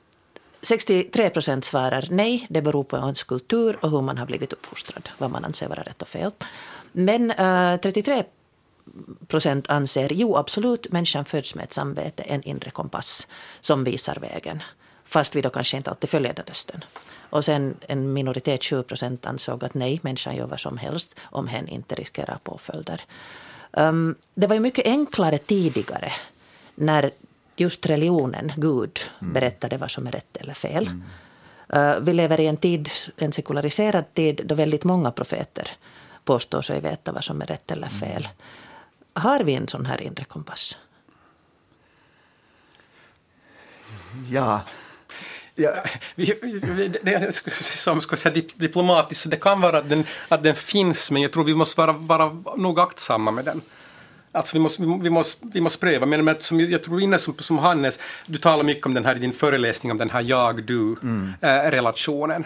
63 0.63 1.31
procent 1.31 1.65
svarar 1.65 2.05
nej, 2.11 2.47
det 2.51 2.63
beror 2.63 2.85
på 2.85 2.97
ens 2.97 3.23
kultur 3.23 3.79
och 3.81 3.91
hur 3.91 4.01
man 4.01 4.19
har 4.19 4.27
blivit 4.27 4.53
uppfostrad, 4.53 5.09
vad 5.19 5.31
man 5.31 5.45
anser 5.45 5.69
vara 5.69 5.83
rätt 5.83 6.03
och 6.03 6.09
fel. 6.09 6.31
Men 6.93 7.31
eh, 7.31 7.77
33 7.81 8.25
procent 9.27 9.71
anser 9.71 10.13
jo 10.13 10.37
absolut, 10.37 10.93
människan 10.93 11.25
föds 11.25 11.55
med 11.55 11.65
ett 11.65 11.73
samvete, 11.73 12.23
en 12.23 12.43
inre 12.43 12.71
kompass 12.71 13.29
som 13.61 13.85
visar 13.85 14.17
vägen. 14.21 14.63
Fast 15.05 15.37
vi 15.37 15.41
då 15.41 15.51
kanske 15.51 15.77
inte 15.77 15.91
alltid 15.91 16.11
följer 16.11 16.35
den 16.35 16.45
rösten. 16.47 16.85
Och 17.31 17.45
sen 17.45 17.75
en 17.81 18.13
minoritet, 18.13 18.63
20 18.63 18.83
procent, 18.83 19.27
ansåg 19.27 19.65
att 19.65 19.75
nej, 19.75 20.01
människan 20.03 20.37
gör 20.37 20.47
vad 20.47 20.61
som 20.61 20.79
helst 20.79 21.15
om 21.23 21.49
hen 21.49 21.69
inte 21.69 21.95
riskerar 21.95 22.39
påföljder. 22.43 23.03
Um, 23.71 24.15
det 24.35 24.47
var 24.47 24.55
ju 24.55 24.61
mycket 24.61 24.87
enklare 24.87 25.39
tidigare 25.39 26.13
när 26.75 27.11
just 27.57 27.87
religionen, 27.87 28.53
Gud, 28.57 29.01
berättade 29.19 29.77
vad 29.77 29.91
som 29.91 30.07
är 30.07 30.11
rätt 30.11 30.37
eller 30.37 30.55
fel. 30.55 30.91
Uh, 31.77 31.99
vi 32.01 32.13
lever 32.13 32.41
i 32.41 32.47
en 32.47 32.57
tid, 32.57 32.91
en 33.17 33.33
sekulariserad 33.33 34.15
tid, 34.15 34.41
då 34.45 34.55
väldigt 34.55 34.85
många 34.85 35.11
profeter 35.11 35.71
påstår 36.25 36.63
sig 36.63 36.81
veta 36.81 37.13
vad 37.13 37.25
som 37.25 37.43
är 37.43 37.47
rätt 37.47 37.71
eller 37.71 37.89
fel. 37.89 38.29
Har 39.15 39.41
vi 39.41 39.55
en 39.55 39.69
sån 39.69 39.87
här 39.87 40.03
inre 40.03 40.25
kompass? 40.25 40.77
ja. 44.31 44.61
ja. 45.55 45.71
Vi, 46.15 46.39
vi, 46.43 46.89
det 47.03 47.15
är 47.15 47.31
som 47.77 48.01
ska 48.01 48.17
säga 48.17 48.35
dip- 48.35 48.55
diplomatiskt, 48.57 49.23
så 49.23 49.29
det 49.29 49.37
kan 49.37 49.61
vara 49.61 49.79
att 49.79 49.89
den, 49.89 50.05
att 50.29 50.43
den 50.43 50.55
finns, 50.55 51.11
men 51.11 51.23
jag 51.23 51.33
tror 51.33 51.45
vi 51.45 51.55
måste 51.55 51.81
vara, 51.81 51.93
vara 51.93 52.37
nog 52.57 52.81
aktsamma 52.81 53.31
med 53.31 53.45
den. 53.45 53.63
Alltså 54.33 54.57
vi 54.57 54.61
måste, 54.61 54.83
vi, 54.83 55.11
måste, 55.11 55.47
vi 55.53 55.61
måste 55.61 55.79
pröva, 55.79 56.07
men, 56.07 56.25
men 56.25 56.41
som, 56.41 56.61
jag 56.61 56.83
tror 56.83 57.01
inne 57.01 57.19
som, 57.19 57.35
som 57.39 57.59
Hannes, 57.59 57.99
du 58.27 58.39
talar 58.39 58.65
mycket 58.65 58.87
om 58.87 58.95
den 58.95 59.05
här 59.05 59.17
i 59.17 59.19
din 59.19 59.33
föreläsning 59.33 59.93
om 59.93 59.99
den 59.99 60.11
här 60.11 60.21
jag-du-relationen. 60.21 62.45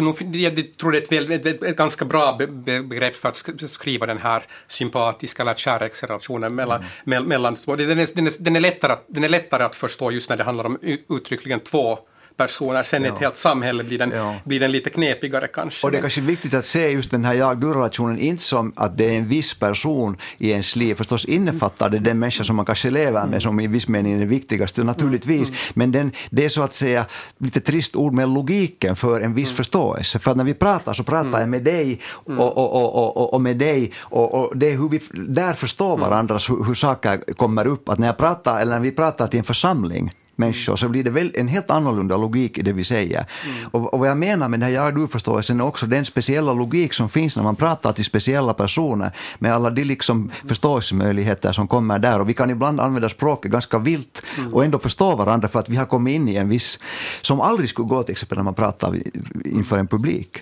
Alltså, 0.00 0.24
jag 0.34 0.78
tror 0.78 0.92
det 0.92 1.12
är 1.12 1.30
ett, 1.30 1.46
ett, 1.46 1.62
ett, 1.62 1.76
ganska 1.76 2.04
bra 2.04 2.36
be, 2.38 2.46
be, 2.46 2.82
begrepp 2.82 3.16
för 3.16 3.28
att 3.28 3.34
sk- 3.34 3.66
skriva 3.66 4.06
den 4.06 4.18
här 4.18 4.42
sympatiska 4.68 5.42
eller 5.42 5.54
kärleksrelationen 5.54 6.54
mellan, 6.54 6.84
mell, 7.04 7.26
mellan. 7.26 7.56
Den 7.66 7.80
är, 7.80 8.14
den, 8.14 8.26
är, 8.26 8.42
den, 8.42 8.56
är 8.56 8.60
lättare 8.60 8.92
att, 8.92 9.04
den 9.06 9.24
är 9.24 9.28
lättare 9.28 9.62
att 9.62 9.76
förstå 9.76 10.10
just 10.10 10.30
när 10.30 10.36
det 10.36 10.44
handlar 10.44 10.64
om 10.64 10.78
uttryckligen 11.08 11.60
två 11.60 11.98
personer. 12.36 12.82
Sen 12.82 13.04
i 13.04 13.08
ett 13.08 13.18
helt 13.18 13.36
samhälle 13.36 13.84
blir 13.84 13.98
den, 13.98 14.10
Ja. 14.16 14.34
blir 14.44 14.60
den 14.60 14.72
lite 14.72 14.90
knepigare 14.90 15.48
kanske. 15.48 15.86
Och 15.86 15.90
det 15.92 15.98
är 15.98 16.00
kanske 16.00 16.20
viktigt 16.20 16.54
att 16.54 16.66
se 16.66 16.88
just 16.88 17.10
den 17.10 17.24
här 17.24 17.34
jag-du-relationen 17.34 18.18
inte 18.18 18.42
som 18.42 18.72
att 18.76 18.98
det 18.98 19.04
är 19.04 19.12
en 19.12 19.28
viss 19.28 19.54
person 19.58 20.16
i 20.38 20.50
ens 20.50 20.76
liv. 20.76 20.94
Förstås 20.94 21.24
innefattar 21.24 21.90
det 21.90 21.98
den 21.98 22.18
människa 22.18 22.44
som 22.44 22.56
man 22.56 22.64
kanske 22.64 22.90
lever 22.90 23.26
med 23.26 23.42
som 23.42 23.60
i 23.60 23.66
viss 23.66 23.88
mening 23.88 24.12
är 24.12 24.18
den 24.18 24.28
viktigaste 24.28 24.84
naturligtvis. 24.84 25.52
Men 25.74 25.92
den, 25.92 26.12
det 26.30 26.44
är 26.44 26.48
så 26.48 26.62
att 26.62 26.74
säga 26.74 27.06
lite 27.38 27.60
trist 27.60 27.96
ord 27.96 28.12
med 28.12 28.28
logiken 28.28 28.96
för 28.96 29.20
en 29.20 29.34
viss 29.34 29.52
förståelse. 29.56 30.18
För 30.18 30.30
att 30.30 30.36
när 30.36 30.44
vi 30.44 30.54
pratar 30.54 30.92
så 30.92 31.04
pratar 31.04 31.40
jag 31.40 31.48
med 31.48 31.62
dig 31.64 32.00
och, 32.04 32.38
och, 32.38 32.58
och, 32.58 32.94
och, 32.94 33.16
och, 33.16 33.34
och 33.34 33.40
med 33.40 33.56
dig 33.56 33.92
och, 33.98 34.34
och 34.34 34.56
det 34.56 34.66
är 34.72 34.76
hur 34.76 34.88
vi 34.88 35.00
där 35.12 35.54
förstår 35.54 35.96
varandra 35.96 36.38
hur, 36.48 36.64
hur 36.64 36.74
saker 36.74 37.34
kommer 37.36 37.66
upp. 37.66 37.88
Att 37.88 37.98
när 37.98 38.06
jag 38.06 38.16
pratar 38.16 38.60
eller 38.60 38.72
när 38.72 38.80
vi 38.80 38.90
pratar 38.90 39.26
till 39.26 39.38
en 39.38 39.44
församling 39.44 40.12
människor 40.36 40.76
så 40.76 40.88
blir 40.88 41.04
det 41.04 41.10
väl 41.10 41.32
en 41.34 41.48
helt 41.48 41.70
annorlunda 41.70 42.16
logik 42.16 42.58
i 42.58 42.62
det 42.62 42.72
vi 42.72 42.84
säger. 42.84 43.26
Och, 43.70 43.94
och 43.94 44.00
vad 44.00 44.08
jag 44.08 44.16
menar 44.16 44.48
med 44.48 44.60
den 44.60 44.68
här 44.68 44.74
jag-du-förståelsen 44.74 45.60
är 45.60 45.64
också 45.64 45.86
den 45.86 46.04
speciella 46.04 46.52
logik 46.52 46.92
som 46.92 47.08
finns 47.08 47.36
när 47.36 47.42
man 47.42 47.56
pratar 47.56 47.92
till 47.92 48.04
speciella 48.04 48.54
personer 48.54 49.10
med 49.38 49.54
alla 49.54 49.70
de 49.70 49.84
liksom 49.84 50.30
förståelsemöjligheter 50.48 51.52
som 51.52 51.68
kommer 51.68 51.98
där. 51.98 52.20
Och 52.20 52.28
vi 52.28 52.34
kan 52.34 52.50
ibland 52.50 52.80
använda 52.80 53.08
språket 53.08 53.52
ganska 53.52 53.78
vilt 53.78 54.22
och 54.52 54.64
ändå 54.64 54.78
förstå 54.78 55.16
varandra 55.16 55.48
för 55.48 55.60
att 55.60 55.68
vi 55.68 55.76
har 55.76 55.86
kommit 55.86 56.14
in 56.14 56.28
i 56.28 56.36
en 56.36 56.48
viss, 56.48 56.78
som 57.22 57.40
aldrig 57.40 57.68
skulle 57.68 57.88
gå 57.88 58.02
till 58.02 58.12
exempel 58.12 58.38
när 58.38 58.44
man 58.44 58.54
pratar 58.54 58.98
inför 59.44 59.78
en 59.78 59.86
publik. 59.86 60.38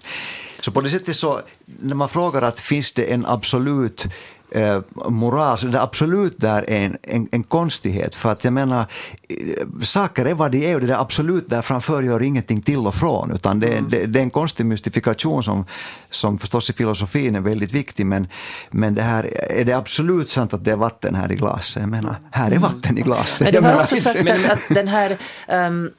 Så 0.61 0.71
på 0.71 0.81
det 0.81 0.91
sättet 0.91 1.17
så, 1.17 1.41
när 1.81 1.95
man 1.95 2.09
frågar 2.09 2.43
att 2.43 2.61
finns 2.61 2.93
det 2.93 3.13
en 3.13 3.27
absolut 3.27 4.07
eh, 4.51 4.81
moral, 5.09 5.59
så 5.59 5.67
det 5.67 5.83
absolut 5.83 6.41
där 6.41 6.71
är 6.71 6.85
en, 6.85 6.99
en, 7.03 7.29
en 7.33 7.43
konstighet. 7.43 8.15
För 8.15 8.33
att 8.33 8.45
jag 8.45 8.53
menar, 8.53 8.87
eh, 9.29 9.67
saker 9.83 10.25
är 10.25 10.35
vad 10.35 10.53
de 10.53 10.71
är 10.71 10.75
och 10.75 10.81
det 10.81 10.87
där 10.87 11.01
absolut 11.01 11.51
där 11.51 11.63
framför 11.63 12.03
gör 12.03 12.23
ingenting 12.23 12.63
till 12.63 12.87
och 12.87 12.95
från. 12.95 13.33
Utan 13.33 13.61
det, 13.61 13.81
det, 13.91 14.07
det 14.07 14.19
är 14.19 14.23
en 14.23 14.31
konstig 14.31 14.67
mystifikation 14.67 15.43
som, 15.43 15.65
som 16.11 16.39
förstås 16.39 16.71
i 16.71 16.73
filosofin 16.73 17.35
är 17.35 17.41
väldigt 17.41 17.73
viktig. 17.73 18.07
Men, 18.07 18.29
men 18.71 18.95
det 18.95 19.03
här, 19.03 19.53
är 19.53 19.65
det 19.65 19.73
absolut 19.73 20.29
sant 20.29 20.55
att 20.55 20.65
det 20.65 20.73
är 20.73 20.77
vatten 20.77 21.15
här 21.15 21.33
i 21.33 21.35
glaset? 21.35 21.81
Jag 21.81 21.91
menar, 21.91 22.17
här 22.31 22.51
är 22.51 22.59
vatten 22.59 22.99
i 22.99 23.03
glaset. 23.03 23.41
Men 23.41 23.55
har 23.55 23.63
menar, 23.63 23.81
också 23.81 23.97
sagt 24.01 24.31
att, 24.31 24.51
att 24.51 24.69
den 24.69 24.89
här, 24.89 25.17
um, 25.49 25.91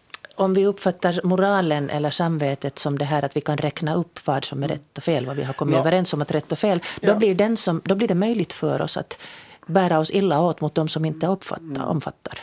om 0.41 0.53
vi 0.53 0.65
uppfattar 0.65 1.19
moralen 1.23 1.89
eller 1.89 2.09
samvetet 2.09 2.79
som 2.79 2.97
det 2.97 3.05
här 3.05 3.25
att 3.25 3.35
vi 3.37 3.41
kan 3.41 3.57
räkna 3.57 3.95
upp 3.95 4.19
vad 4.25 4.45
som 4.45 4.63
är 4.63 4.67
rätt 4.67 4.97
och 4.97 5.03
fel, 5.03 5.25
vad 5.25 5.35
vi 5.35 5.43
har 5.43 5.53
kommit 5.53 5.73
Ja. 5.75 5.79
överens 5.79 6.13
om 6.13 6.21
att 6.21 6.31
rätt 6.31 6.51
och 6.51 6.59
fel, 6.59 6.79
då, 7.01 7.07
Ja. 7.07 7.15
blir 7.15 7.35
den 7.35 7.57
som, 7.57 7.81
då 7.85 7.95
blir 7.95 8.07
det 8.07 8.15
möjligt 8.15 8.53
för 8.53 8.81
oss 8.81 8.97
att 8.97 9.17
bära 9.65 9.99
oss 9.99 10.11
illa 10.11 10.41
åt 10.41 10.61
mot 10.61 10.75
de 10.75 10.87
som 10.87 11.05
inte 11.05 11.27
uppfattar, 11.27 11.85
omfattar. 11.85 12.39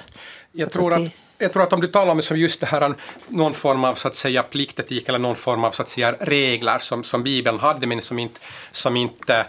Jag 0.52 0.66
Alltså 0.66 0.80
tror, 0.80 0.92
att 0.94 1.10
jag 1.38 1.52
tror 1.52 1.62
att 1.62 1.72
om 1.72 1.80
du 1.80 1.86
talar 1.86 2.12
om 2.12 2.20
just 2.36 2.60
det 2.60 2.66
här, 2.66 2.94
någon 3.28 3.54
form 3.54 3.84
av 3.84 3.94
så 3.94 4.08
att 4.08 4.16
säga 4.16 4.42
pliktetik 4.42 5.08
eller 5.08 5.18
någon 5.18 5.36
form 5.36 5.64
av 5.64 5.70
så 5.70 5.82
att 5.82 5.88
säga 5.88 6.12
regler 6.20 6.78
som, 6.78 7.04
som 7.04 7.22
Bibeln 7.22 7.58
hade 7.58 7.86
men 7.86 8.02
som 8.02 8.18
inte, 8.18 8.40
som 8.72 8.96
inte 8.96 9.46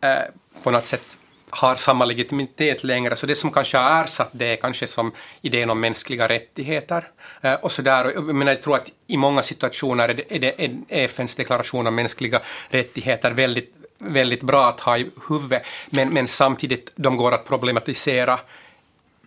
eh, 0.00 0.18
på 0.62 0.70
något 0.70 0.86
sätt 0.86 1.16
har 1.50 1.74
samma 1.76 2.04
legitimitet 2.04 2.84
längre. 2.84 3.16
Så 3.16 3.26
det 3.26 3.34
som 3.34 3.50
kanske 3.50 3.78
har 3.78 4.04
ersatt 4.04 4.28
det 4.32 4.46
är 4.46 4.56
kanske 4.56 4.86
som 4.86 5.12
idén 5.42 5.70
om 5.70 5.80
mänskliga 5.80 6.28
rättigheter. 6.28 7.08
Eh, 7.40 7.54
och 7.54 7.72
så 7.72 7.82
där. 7.82 8.18
Och 8.18 8.48
Jag, 8.48 8.62
tror 8.62 8.76
att 8.76 8.90
i 9.06 9.16
många 9.16 9.42
situationer 9.42 10.08
är, 10.08 10.14
det, 10.14 10.36
är, 10.36 10.38
det, 10.38 10.62
är 10.62 11.04
FNs 11.04 11.34
deklaration 11.34 11.86
om 11.86 11.94
mänskliga 11.94 12.40
rättigheter 12.68 13.30
väldigt, 13.30 13.74
väldigt 13.98 14.42
bra 14.42 14.68
att 14.68 14.80
ha 14.80 14.98
i 14.98 15.10
huvudet. 15.28 15.62
Men, 15.86 16.08
men 16.08 16.28
samtidigt, 16.28 16.90
de 16.96 17.16
går 17.16 17.32
att 17.32 17.48
problematisera 17.48 18.40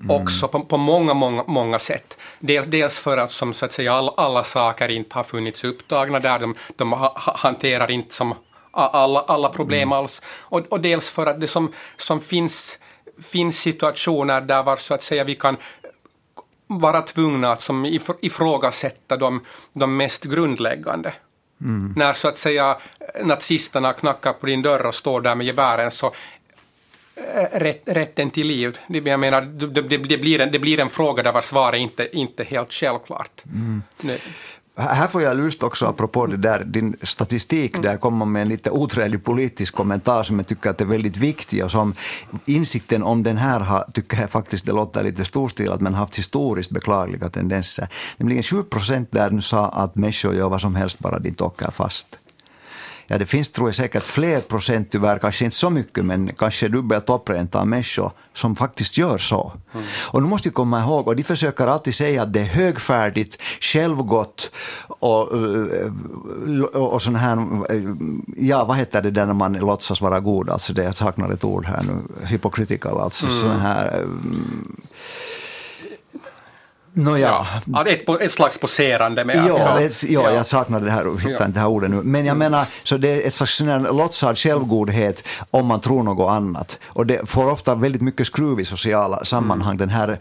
också 0.09 0.47
på, 0.47 0.59
på 0.59 0.77
många, 0.77 1.13
många, 1.13 1.43
många 1.47 1.79
sätt. 1.79 2.17
Dels, 2.39 2.67
dels 2.67 2.97
för 2.97 3.17
att, 3.17 3.31
som, 3.31 3.53
så 3.53 3.65
att 3.65 3.71
säga, 3.71 3.93
all, 3.93 4.09
alla 4.17 4.43
saker 4.43 4.89
inte 4.89 5.15
har 5.15 5.23
funnits 5.23 5.63
upptagna 5.63 6.19
där, 6.19 6.39
de, 6.39 6.55
de 6.75 6.91
ha, 6.91 7.13
hanterar 7.17 7.91
inte 7.91 8.13
som 8.13 8.35
alla, 8.73 9.19
alla 9.19 9.49
problem 9.49 9.81
mm. 9.81 9.93
alls. 9.93 10.21
Och, 10.25 10.59
och 10.69 10.79
dels 10.79 11.09
för 11.09 11.25
att 11.25 11.41
det 11.41 11.47
som, 11.47 11.73
som 11.97 12.19
finns, 12.19 12.79
finns 13.21 13.59
situationer 13.59 14.41
där 14.41 14.63
var, 14.63 14.77
så 14.77 14.93
att 14.93 15.03
säga, 15.03 15.23
vi 15.23 15.35
kan 15.35 15.57
vara 16.67 17.01
tvungna 17.01 17.51
att 17.51 17.61
som 17.61 17.85
ifrågasätta 18.21 19.17
de, 19.17 19.41
de 19.73 19.97
mest 19.97 20.23
grundläggande. 20.23 21.13
Mm. 21.61 21.93
När 21.95 22.13
så 22.13 22.27
att 22.27 22.37
säga 22.37 22.77
nazisterna 23.23 23.93
knackar 23.93 24.33
på 24.33 24.45
din 24.45 24.61
dörr 24.61 24.85
och 24.85 24.95
står 24.95 25.21
där 25.21 25.35
med 25.35 25.45
gevären 25.45 25.91
så 25.91 26.13
eh, 27.15 27.59
rätt, 27.59 27.81
rätten 27.85 28.31
till 28.31 28.47
liv, 28.47 28.79
jag 28.87 29.19
menar, 29.19 29.41
det, 29.41 29.81
det, 29.81 29.97
det, 29.97 30.17
blir 30.17 30.41
en, 30.41 30.51
det 30.51 30.59
blir 30.59 30.79
en 30.79 30.89
fråga 30.89 31.23
där 31.23 31.31
var 31.31 31.41
svaret 31.41 31.79
inte, 31.79 32.17
inte 32.17 32.43
helt 32.43 32.73
självklart. 32.73 33.43
Mm. 33.45 33.81
Här 34.75 35.07
får 35.07 35.21
jag 35.21 35.37
lust 35.37 35.63
också, 35.63 35.85
apropå 35.85 36.25
det 36.25 36.37
där, 36.37 36.63
din 36.63 36.95
statistik, 37.01 37.81
där 37.81 37.97
kommer 37.97 38.25
med 38.25 38.41
en 38.41 38.49
lite 38.49 38.71
otrevlig 38.71 39.23
politisk 39.23 39.75
kommentar 39.75 40.23
som 40.23 40.39
jag 40.39 40.47
tycker 40.47 40.69
att 40.69 40.81
är 40.81 40.85
väldigt 40.85 41.17
viktig 41.17 41.63
och 41.63 41.71
som 41.71 41.95
insikten 42.45 43.03
om 43.03 43.23
den 43.23 43.37
här 43.37 43.59
har, 43.59 43.85
tycker 43.93 44.21
jag 44.21 44.29
faktiskt 44.29 44.65
det 44.65 44.71
låter 44.71 45.03
lite 45.03 45.25
storstilat, 45.25 45.81
men 45.81 45.93
haft 45.93 46.17
historiskt 46.17 46.71
beklagliga 46.71 47.29
tendenser. 47.29 47.87
Nämligen 48.17 48.43
7 48.43 48.63
procent 48.63 49.11
där 49.11 49.31
nu 49.31 49.41
sa 49.41 49.69
att 49.69 49.95
människor 49.95 50.35
gör 50.35 50.49
vad 50.49 50.61
som 50.61 50.75
helst 50.75 50.99
bara 50.99 51.19
de 51.19 51.29
inte 51.29 51.43
åker 51.43 51.71
fast. 51.71 52.19
Ja, 53.07 53.17
det 53.17 53.25
finns 53.25 53.51
tror 53.51 53.67
jag 53.67 53.75
säkert 53.75 54.03
fler 54.03 54.41
procent 54.41 54.91
tyvärr, 54.91 55.19
kanske 55.19 55.45
inte 55.45 55.57
så 55.57 55.69
mycket, 55.69 56.05
men 56.05 56.33
kanske 56.33 56.67
dubbelt 56.67 57.09
upprent 57.09 57.55
av 57.55 57.67
människor 57.67 58.11
som 58.33 58.55
faktiskt 58.55 58.97
gör 58.97 59.17
så. 59.17 59.53
Mm. 59.73 59.85
Och 60.11 60.21
nu 60.21 60.27
måste 60.27 60.49
vi 60.49 60.53
komma 60.53 60.79
ihåg, 60.79 61.07
och 61.07 61.15
de 61.15 61.23
försöker 61.23 61.67
alltid 61.67 61.95
säga 61.95 62.21
att 62.21 62.33
det 62.33 62.39
är 62.39 62.45
högfärdigt, 62.45 63.41
självgott 63.61 64.51
och, 64.87 65.31
och, 66.73 66.93
och 66.93 67.01
sån 67.01 67.15
här, 67.15 67.37
ja 68.37 68.65
vad 68.65 68.77
heter 68.77 69.01
det 69.01 69.11
där 69.11 69.25
när 69.25 69.33
man 69.33 69.53
låtsas 69.53 70.01
vara 70.01 70.19
god, 70.19 70.49
alltså 70.49 70.73
det, 70.73 70.83
jag 70.83 70.95
saknar 70.95 71.31
ett 71.31 71.43
ord 71.43 71.65
här 71.65 71.83
nu, 71.83 72.25
hypocritical, 72.25 72.99
alltså 72.99 73.27
mm. 73.27 73.41
sån 73.41 73.59
här 73.59 74.07
No, 76.95 77.17
ja. 77.17 77.47
ja. 77.65 77.85
Ett, 77.85 78.09
ett 78.21 78.31
slags 78.31 78.57
poserande 78.57 79.25
med 79.25 79.45
ja, 79.47 79.67
att, 79.67 79.81
ett, 79.81 80.03
ja, 80.03 80.23
ja, 80.23 80.31
jag 80.31 80.45
saknar 80.45 80.79
det 80.79 80.91
här, 80.91 81.17
hittar 81.17 81.45
inte 81.45 81.57
det 81.57 81.59
här 81.59 81.67
ordet 81.67 81.89
nu. 81.89 82.01
Men 82.03 82.25
jag 82.25 82.35
mm. 82.35 82.37
menar, 82.37 82.65
så 82.83 82.97
det 82.97 83.09
är 83.09 83.27
ett 83.27 83.33
slags 83.33 83.61
låtsad 83.91 84.37
självgodhet 84.37 85.23
om 85.51 85.65
man 85.65 85.81
tror 85.81 86.03
något 86.03 86.29
annat. 86.29 86.79
Och 86.85 87.05
det 87.05 87.29
får 87.29 87.51
ofta 87.51 87.75
väldigt 87.75 88.01
mycket 88.01 88.27
skruv 88.27 88.59
i 88.59 88.65
sociala 88.65 89.25
sammanhang. 89.25 89.75
Mm. 89.75 89.77
Den 89.77 89.89
här, 89.89 90.19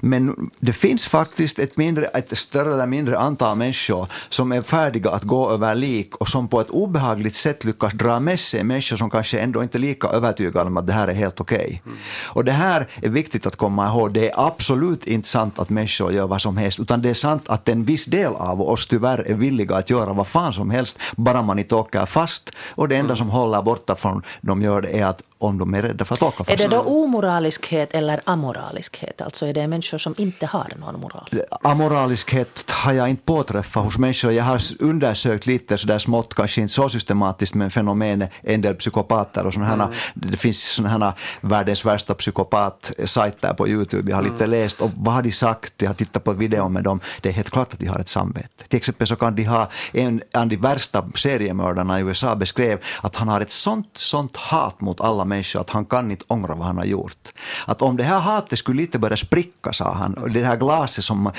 men 0.00 0.50
det 0.58 0.72
finns 0.72 1.06
faktiskt 1.06 1.58
ett, 1.58 1.76
mindre, 1.76 2.04
ett 2.04 2.38
större 2.38 2.74
eller 2.74 2.86
mindre 2.86 3.18
antal 3.18 3.56
människor 3.56 4.06
som 4.28 4.52
är 4.52 4.62
färdiga 4.62 5.10
att 5.10 5.22
gå 5.22 5.50
över 5.50 5.74
lik 5.74 6.16
och 6.16 6.28
som 6.28 6.48
på 6.48 6.60
ett 6.60 6.70
obehagligt 6.70 7.34
sätt 7.34 7.64
lyckas 7.64 7.92
dra 7.92 8.20
med 8.20 8.40
sig 8.40 8.64
människor 8.64 8.96
som 8.96 9.10
kanske 9.10 9.38
ändå 9.38 9.62
inte 9.62 9.78
är 9.78 9.80
lika 9.80 10.08
övertygade 10.08 10.66
om 10.66 10.76
att 10.76 10.86
det 10.86 10.92
här 10.92 11.08
är 11.08 11.14
helt 11.14 11.40
okej. 11.40 11.56
Okay. 11.56 11.78
Mm. 11.86 11.98
Och 12.26 12.44
det 12.44 12.52
här 12.52 12.86
är 13.02 13.08
viktigt 13.08 13.46
att 13.46 13.56
komma 13.56 13.88
ihåg. 13.88 14.12
Det 14.12 14.30
är 14.30 14.46
absolut 14.46 15.06
inte 15.06 15.28
sant 15.28 15.58
att 15.58 15.70
människor 15.70 15.95
människor 16.00 16.16
gör 16.16 16.26
vad 16.26 16.40
som 16.40 16.56
helst, 16.56 16.80
utan 16.80 17.02
det 17.02 17.10
är 17.10 17.14
sant 17.14 17.48
att 17.48 17.68
en 17.68 17.84
viss 17.84 18.06
del 18.06 18.34
av 18.34 18.60
oss 18.60 18.86
tyvärr 18.86 19.18
är 19.26 19.34
villiga 19.34 19.76
att 19.76 19.90
göra 19.90 20.12
vad 20.12 20.26
fan 20.26 20.52
som 20.52 20.70
helst, 20.70 20.98
bara 21.16 21.42
man 21.42 21.58
inte 21.58 21.74
åker 21.74 22.06
fast. 22.06 22.50
Och 22.76 22.88
det 22.88 22.96
enda 22.96 23.14
mm. 23.14 23.16
som 23.16 23.30
håller 23.30 23.62
borta 23.62 23.94
från 23.94 24.22
de 24.42 24.62
gör 24.62 24.82
det 24.82 24.98
är 24.98 25.04
att 25.04 25.22
om 25.38 25.58
de 25.58 25.74
är 25.74 25.82
rädda 25.82 26.04
för 26.04 26.14
att 26.14 26.22
åka 26.22 26.44
fast. 26.44 26.50
Är 26.50 26.56
det 26.56 26.76
då 26.76 26.80
omoraliskhet 26.80 27.94
eller 27.94 28.20
amoraliskhet? 28.24 29.20
Alltså 29.20 29.46
är 29.46 29.54
det 29.54 29.66
människor 29.66 29.98
som 29.98 30.14
inte 30.18 30.46
har 30.46 30.72
någon 30.76 31.00
moral? 31.00 31.28
Amoraliskhet 31.62 32.70
har 32.70 32.92
jag 32.92 33.10
inte 33.10 33.22
påträffat 33.22 33.84
hos 33.84 33.98
människor. 33.98 34.32
Jag 34.32 34.44
har 34.44 34.60
undersökt 34.80 35.46
lite 35.46 35.78
sådär 35.78 35.98
smått, 35.98 36.34
kanske 36.34 36.60
inte 36.60 36.74
så 36.74 36.88
systematiskt, 36.88 37.54
men 37.54 37.70
fenomenet 37.70 38.30
en 38.42 38.60
del 38.60 38.74
psykopater 38.74 39.46
och 39.46 39.52
sådana 39.52 39.84
mm. 39.84 39.94
det 40.14 40.36
finns 40.36 40.62
sådana 40.62 41.04
här 41.04 41.14
världens 41.40 41.84
värsta 41.84 42.14
psykopat-sajter 42.14 43.54
på 43.54 43.68
Youtube. 43.68 44.10
Jag 44.10 44.16
har 44.16 44.22
lite 44.22 44.44
mm. 44.44 44.50
läst 44.50 44.80
och 44.80 44.90
vad 44.96 45.14
har 45.14 45.22
de 45.22 45.32
sagt? 45.32 45.72
Jag 45.82 45.88
har 45.88 45.94
tittat 45.94 46.24
på 46.24 46.32
video 46.32 46.68
med 46.68 46.84
dem. 46.84 47.00
Det 47.20 47.28
är 47.28 47.32
helt 47.32 47.50
klart 47.50 47.72
att 47.72 47.78
de 47.78 47.86
har 47.86 47.98
ett 47.98 48.08
samvete. 48.08 48.64
Till 48.68 48.76
exempel 48.76 49.06
så 49.06 49.16
kan 49.16 49.34
de 49.34 49.44
ha, 49.44 49.70
en 49.92 50.22
av 50.34 50.46
de 50.46 50.56
värsta 50.56 51.04
seriemördarna 51.14 52.00
i 52.00 52.02
USA 52.02 52.34
beskrev 52.34 52.78
att 53.00 53.16
han 53.16 53.28
har 53.28 53.40
ett 53.40 53.52
sånt, 53.52 53.90
sånt 53.94 54.36
hat 54.36 54.80
mot 54.80 55.00
alla 55.00 55.25
människa 55.26 55.60
att 55.60 55.70
han 55.70 55.84
kan 55.84 56.10
inte 56.10 56.24
ångra 56.28 56.54
vad 56.54 56.66
han 56.66 56.78
har 56.78 56.84
gjort. 56.84 57.32
Att 57.66 57.82
om 57.82 57.96
det 57.96 58.02
här 58.02 58.20
hatet 58.20 58.58
skulle 58.58 58.80
lite 58.82 58.98
börja 58.98 59.16
spricka, 59.16 59.72
sa 59.72 59.92
han, 59.92 60.14
och 60.14 60.30
det 60.30 60.44
här 60.44 60.56
glaset 60.56 61.04
som, 61.04 61.30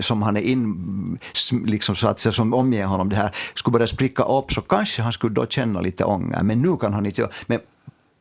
som 0.00 0.22
han 0.22 0.36
är 0.36 0.40
in, 0.40 1.18
liksom 1.66 1.96
så 1.96 2.08
att 2.08 2.20
säga, 2.20 2.32
som 2.32 2.54
omger 2.54 2.86
honom, 2.86 3.08
det 3.08 3.16
här 3.16 3.34
skulle 3.54 3.72
börja 3.72 3.86
spricka 3.86 4.22
upp, 4.22 4.52
så 4.52 4.60
kanske 4.60 5.02
han 5.02 5.12
skulle 5.12 5.34
då 5.34 5.46
känna 5.46 5.80
lite 5.80 6.04
ånger. 6.04 6.42
Men 6.42 6.62
nu 6.62 6.76
kan 6.76 6.92
han 6.92 7.06
inte 7.06 7.20
göra 7.20 7.32
men 7.46 7.60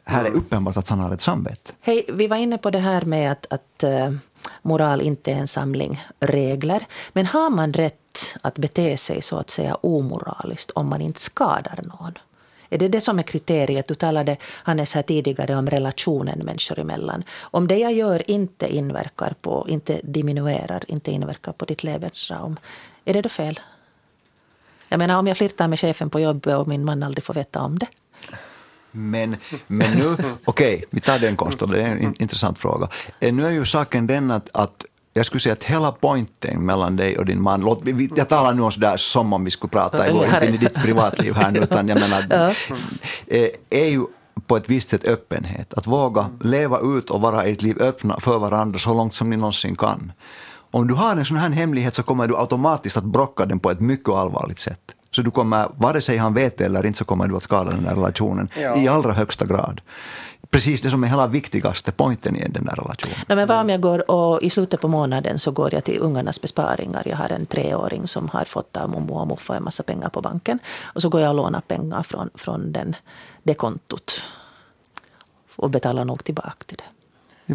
här 0.07 0.25
är 0.25 0.31
uppenbart 0.31 0.77
att 0.77 0.89
han 0.89 0.99
har 0.99 1.11
ett 1.11 1.21
samvete. 1.21 1.73
Hej, 1.81 2.05
vi 2.13 2.27
var 2.27 2.37
inne 2.37 2.57
på 2.57 2.69
det 2.69 2.79
här 2.79 3.01
med 3.01 3.31
att, 3.31 3.45
att 3.49 3.83
uh, 3.83 4.17
moral 4.61 5.01
inte 5.01 5.31
är 5.31 5.35
en 5.35 5.47
samling 5.47 6.05
regler. 6.19 6.85
Men 7.13 7.25
har 7.25 7.49
man 7.49 7.73
rätt 7.73 8.35
att 8.41 8.57
bete 8.57 8.97
sig 8.97 9.21
så 9.21 9.37
att 9.37 9.49
säga 9.49 9.75
omoraliskt 9.75 10.71
om 10.71 10.87
man 10.87 11.01
inte 11.01 11.19
skadar 11.21 11.79
någon? 11.83 12.13
Är 12.69 12.77
det 12.77 12.87
det 12.87 13.01
som 13.01 13.19
är 13.19 13.23
kriteriet? 13.23 13.87
Du 13.87 13.95
talade, 13.95 14.37
Hannes, 14.63 14.93
här 14.93 15.01
tidigare 15.01 15.55
om 15.55 15.69
relationen 15.69 16.39
människor 16.39 16.79
emellan. 16.79 17.23
Om 17.39 17.67
det 17.67 17.77
jag 17.77 17.93
gör 17.93 18.31
inte 18.31 18.75
inverkar 18.75 19.35
på, 19.41 19.65
inte 19.69 19.99
diminuerar, 20.03 20.83
inte 20.87 21.11
inverkar 21.11 21.51
på 21.51 21.65
ditt 21.65 21.83
levensraum, 21.83 22.57
är 23.05 23.13
det 23.13 23.21
då 23.21 23.29
fel? 23.29 23.59
Jag 24.89 24.97
menar 24.97 25.19
om 25.19 25.27
jag 25.27 25.37
flirtar 25.37 25.67
med 25.67 25.79
chefen 25.79 26.09
på 26.09 26.19
jobbet 26.19 26.55
och 26.55 26.67
min 26.67 26.85
man 26.85 27.03
aldrig 27.03 27.23
får 27.23 27.33
veta 27.33 27.61
om 27.61 27.79
det. 27.79 27.87
Men, 28.91 29.35
men 29.67 29.91
nu, 29.91 30.05
okej, 30.45 30.75
okay, 30.75 30.81
vi 30.89 30.99
tar 30.99 31.19
den 31.19 31.35
konsten, 31.35 31.69
det 31.69 31.81
är 31.81 31.85
en 31.85 32.21
intressant 32.21 32.59
fråga. 32.59 32.89
Eh, 33.19 33.33
nu 33.33 33.45
är 33.45 33.51
ju 33.51 33.65
saken 33.65 34.07
den 34.07 34.31
att, 34.31 34.49
att 34.53 34.85
jag 35.17 35.25
skulle 35.25 35.41
säga 35.41 35.53
att 35.53 35.63
hela 35.63 35.91
poängen 35.91 36.27
mellan 36.65 36.95
dig 36.95 37.17
och 37.17 37.25
din 37.25 37.41
man, 37.41 37.61
låt, 37.61 37.81
jag 38.15 38.29
talar 38.29 38.53
nu 38.53 38.71
sådär 38.71 38.97
som 38.97 39.33
om 39.33 39.43
vi 39.43 39.51
skulle 39.51 39.69
prata, 39.69 40.05
jag 40.05 40.15
går 40.15 40.25
inte 40.25 40.45
in 40.45 40.53
i 40.53 40.57
ditt 40.57 40.83
privatliv 40.83 41.33
här 41.33 41.51
nu, 41.51 41.59
utan 41.59 41.87
jag 41.87 41.99
menar, 41.99 42.25
ja. 42.29 42.75
Eh, 43.27 43.49
är 43.69 43.87
ju 43.87 44.05
på 44.47 44.57
ett 44.57 44.69
visst 44.69 44.89
sätt 44.89 45.05
öppenhet. 45.05 45.73
Att 45.73 45.87
våga 45.87 46.29
leva 46.41 46.79
ut 46.79 47.09
och 47.09 47.21
vara 47.21 47.43
ert 47.43 47.61
liv 47.61 47.81
öppna 47.81 48.19
för 48.19 48.39
varandra 48.39 48.79
så 48.79 48.93
långt 48.93 49.13
som 49.13 49.29
ni 49.29 49.37
någonsin 49.37 49.75
kan. 49.75 50.11
Om 50.71 50.87
du 50.87 50.93
har 50.93 51.17
en 51.17 51.25
sån 51.25 51.37
här 51.37 51.49
hemlighet 51.49 51.95
så 51.95 52.03
kommer 52.03 52.27
du 52.27 52.37
automatiskt 52.37 52.97
att 52.97 53.03
brocka 53.03 53.45
den 53.45 53.59
på 53.59 53.71
ett 53.71 53.79
mycket 53.79 54.09
allvarligt 54.09 54.59
sätt. 54.59 54.79
Så 55.11 55.21
du 55.21 55.31
kommer, 55.31 55.67
vare 55.77 56.01
sig 56.01 56.17
han 56.17 56.33
vet 56.33 56.61
eller 56.61 56.85
inte, 56.85 56.99
så 56.99 57.05
kommer 57.05 57.27
du 57.27 57.35
att 57.35 57.43
skada 57.43 57.71
den 57.71 57.85
här 57.85 57.95
relationen 57.95 58.49
ja. 58.61 58.77
i 58.77 58.87
allra 58.87 59.13
högsta 59.13 59.45
grad 59.45 59.81
precis 60.49 60.81
det 60.81 60.89
som 60.89 61.03
är 61.03 61.07
hela 61.07 61.27
viktigaste 61.27 61.91
poängen 61.91 62.35
i 62.35 62.47
den 62.49 62.65
där 62.65 62.75
relationen. 62.75 63.15
No, 63.27 63.35
men 63.35 63.47
vad 63.47 63.59
om 63.59 63.69
jag 63.69 63.81
går 63.81 64.11
och 64.11 64.41
i 64.41 64.49
slutet 64.49 64.81
på 64.81 64.87
månaden 64.87 65.39
så 65.39 65.51
går 65.51 65.73
jag 65.73 65.83
till 65.83 65.99
ungarnas 65.99 66.41
besparingar. 66.41 67.03
Jag 67.05 67.17
har 67.17 67.29
en 67.29 67.45
treåring 67.45 68.07
som 68.07 68.29
har 68.29 68.45
fått 68.45 68.77
av 68.77 68.89
mormor 68.89 69.21
och 69.21 69.27
morfar 69.27 69.55
en 69.55 69.63
massa 69.63 69.83
pengar 69.83 70.09
på 70.09 70.21
banken. 70.21 70.59
Och 70.83 71.01
så 71.01 71.09
går 71.09 71.21
jag 71.21 71.29
och 71.29 71.35
lånar 71.35 71.61
pengar 71.61 72.03
från, 72.03 72.29
från 72.35 72.71
den, 72.71 72.95
det 73.43 73.53
kontot. 73.53 74.23
Och 75.55 75.69
betalar 75.69 76.05
nog 76.05 76.23
tillbaka 76.23 76.63
till 76.65 76.77
det. 76.77 76.96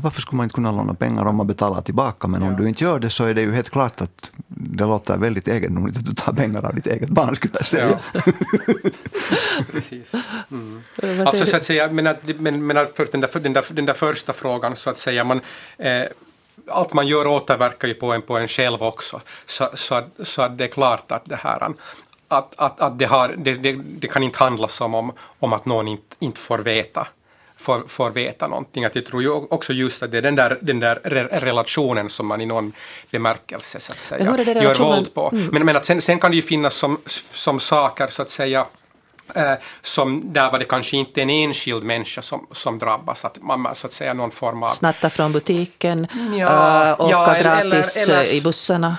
Varför 0.00 0.20
skulle 0.20 0.36
man 0.36 0.44
inte 0.44 0.54
kunna 0.54 0.72
låna 0.72 0.94
pengar 0.94 1.24
om 1.24 1.36
man 1.36 1.46
betalar 1.46 1.82
tillbaka? 1.82 2.28
Men 2.28 2.42
om 2.42 2.56
du 2.56 2.68
inte 2.68 2.84
gör 2.84 2.98
det 2.98 3.10
så 3.10 3.24
är 3.24 3.34
det 3.34 3.40
ju 3.40 3.52
helt 3.52 3.70
klart 3.70 4.00
att 4.00 4.30
det 4.48 4.84
låter 4.84 5.16
väldigt 5.16 5.48
egendomligt 5.48 5.96
att 5.96 6.06
du 6.06 6.14
tar 6.14 6.32
pengar 6.32 6.66
av 6.66 6.74
ditt 6.74 6.86
eget 6.86 7.08
barn, 7.08 7.36
skulle 7.36 7.54
jag 7.54 7.66
säga. 7.66 7.98
Ja. 8.12 8.20
Precis. 9.72 10.12
Mm. 10.50 10.82
Alltså 11.26 11.46
så 11.46 11.56
att 11.56 11.64
säga, 11.64 11.92
men, 11.92 12.16
men, 12.38 12.66
men 12.66 12.86
för 12.94 13.08
den, 13.12 13.20
där, 13.20 13.40
den, 13.40 13.52
där, 13.52 13.64
den 13.70 13.86
där 13.86 13.94
första 13.94 14.32
frågan 14.32 14.76
så 14.76 14.90
att 14.90 14.98
säga, 14.98 15.24
man, 15.24 15.40
eh, 15.78 16.02
allt 16.68 16.92
man 16.92 17.06
gör 17.06 17.26
återverkar 17.26 17.88
ju 17.88 17.94
på 17.94 18.12
en, 18.12 18.22
på 18.22 18.38
en 18.38 18.48
själv 18.48 18.82
också. 18.82 19.20
Så, 19.46 19.70
så, 19.74 19.94
att, 19.94 20.08
så 20.22 20.42
att 20.42 20.58
det 20.58 20.64
är 20.64 20.68
klart 20.68 21.12
att 21.12 21.24
det 21.24 21.36
här 21.36 21.74
att, 22.28 22.54
att, 22.56 22.80
att 22.80 22.98
det, 22.98 23.04
har, 23.04 23.34
det, 23.38 23.54
det, 23.54 23.72
det 23.72 24.08
kan 24.08 24.22
inte 24.22 24.38
handla 24.38 24.68
som 24.68 24.94
om, 24.94 25.12
om 25.38 25.52
att 25.52 25.66
någon 25.66 25.88
inte, 25.88 26.16
inte 26.18 26.40
får 26.40 26.58
veta 26.58 27.08
får, 27.62 27.82
får 27.88 28.10
veta 28.10 28.48
någonting. 28.48 28.84
Att 28.84 28.94
jag 28.94 29.06
tror 29.06 29.22
ju 29.22 29.28
också 29.30 29.72
just 29.72 30.02
att 30.02 30.10
det 30.10 30.18
är 30.18 30.22
den 30.22 30.36
där, 30.36 30.58
den 30.62 30.80
där 30.80 30.94
relationen 31.30 32.10
som 32.10 32.26
man 32.26 32.40
i 32.40 32.46
någon 32.46 32.72
bemärkelse 33.10 33.80
så 33.80 33.92
att 33.92 33.98
säga, 33.98 34.24
gör 34.62 34.74
våld 34.74 35.14
på. 35.14 35.30
Mm. 35.32 35.46
Men, 35.52 35.66
men 35.66 35.76
att 35.76 35.84
sen, 35.84 36.00
sen 36.00 36.18
kan 36.18 36.30
det 36.30 36.36
ju 36.36 36.42
finnas 36.42 36.74
som, 36.74 36.98
som 37.06 37.60
saker 37.60 38.06
så 38.06 38.22
att 38.22 38.30
säga 38.30 38.66
Eh, 39.34 39.52
som 39.82 40.32
där 40.32 40.52
var 40.52 40.58
det 40.58 40.64
kanske 40.64 40.96
inte 40.96 41.22
en 41.22 41.30
enskild 41.30 41.84
människa 41.84 42.22
som, 42.22 42.46
som 42.52 42.78
drabbas, 42.78 43.24
att 43.24 43.42
man 43.42 43.74
så 43.74 43.86
att 43.86 43.92
säga 43.92 44.14
någon 44.14 44.30
form 44.30 44.62
av... 44.62 44.70
Snatta 44.70 45.10
från 45.10 45.32
butiken, 45.32 46.06
ja, 46.38 46.88
äh, 46.88 47.00
åka 47.00 47.10
ja, 47.10 47.38
gratis 47.40 47.96
eller, 47.96 48.20
eller, 48.20 48.34
i 48.34 48.40
bussarna. 48.40 48.96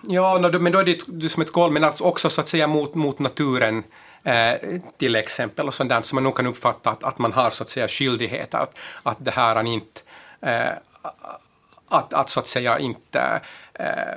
Ja, 0.00 0.50
men 0.60 0.72
då 0.72 0.78
är 0.78 0.84
det, 0.84 1.00
det 1.06 1.28
som 1.28 1.42
ett 1.42 1.52
golv, 1.52 1.72
men 1.72 1.84
alltså 1.84 2.04
också 2.04 2.30
så 2.30 2.40
att 2.40 2.48
säga 2.48 2.66
mot, 2.66 2.94
mot 2.94 3.18
naturen 3.18 3.78
Eh, 3.78 3.84
Eh, 4.24 4.80
till 4.96 5.16
exempel, 5.16 5.66
och 5.66 5.74
sånt 5.74 6.06
som 6.06 6.16
man 6.16 6.24
nog 6.24 6.36
kan 6.36 6.46
uppfatta 6.46 6.90
att, 6.90 7.04
att 7.04 7.18
man 7.18 7.32
har 7.32 7.50
så 7.50 7.62
att 7.62 7.68
säga 7.68 7.88
skyldighet 7.88 8.54
att, 8.54 8.78
att 9.02 9.16
det 9.20 9.30
här 9.30 9.66
inte 9.66 10.00
eh, 10.40 10.72
att, 11.88 12.12
att 12.12 12.30
så 12.30 12.40
att 12.40 12.46
säga 12.46 12.78
inte 12.78 13.40
eh, 13.74 14.14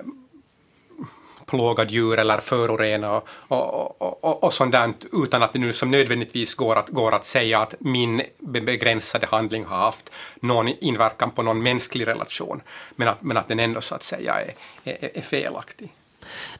plåga 1.45 1.83
djur 1.83 2.19
eller 2.19 2.39
förorena 2.39 3.11
och, 3.11 3.27
och, 3.47 4.01
och, 4.01 4.23
och, 4.23 4.43
och 4.43 4.53
sånt 4.53 4.71
där, 4.71 4.93
utan 5.13 5.43
att 5.43 5.53
det 5.53 5.59
nu 5.59 5.73
som 5.73 5.91
nödvändigtvis 5.91 6.55
går 6.55 6.75
att, 6.75 6.89
går 6.89 7.11
att 7.11 7.25
säga 7.25 7.59
att 7.59 7.75
min 7.79 8.21
begränsade 8.39 9.27
handling 9.31 9.65
har 9.65 9.77
haft 9.77 10.11
någon 10.35 10.67
inverkan 10.67 11.31
på 11.31 11.43
någon 11.43 11.63
mänsklig 11.63 12.07
relation, 12.07 12.61
men 12.95 13.07
att, 13.07 13.21
men 13.21 13.37
att 13.37 13.47
den 13.47 13.59
ändå 13.59 13.81
så 13.81 13.95
att 13.95 14.03
säga 14.03 14.33
är, 14.33 14.53
är, 14.83 15.17
är 15.17 15.21
felaktig. 15.21 15.91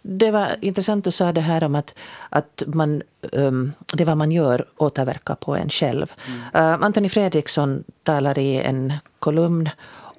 Det 0.02 0.32
var 0.32 0.56
intressant 0.62 1.04
du 1.04 1.12
sa 1.12 1.32
det 1.32 1.42
här 1.42 1.64
om 1.64 1.76
att, 1.76 1.94
att 2.30 2.64
man, 2.68 3.02
um, 3.32 3.74
det 3.94 4.06
vad 4.06 4.18
man 4.18 4.32
gör 4.32 4.66
återverkar 4.78 5.36
på 5.36 5.56
en 5.56 5.70
själv. 5.70 6.14
Mm. 6.28 6.40
Uh, 6.40 6.84
Antoni 6.84 7.10
Fredriksson 7.10 7.84
talar 8.04 8.40
i 8.40 8.62
en 8.62 8.94
kolumn 9.20 9.70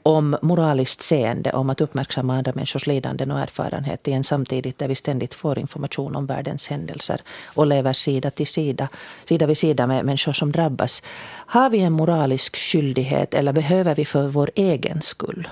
om 0.03 0.37
moraliskt 0.43 1.03
seende, 1.03 1.53
om 1.53 1.71
att 1.71 1.81
uppmärksamma 1.81 2.37
andra 2.37 2.53
människors 2.55 2.87
lidanden 2.87 3.31
och 3.31 3.39
erfarenhet 3.39 4.09
i 4.09 4.13
en 4.13 4.25
samtidigt 4.25 4.79
där 4.79 4.89
vi 4.89 4.95
ständigt 4.95 5.35
får 5.35 5.59
information 5.59 6.17
om 6.17 6.27
världens 6.27 6.69
händelser 6.69 7.21
och 7.45 7.67
lever 7.67 7.93
sida 7.93 8.31
till 8.31 8.47
sida, 8.47 8.89
sida 9.25 9.47
vid 9.47 9.59
sida 9.59 9.87
med 9.87 10.05
människor 10.05 10.33
som 10.33 10.53
drabbas. 10.53 11.03
Har 11.47 11.71
vi 11.71 11.81
en 11.81 11.93
moralisk 11.93 12.57
skyldighet 12.57 13.35
eller 13.35 13.53
behöver 13.53 13.95
vi 13.95 14.05
för 14.05 14.29
vår 14.29 14.51
egen 14.55 15.03
skull 15.03 15.49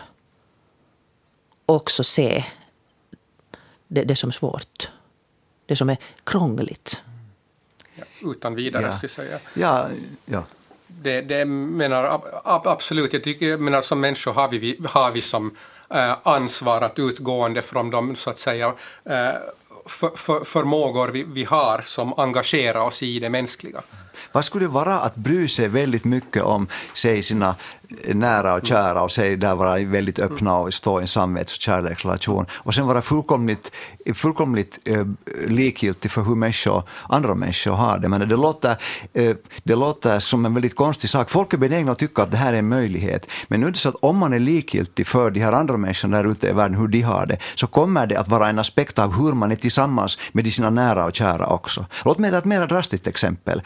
också 1.67 2.05
se 2.05 2.45
det, 3.89 4.05
det 4.05 4.17
som 4.17 4.29
är 4.29 4.33
svårt, 4.33 4.91
det 5.67 5.77
som 5.77 5.91
är 5.91 5.97
krångligt? 6.25 7.03
Ja, 7.95 8.05
utan 8.23 8.55
vidare, 8.55 8.83
ja. 8.83 8.93
skulle 8.93 9.05
jag 9.05 9.11
säga. 9.11 9.39
Ja, 9.55 9.89
ja 10.25 10.45
det, 10.87 11.21
det 11.21 11.45
menar 11.45 12.21
absolut, 12.45 13.13
jag 13.13 13.25
tycker, 13.25 13.59
menar 13.59 13.81
som 13.81 14.01
människor 14.01 14.33
har 14.33 14.49
vi, 14.49 14.79
har 14.85 15.11
vi 15.11 15.21
som 15.21 15.57
äh, 15.91 16.17
ansvar 16.23 16.81
att 16.81 16.99
utgående 16.99 17.63
från 17.63 17.91
de 17.91 18.17
så 18.17 18.31
att 18.31 18.39
säga 18.39 18.75
äh, 19.05 19.29
för, 19.87 20.17
för, 20.17 20.45
förmågor 20.45 21.09
vi, 21.09 21.23
vi 21.23 21.45
har 21.45 21.83
som 21.87 22.19
engagerar 22.19 22.81
oss 22.81 23.03
i 23.03 23.19
det 23.19 23.31
mänskliga. 23.31 23.83
Vad 24.33 24.45
skulle 24.45 24.65
det 24.65 24.73
vara 24.73 25.01
att 25.01 25.15
bry 25.15 25.49
sig 25.49 25.69
väldigt 25.69 26.05
mycket 26.05 26.43
om 26.43 26.69
säg, 26.95 27.23
sina 27.23 27.55
nära 28.15 28.55
och 28.55 28.67
kära 28.67 29.03
och 29.03 29.13
säg 29.13 29.37
där 29.37 29.55
vara 29.55 29.85
väldigt 29.85 30.19
öppna 30.19 30.57
och 30.57 30.75
stå 30.75 31.01
i 31.01 31.03
en 31.03 31.09
samvets 31.09 31.57
och 31.57 31.61
kärleksrelation 31.61 32.47
och 32.53 32.75
sen 32.75 32.87
vara 32.87 33.03
fullkomligt, 33.03 33.73
fullkomligt 34.15 34.79
eh, 34.85 35.07
likgiltig 35.47 36.11
för 36.11 36.23
hur 36.23 36.35
människor, 36.35 36.83
andra 37.09 37.35
människor 37.35 37.73
har 37.73 37.99
det. 37.99 38.09
Men 38.09 38.29
det 38.29 38.37
låter, 38.37 38.77
eh, 39.13 39.37
det 39.65 39.75
låter 39.75 40.21
som 40.21 40.47
en 40.47 40.55
väldigt 40.55 40.77
konstig 40.77 41.11
sak. 41.11 41.31
Folk 41.31 41.53
är 41.53 41.59
benägna 41.59 41.93
att 41.93 41.99
tycka 41.99 42.23
att 42.23 42.31
det 42.31 42.37
här 42.37 42.53
är 42.53 42.59
en 42.59 42.69
möjlighet. 42.69 43.31
Men 43.49 43.61
nu 43.61 43.67
är 43.67 43.71
det 43.71 43.79
så 43.79 43.89
att 43.89 43.97
om 44.01 44.17
man 44.17 44.33
är 44.33 44.39
likgiltig 44.39 45.07
för 45.07 45.31
de 45.31 45.41
här 45.41 45.53
andra 45.53 45.77
människorna 45.77 46.17
där 46.17 46.31
ute 46.31 46.49
i 46.49 46.53
världen, 46.53 46.79
hur 46.79 46.89
de 46.89 47.03
har 47.03 47.27
det, 47.27 47.39
så 47.55 47.67
kommer 47.67 48.07
det 48.07 48.17
att 48.17 48.29
vara 48.29 48.49
en 48.49 48.59
aspekt 48.59 48.99
av 48.99 49.15
hur 49.15 49.33
man 49.33 49.53
är 49.53 49.57
tillsammans 49.57 50.19
med 50.33 50.53
sina 50.53 50.71
nära 50.71 51.05
och 51.05 51.15
kära 51.15 51.47
också. 51.47 51.87
Låt 52.05 52.19
mig 52.19 52.31
ta 52.31 52.39
ett 52.39 52.45
mer 52.45 52.67
drastiskt 52.67 53.07
exempel. 53.07 53.63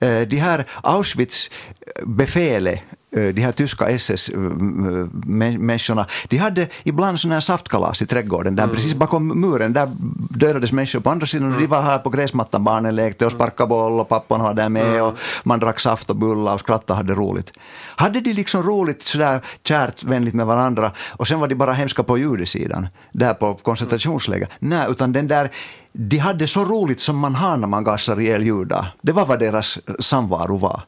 Eh, 0.00 0.20
de 0.20 0.36
här 0.36 0.64
Auschwitz-befälet 0.82 2.80
de 3.14 3.42
här 3.42 3.52
tyska 3.52 3.90
SS-människorna, 3.90 6.06
de 6.28 6.36
hade 6.36 6.68
ibland 6.82 7.20
sådana 7.20 7.34
här 7.34 7.40
saftkalas 7.40 8.02
i 8.02 8.06
trädgården, 8.06 8.56
där 8.56 8.62
mm. 8.62 8.76
precis 8.76 8.94
bakom 8.94 9.40
muren, 9.40 9.72
där 9.72 9.90
dödades 10.30 10.72
människor 10.72 11.00
på 11.00 11.10
andra 11.10 11.26
sidan, 11.26 11.48
mm. 11.48 11.60
de 11.60 11.66
var 11.66 11.82
här 11.82 11.98
på 11.98 12.10
gräsmattan, 12.10 12.64
barnen 12.64 12.96
lekte 12.96 13.26
och 13.26 13.32
sparkade 13.32 13.68
boll 13.68 14.00
och 14.00 14.08
pappan 14.08 14.40
var 14.40 14.54
där 14.54 14.68
med 14.68 14.86
mm. 14.86 15.02
och 15.02 15.18
man 15.44 15.60
drack 15.60 15.80
saft 15.80 16.10
och 16.10 16.16
bullar 16.16 16.54
och 16.54 16.60
skrattade 16.60 16.92
och 16.92 16.96
hade 16.96 17.14
roligt. 17.14 17.52
Hade 17.96 18.20
de 18.20 18.32
liksom 18.32 18.62
roligt 18.62 19.02
sådär 19.02 19.40
kärt, 19.64 20.04
vänligt 20.04 20.34
med 20.34 20.46
varandra 20.46 20.92
och 21.10 21.28
sen 21.28 21.40
var 21.40 21.48
de 21.48 21.54
bara 21.54 21.72
hemska 21.72 22.02
på 22.02 22.18
judesidan, 22.18 22.88
där 23.12 23.34
på 23.34 23.54
koncentrationsläger? 23.54 24.48
Nej, 24.58 24.86
utan 24.90 25.12
den 25.12 25.28
där 25.28 25.50
de 25.92 26.18
hade 26.18 26.46
så 26.46 26.64
roligt 26.64 27.00
som 27.00 27.18
man 27.18 27.34
har 27.34 27.56
när 27.56 27.68
man 27.68 27.84
gasar 27.84 28.20
ihjäl 28.20 28.42
judar. 28.42 28.94
Det 29.02 29.12
var 29.12 29.26
vad 29.26 29.38
deras 29.38 29.78
samvaro 30.00 30.56
var. 30.56 30.82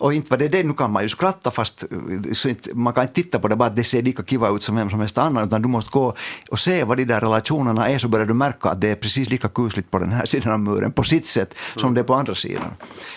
Och 0.00 0.14
inte 0.14 0.30
var 0.30 0.38
det 0.38 0.48
det, 0.48 0.62
nu 0.62 0.72
kan 0.72 0.92
man 0.92 1.02
ju 1.02 1.08
skratta 1.08 1.50
fast 1.50 1.84
så 2.32 2.48
inte, 2.48 2.74
man 2.74 2.92
kan 2.92 3.02
inte 3.02 3.14
titta 3.14 3.38
på 3.38 3.48
det 3.48 3.56
bara 3.56 3.68
att 3.68 3.76
det 3.76 3.84
ser 3.84 4.02
lika 4.02 4.22
kiva 4.22 4.48
ut 4.48 4.62
som 4.62 4.76
vem 4.76 4.90
som 4.90 5.00
helst 5.00 5.18
annan, 5.18 5.44
utan 5.44 5.62
du 5.62 5.68
måste 5.68 5.90
gå 5.90 6.14
och 6.50 6.58
se 6.58 6.84
vad 6.84 6.96
de 6.96 7.04
där 7.04 7.20
relationerna 7.20 7.88
är 7.88 7.98
så 7.98 8.08
börjar 8.08 8.26
du 8.26 8.34
märka 8.34 8.68
att 8.68 8.80
det 8.80 8.88
är 8.88 8.94
precis 8.94 9.30
lika 9.30 9.48
kusligt 9.48 9.90
på 9.90 9.98
den 9.98 10.12
här 10.12 10.26
sidan 10.32 10.52
av 10.52 10.60
muren, 10.60 10.92
på 10.92 11.02
sitt 11.02 11.26
sätt, 11.26 11.54
som 11.76 11.94
det 11.94 12.00
är 12.00 12.04
på 12.04 12.14
andra 12.14 12.34
sidan. 12.34 12.70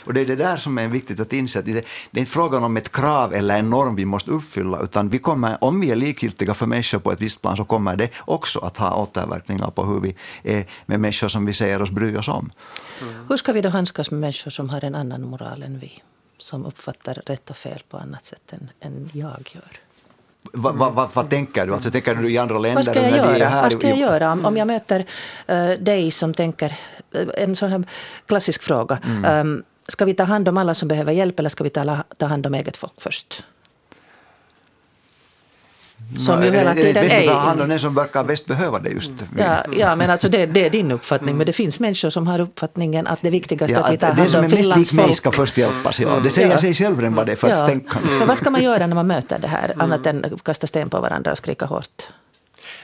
Och 0.05 0.13
det 0.13 0.21
är 0.21 0.25
det 0.25 0.35
där 0.35 0.57
som 0.57 0.77
är 0.77 0.87
viktigt 0.87 1.19
att 1.19 1.33
inse, 1.33 1.59
att 1.59 1.65
det, 1.65 1.73
det 2.11 2.17
är 2.17 2.19
inte 2.19 2.31
frågan 2.31 2.63
om 2.63 2.77
ett 2.77 2.91
krav 2.91 3.33
eller 3.33 3.59
en 3.59 3.69
norm 3.69 3.95
vi 3.95 4.05
måste 4.05 4.31
uppfylla, 4.31 4.79
utan 4.79 5.09
vi 5.09 5.19
kommer, 5.19 5.63
om 5.63 5.79
vi 5.79 5.91
är 5.91 5.95
likgiltiga 5.95 6.53
för 6.53 6.65
människor 6.65 6.99
på 6.99 7.11
ett 7.11 7.21
visst 7.21 7.41
plan 7.41 7.57
så 7.57 7.65
kommer 7.65 7.95
det 7.95 8.09
också 8.19 8.59
att 8.59 8.77
ha 8.77 8.95
återverkningar 8.95 9.71
på 9.71 9.83
hur 9.85 9.99
vi 9.99 10.15
är 10.43 10.65
med 10.85 10.99
människor 10.99 11.27
som 11.27 11.45
vi 11.45 11.53
säger 11.53 11.81
oss 11.81 11.91
bry 11.91 12.17
oss 12.17 12.27
om. 12.27 12.49
Mm. 13.01 13.13
Hur 13.29 13.37
ska 13.37 13.53
vi 13.53 13.61
då 13.61 13.69
handskas 13.69 14.11
med 14.11 14.19
människor 14.19 14.51
som 14.51 14.69
har 14.69 14.85
en 14.85 14.95
annan 14.95 15.21
moral 15.21 15.63
än 15.63 15.79
vi? 15.79 16.01
Som 16.37 16.65
uppfattar 16.65 17.13
rätt 17.25 17.49
och 17.49 17.57
fel 17.57 17.81
på 17.89 17.97
annat 17.97 18.25
sätt 18.25 18.53
än, 18.53 18.69
än 18.79 19.09
jag 19.13 19.49
gör. 19.51 19.79
Vad 20.53 20.75
va, 20.75 20.89
va, 20.89 21.09
va, 21.13 21.23
tänker 21.23 21.65
du? 21.65 21.73
Alltså, 21.73 21.91
tänker 21.91 22.15
du 22.15 22.31
i 22.31 22.37
andra 22.37 22.59
länder? 22.59 22.75
Vad 22.75 22.85
ska 22.85 23.01
jag 23.01 23.17
göra? 23.17 23.61
Vad 23.61 23.71
ska 23.71 23.89
jag 23.89 23.97
göra 23.97 24.31
om, 24.31 24.45
om 24.45 24.57
jag 24.57 24.67
möter 24.67 25.05
uh, 25.49 25.71
dig 25.71 26.11
som 26.11 26.33
tänker... 26.33 26.77
Uh, 27.15 27.27
en 27.37 27.55
sån 27.55 27.69
här 27.69 27.83
klassisk 28.25 28.63
fråga. 28.63 28.99
Mm. 29.05 29.47
Um, 29.47 29.63
ska 29.87 30.05
vi 30.05 30.13
ta 30.13 30.23
hand 30.23 30.49
om 30.49 30.57
alla 30.57 30.73
som 30.73 30.87
behöver 30.87 31.11
hjälp 31.11 31.39
eller 31.39 31.49
ska 31.49 31.63
vi 31.63 31.69
ta, 31.69 32.03
ta 32.17 32.25
hand 32.25 32.45
om 32.45 32.53
eget 32.53 32.77
folk 32.77 33.01
först? 33.01 33.45
Som 36.19 36.43
ju 36.43 36.51
hela 36.51 36.73
tiden 36.75 36.89
är... 36.89 36.93
Det 36.93 37.15
är 37.15 37.19
bäst 37.19 37.29
att 37.29 37.35
ta 37.35 37.39
hand 37.39 37.61
om 37.61 37.69
den 37.69 37.79
som 37.79 37.95
verkar 37.95 38.23
bäst 38.23 38.45
behöva 38.45 38.79
det 38.79 38.89
just. 38.89 39.11
Ja, 39.37 39.63
ja 39.77 39.95
men 39.95 40.09
alltså 40.09 40.29
det, 40.29 40.45
det 40.45 40.65
är 40.65 40.69
din 40.69 40.91
uppfattning. 40.91 41.29
Mm. 41.29 41.37
Men 41.37 41.47
det 41.47 41.53
finns 41.53 41.79
människor 41.79 42.09
som 42.09 42.27
har 42.27 42.39
uppfattningen 42.39 43.07
att 43.07 43.19
det 43.21 43.29
viktigaste 43.29 43.73
ja, 43.73 43.83
att 43.83 43.93
vi 43.93 43.97
tar 43.97 44.07
hand 44.07 44.35
om 44.35 44.49
Finlands 44.49 44.49
folk. 44.49 44.49
Det 44.49 44.55
som 44.55 44.69
är 44.69 44.77
mest 44.77 44.93
lik 44.93 45.07
mig 45.07 45.15
ska 45.15 45.31
först 45.31 45.57
hjälpas. 45.57 45.99
Ja. 45.99 46.19
Det 46.23 46.31
säger 46.31 46.51
ja. 46.51 46.57
sig 46.57 46.73
själv 46.73 47.03
än 47.03 47.15
vad 47.15 47.25
det 47.25 47.31
är 47.31 47.35
för 47.35 47.47
ja. 47.47 47.53
att 47.53 47.63
stänka. 47.63 47.99
Men 48.19 48.27
vad 48.27 48.37
ska 48.37 48.49
man 48.49 48.63
göra 48.63 48.87
när 48.87 48.95
man 48.95 49.07
möter 49.07 49.39
det 49.39 49.47
här, 49.47 49.73
annat 49.77 50.05
än 50.05 50.25
kasta 50.43 50.67
sten 50.67 50.89
på 50.89 50.99
varandra 50.99 51.31
och 51.31 51.37
skrika 51.37 51.65
hårt? 51.65 52.03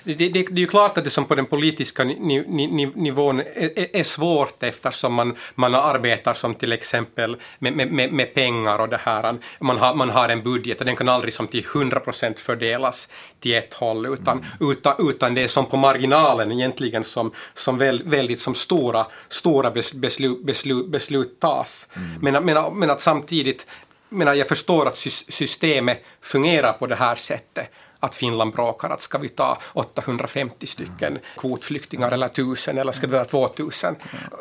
Det, 0.04 0.14
det, 0.14 0.30
det, 0.30 0.40
är 0.40 0.60
ju 0.60 0.68
klart 0.68 0.98
att 0.98 1.04
det 1.04 1.10
som 1.10 1.26
på 1.26 1.36
den 1.36 1.46
politiska 1.46 2.04
ni, 2.04 2.44
ni, 2.48 2.86
nivån 2.96 3.40
är, 3.40 3.96
är, 3.96 4.04
svårt 4.04 4.64
eftersom 4.64 5.14
man, 5.14 5.36
man 5.56 5.76
arbetar 5.76 6.34
som 6.34 6.56
till 6.56 6.72
exempel 6.72 7.38
med, 7.60 7.74
med, 7.74 8.14
med 8.14 8.34
pengar 8.34 8.80
och 8.80 8.90
det 8.90 9.00
här. 9.04 9.38
Man 9.60 9.78
har, 9.78 9.96
man 9.96 10.10
har 10.10 10.30
en 10.30 10.44
budget 10.44 10.80
och 10.80 10.86
den 10.86 10.96
kan 10.96 11.10
aldrig 11.10 11.34
som 11.34 11.48
till 11.48 11.66
100 11.76 12.00
procent 12.00 12.40
fördelas 12.40 13.10
till 13.40 13.54
ett 13.54 13.74
håll 13.74 14.06
utan, 14.06 14.38
mm. 14.38 14.72
utan, 14.72 15.10
utan 15.10 15.34
det 15.34 15.44
är 15.44 15.48
som 15.48 15.66
på 15.66 15.78
marginalen 15.78 16.52
egentligen 16.52 17.04
som, 17.04 17.32
som 17.54 17.78
väl, 17.78 18.04
väldigt 18.06 18.40
som 18.40 18.56
stora, 18.56 19.06
stora 19.30 19.72
beslut, 19.72 20.44
beslut, 20.44 20.88
beslut 20.88 21.40
tas. 21.40 21.88
Mm. 21.96 22.20
Men, 22.22 22.46
men, 22.46 22.80
men 22.80 22.90
att 22.90 23.02
samtidigt 23.02 23.66
men 24.10 24.38
jag 24.38 24.48
förstår 24.48 24.88
att 24.88 24.98
systemet 25.30 26.04
fungerar 26.22 26.74
på 26.74 26.88
det 26.88 26.96
här 26.96 27.16
sättet 27.16 27.70
att 28.00 28.16
Finland 28.16 28.54
bråkar 28.54 28.90
att 28.90 29.02
ska 29.02 29.18
vi 29.18 29.30
ta 29.30 29.58
850 29.74 30.68
stycken 30.68 31.20
kvotflyktingar 31.38 32.12
eller 32.12 32.26
1000 32.26 32.78
eller 32.78 32.92
ska 32.92 33.08
vi 33.08 33.14
ta 33.14 33.26
2000? 33.26 33.96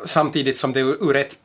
Samtidigt 0.05 0.57
som 0.57 0.73
det 0.73 0.79
ur 0.79 1.15
ett 1.15 1.37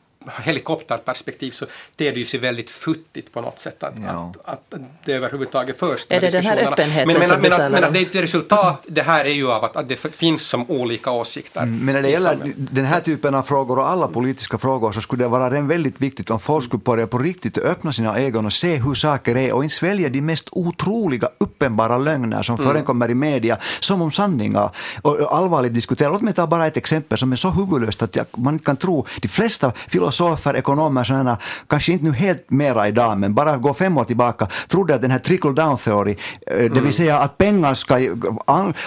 helikopterperspektiv 0.43 1.51
så 1.51 1.67
ter 1.97 2.13
det 2.13 2.19
ju 2.19 2.25
sig 2.25 2.41
väldigt 2.41 2.71
futtigt 2.71 3.33
på 3.33 3.41
något 3.41 3.61
sätt 3.61 3.83
att, 3.83 3.95
ja. 4.05 4.33
att, 4.45 4.75
att 4.75 4.81
det 5.05 5.13
överhuvudtaget 5.13 5.79
förs. 5.79 6.07
Är 6.09 6.21
det 6.21 6.31
den 6.31 6.45
här 6.45 6.57
öppenheten 6.57 7.09
men, 7.09 7.19
men, 7.19 7.29
som 7.29 7.41
men, 7.41 7.53
att, 7.53 7.73
men 7.73 7.85
att 7.85 7.95
det, 7.95 8.13
det 8.13 8.23
resultat 8.23 8.85
det 8.87 9.03
här 9.03 9.25
är 9.25 9.33
ju 9.35 9.53
av 9.53 9.65
att, 9.65 9.77
att 9.77 9.89
det 9.89 9.97
finns 9.97 10.43
som 10.43 10.71
olika 10.71 11.11
åsikter. 11.11 11.63
Mm, 11.63 11.85
men 11.85 11.95
när 11.95 12.03
det 12.03 12.11
gäller 12.11 12.53
den 12.57 12.85
här 12.85 13.01
typen 13.01 13.35
av 13.35 13.43
frågor 13.43 13.79
och 13.79 13.89
alla 13.89 14.09
politiska 14.09 14.59
frågor 14.59 14.93
så 14.93 15.01
skulle 15.01 15.25
det 15.25 15.29
vara 15.29 15.61
väldigt 15.61 16.01
viktigt 16.01 16.31
om 16.31 16.41
folk 16.41 16.65
skulle 16.65 16.83
börja 16.83 17.07
på 17.07 17.19
riktigt 17.19 17.59
öppna 17.59 17.93
sina 17.93 18.19
ögon 18.19 18.47
och 18.47 18.53
se 18.53 18.77
hur 18.77 18.95
saker 18.95 19.37
är 19.37 19.53
och 19.53 19.65
inte 19.65 19.77
svälja 19.77 20.09
de 20.09 20.21
mest 20.21 20.49
otroliga 20.53 21.29
uppenbara 21.39 21.99
lögner 21.99 22.43
som 22.43 22.55
mm. 22.55 22.69
förekommer 22.69 23.11
i 23.11 23.15
media 23.15 23.59
som 23.81 24.03
om 24.03 24.11
sanningar 24.11 24.71
och, 25.03 25.17
och 25.17 25.37
allvarligt 25.37 25.75
diskutera. 25.75 26.09
Låt 26.09 26.23
mig 26.23 26.35
ta 26.35 26.47
bara 26.47 26.67
ett 26.67 26.77
exempel 26.77 27.19
som 27.19 27.33
är 27.33 27.37
så 27.37 27.51
huvudlöst 27.51 28.03
att 28.03 28.17
jag, 28.17 28.27
man 28.37 28.55
inte 28.55 28.65
kan 28.65 28.77
tro. 28.77 29.07
De 29.21 29.29
flesta 29.29 29.73
filosofer 29.89 30.14
filosofer, 30.15 30.57
ekonomer, 30.57 31.05
sådana, 31.05 31.39
kanske 31.69 31.93
inte 31.93 32.05
nu 32.05 32.13
helt 32.13 32.51
mera 32.51 32.89
idag, 32.89 33.19
men 33.19 33.35
bara 33.35 33.57
gå 33.57 33.75
fem 33.75 33.99
år 33.99 34.05
tillbaka, 34.05 34.49
trodde 34.69 34.95
att 34.95 35.03
den 35.03 35.11
här 35.11 35.19
trickle 35.19 35.53
down 35.53 35.79
theory, 35.79 36.17
eh, 36.47 36.57
det 36.57 36.69
vill 36.69 36.79
mm. 36.79 36.93
säga 36.93 37.19
att 37.19 37.39
pengar 37.39 37.75
ska 37.75 37.99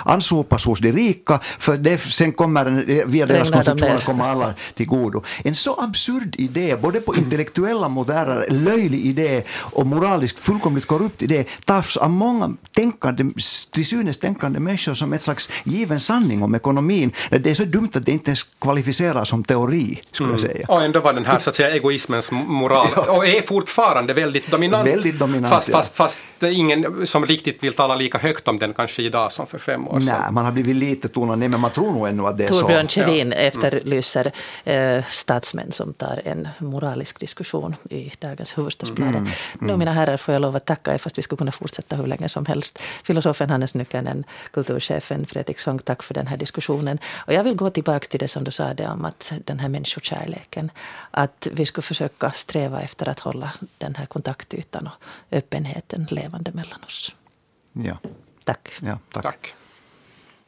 ansopas 0.06 0.66
hos 0.66 0.80
de 0.80 0.92
rika, 0.92 1.40
för 1.60 1.78
det, 1.78 1.98
sen 1.98 2.32
kommer 2.32 2.66
den, 2.66 3.12
via 3.12 3.26
deras 3.26 3.52
konsumtion 3.52 4.00
komma 4.06 4.32
alla 4.32 4.54
till 4.76 4.88
godo. 4.88 5.24
En 5.44 5.56
så 5.56 5.82
absurd 5.82 6.36
idé, 6.38 6.76
både 6.82 7.02
på 7.02 7.16
intellektuella 7.16 7.90
modeller, 7.90 8.48
löjlig 8.50 9.06
idé 9.06 9.44
och 9.74 9.88
moraliskt 9.88 10.40
fullkomligt 10.40 10.86
korrupt 10.86 11.22
idé, 11.22 11.46
tas 11.66 11.98
av 11.98 12.10
många 12.10 12.56
tänkande, 12.76 13.24
till 13.72 13.86
synes 13.86 14.18
tänkande 14.18 14.60
människor 14.60 14.94
som 14.94 15.14
ett 15.14 15.22
slags 15.22 15.50
given 15.64 16.00
sanning 16.00 16.44
om 16.44 16.56
ekonomin. 16.56 17.12
Det 17.30 17.50
är 17.50 17.54
så 17.54 17.66
dumt 17.66 17.90
att 17.94 18.06
det 18.06 18.12
inte 18.12 18.30
ens 18.30 18.44
kvalificeras 18.60 19.30
som 19.30 19.44
teori, 19.44 20.02
skulle 20.12 20.30
jag 20.30 20.40
mm. 20.40 20.52
säga. 20.52 20.66
Och 20.68 20.84
ändå 20.84 21.00
var 21.00 21.14
den 21.18 21.26
här 21.26 21.40
så 21.40 21.50
att 21.50 21.56
säga, 21.56 21.70
egoismens 21.70 22.32
moral 22.32 22.88
och 23.10 23.28
är 23.28 23.42
fortfarande 23.42 24.14
väldigt 24.14 24.52
dominant. 24.52 24.90
Väldigt 24.90 25.20
dominant, 25.20 25.54
fast, 25.54 25.68
ja. 25.68 25.78
fast, 25.78 25.96
fast 25.96 26.20
det 26.40 26.48
är 26.48 26.52
ingen 26.52 27.08
som 27.08 27.26
riktigt 27.26 27.64
vill 27.64 27.74
tala 27.74 27.96
lika 27.96 28.18
högt 28.18 28.48
om 28.48 28.58
den 28.60 28.74
kanske 28.74 29.02
idag 29.02 29.32
som 29.32 29.48
för 29.48 29.60
fem 29.60 29.88
år 29.88 30.00
sedan. 30.00 30.06
Nej, 30.06 30.32
man 30.32 30.46
har 30.46 30.52
blivit 30.52 30.76
lite 30.76 31.08
tonad 31.08 31.40
ner, 31.40 31.50
men 31.50 31.60
man 31.60 31.72
tror 31.72 31.92
nog 31.92 32.08
ännu 32.08 32.28
att 32.28 32.38
det 32.38 32.44
är 32.44 32.48
Torbjörn 32.48 32.90
så. 32.90 32.94
Kjellin 32.94 33.34
efterlyser 33.34 34.32
eh, 34.64 35.04
statsmän 35.10 35.72
som 35.72 35.94
tar 35.94 36.22
en 36.26 36.48
moralisk 36.58 37.20
diskussion 37.20 37.76
i 37.90 38.12
dagens 38.20 38.58
Hufvudstadsbladet. 38.58 39.16
Mm, 39.16 39.30
Nu 39.60 39.78
mina 39.78 39.92
herrar 39.94 40.18
får 40.18 40.34
jag 40.34 40.42
lov 40.42 40.56
att 40.56 40.66
tacka 40.66 40.94
er 40.94 40.98
fast 40.98 41.18
vi 41.18 41.22
skulle 41.22 41.38
kunna 41.38 41.52
fortsätta 41.52 41.96
hur 41.96 42.08
länge 42.08 42.30
som 42.30 42.46
helst. 42.46 42.80
Filosofen 43.04 43.50
Hannes 43.50 43.74
Nykänen, 43.74 44.24
kulturchefen 44.52 45.26
Fredrik 45.26 45.60
Sonck, 45.60 45.86
tack 45.86 46.04
för 46.04 46.14
den 46.14 46.28
här 46.28 46.38
diskussionen. 46.38 47.00
Och 47.16 47.34
jag 47.34 47.44
vill 47.44 47.56
gå 47.56 47.70
tillbaka 47.70 48.08
till 48.08 48.20
det 48.20 48.28
som 48.28 48.44
du 48.44 48.52
sa 48.52 48.74
det 48.74 48.88
om 48.88 49.06
att 49.06 49.34
den 49.46 49.60
här 49.60 49.70
människokärleken. 49.70 50.72
Att 51.12 51.48
vi 51.52 51.66
skulle 51.66 51.84
försöka 51.84 52.32
sträva 52.32 52.82
efter 52.82 53.10
att 53.10 53.20
hålla 53.20 53.54
den 53.78 53.96
här 53.96 54.06
kontaktytan 54.06 54.88
och 54.88 55.04
öppenheten 55.32 56.08
levande 56.10 56.52
mellan 56.52 56.84
oss. 56.84 57.16
Ja, 57.74 57.98
Tack. 58.44 58.70
ja, 58.82 59.00
tack. 59.12 59.24
Tack. 59.24 59.56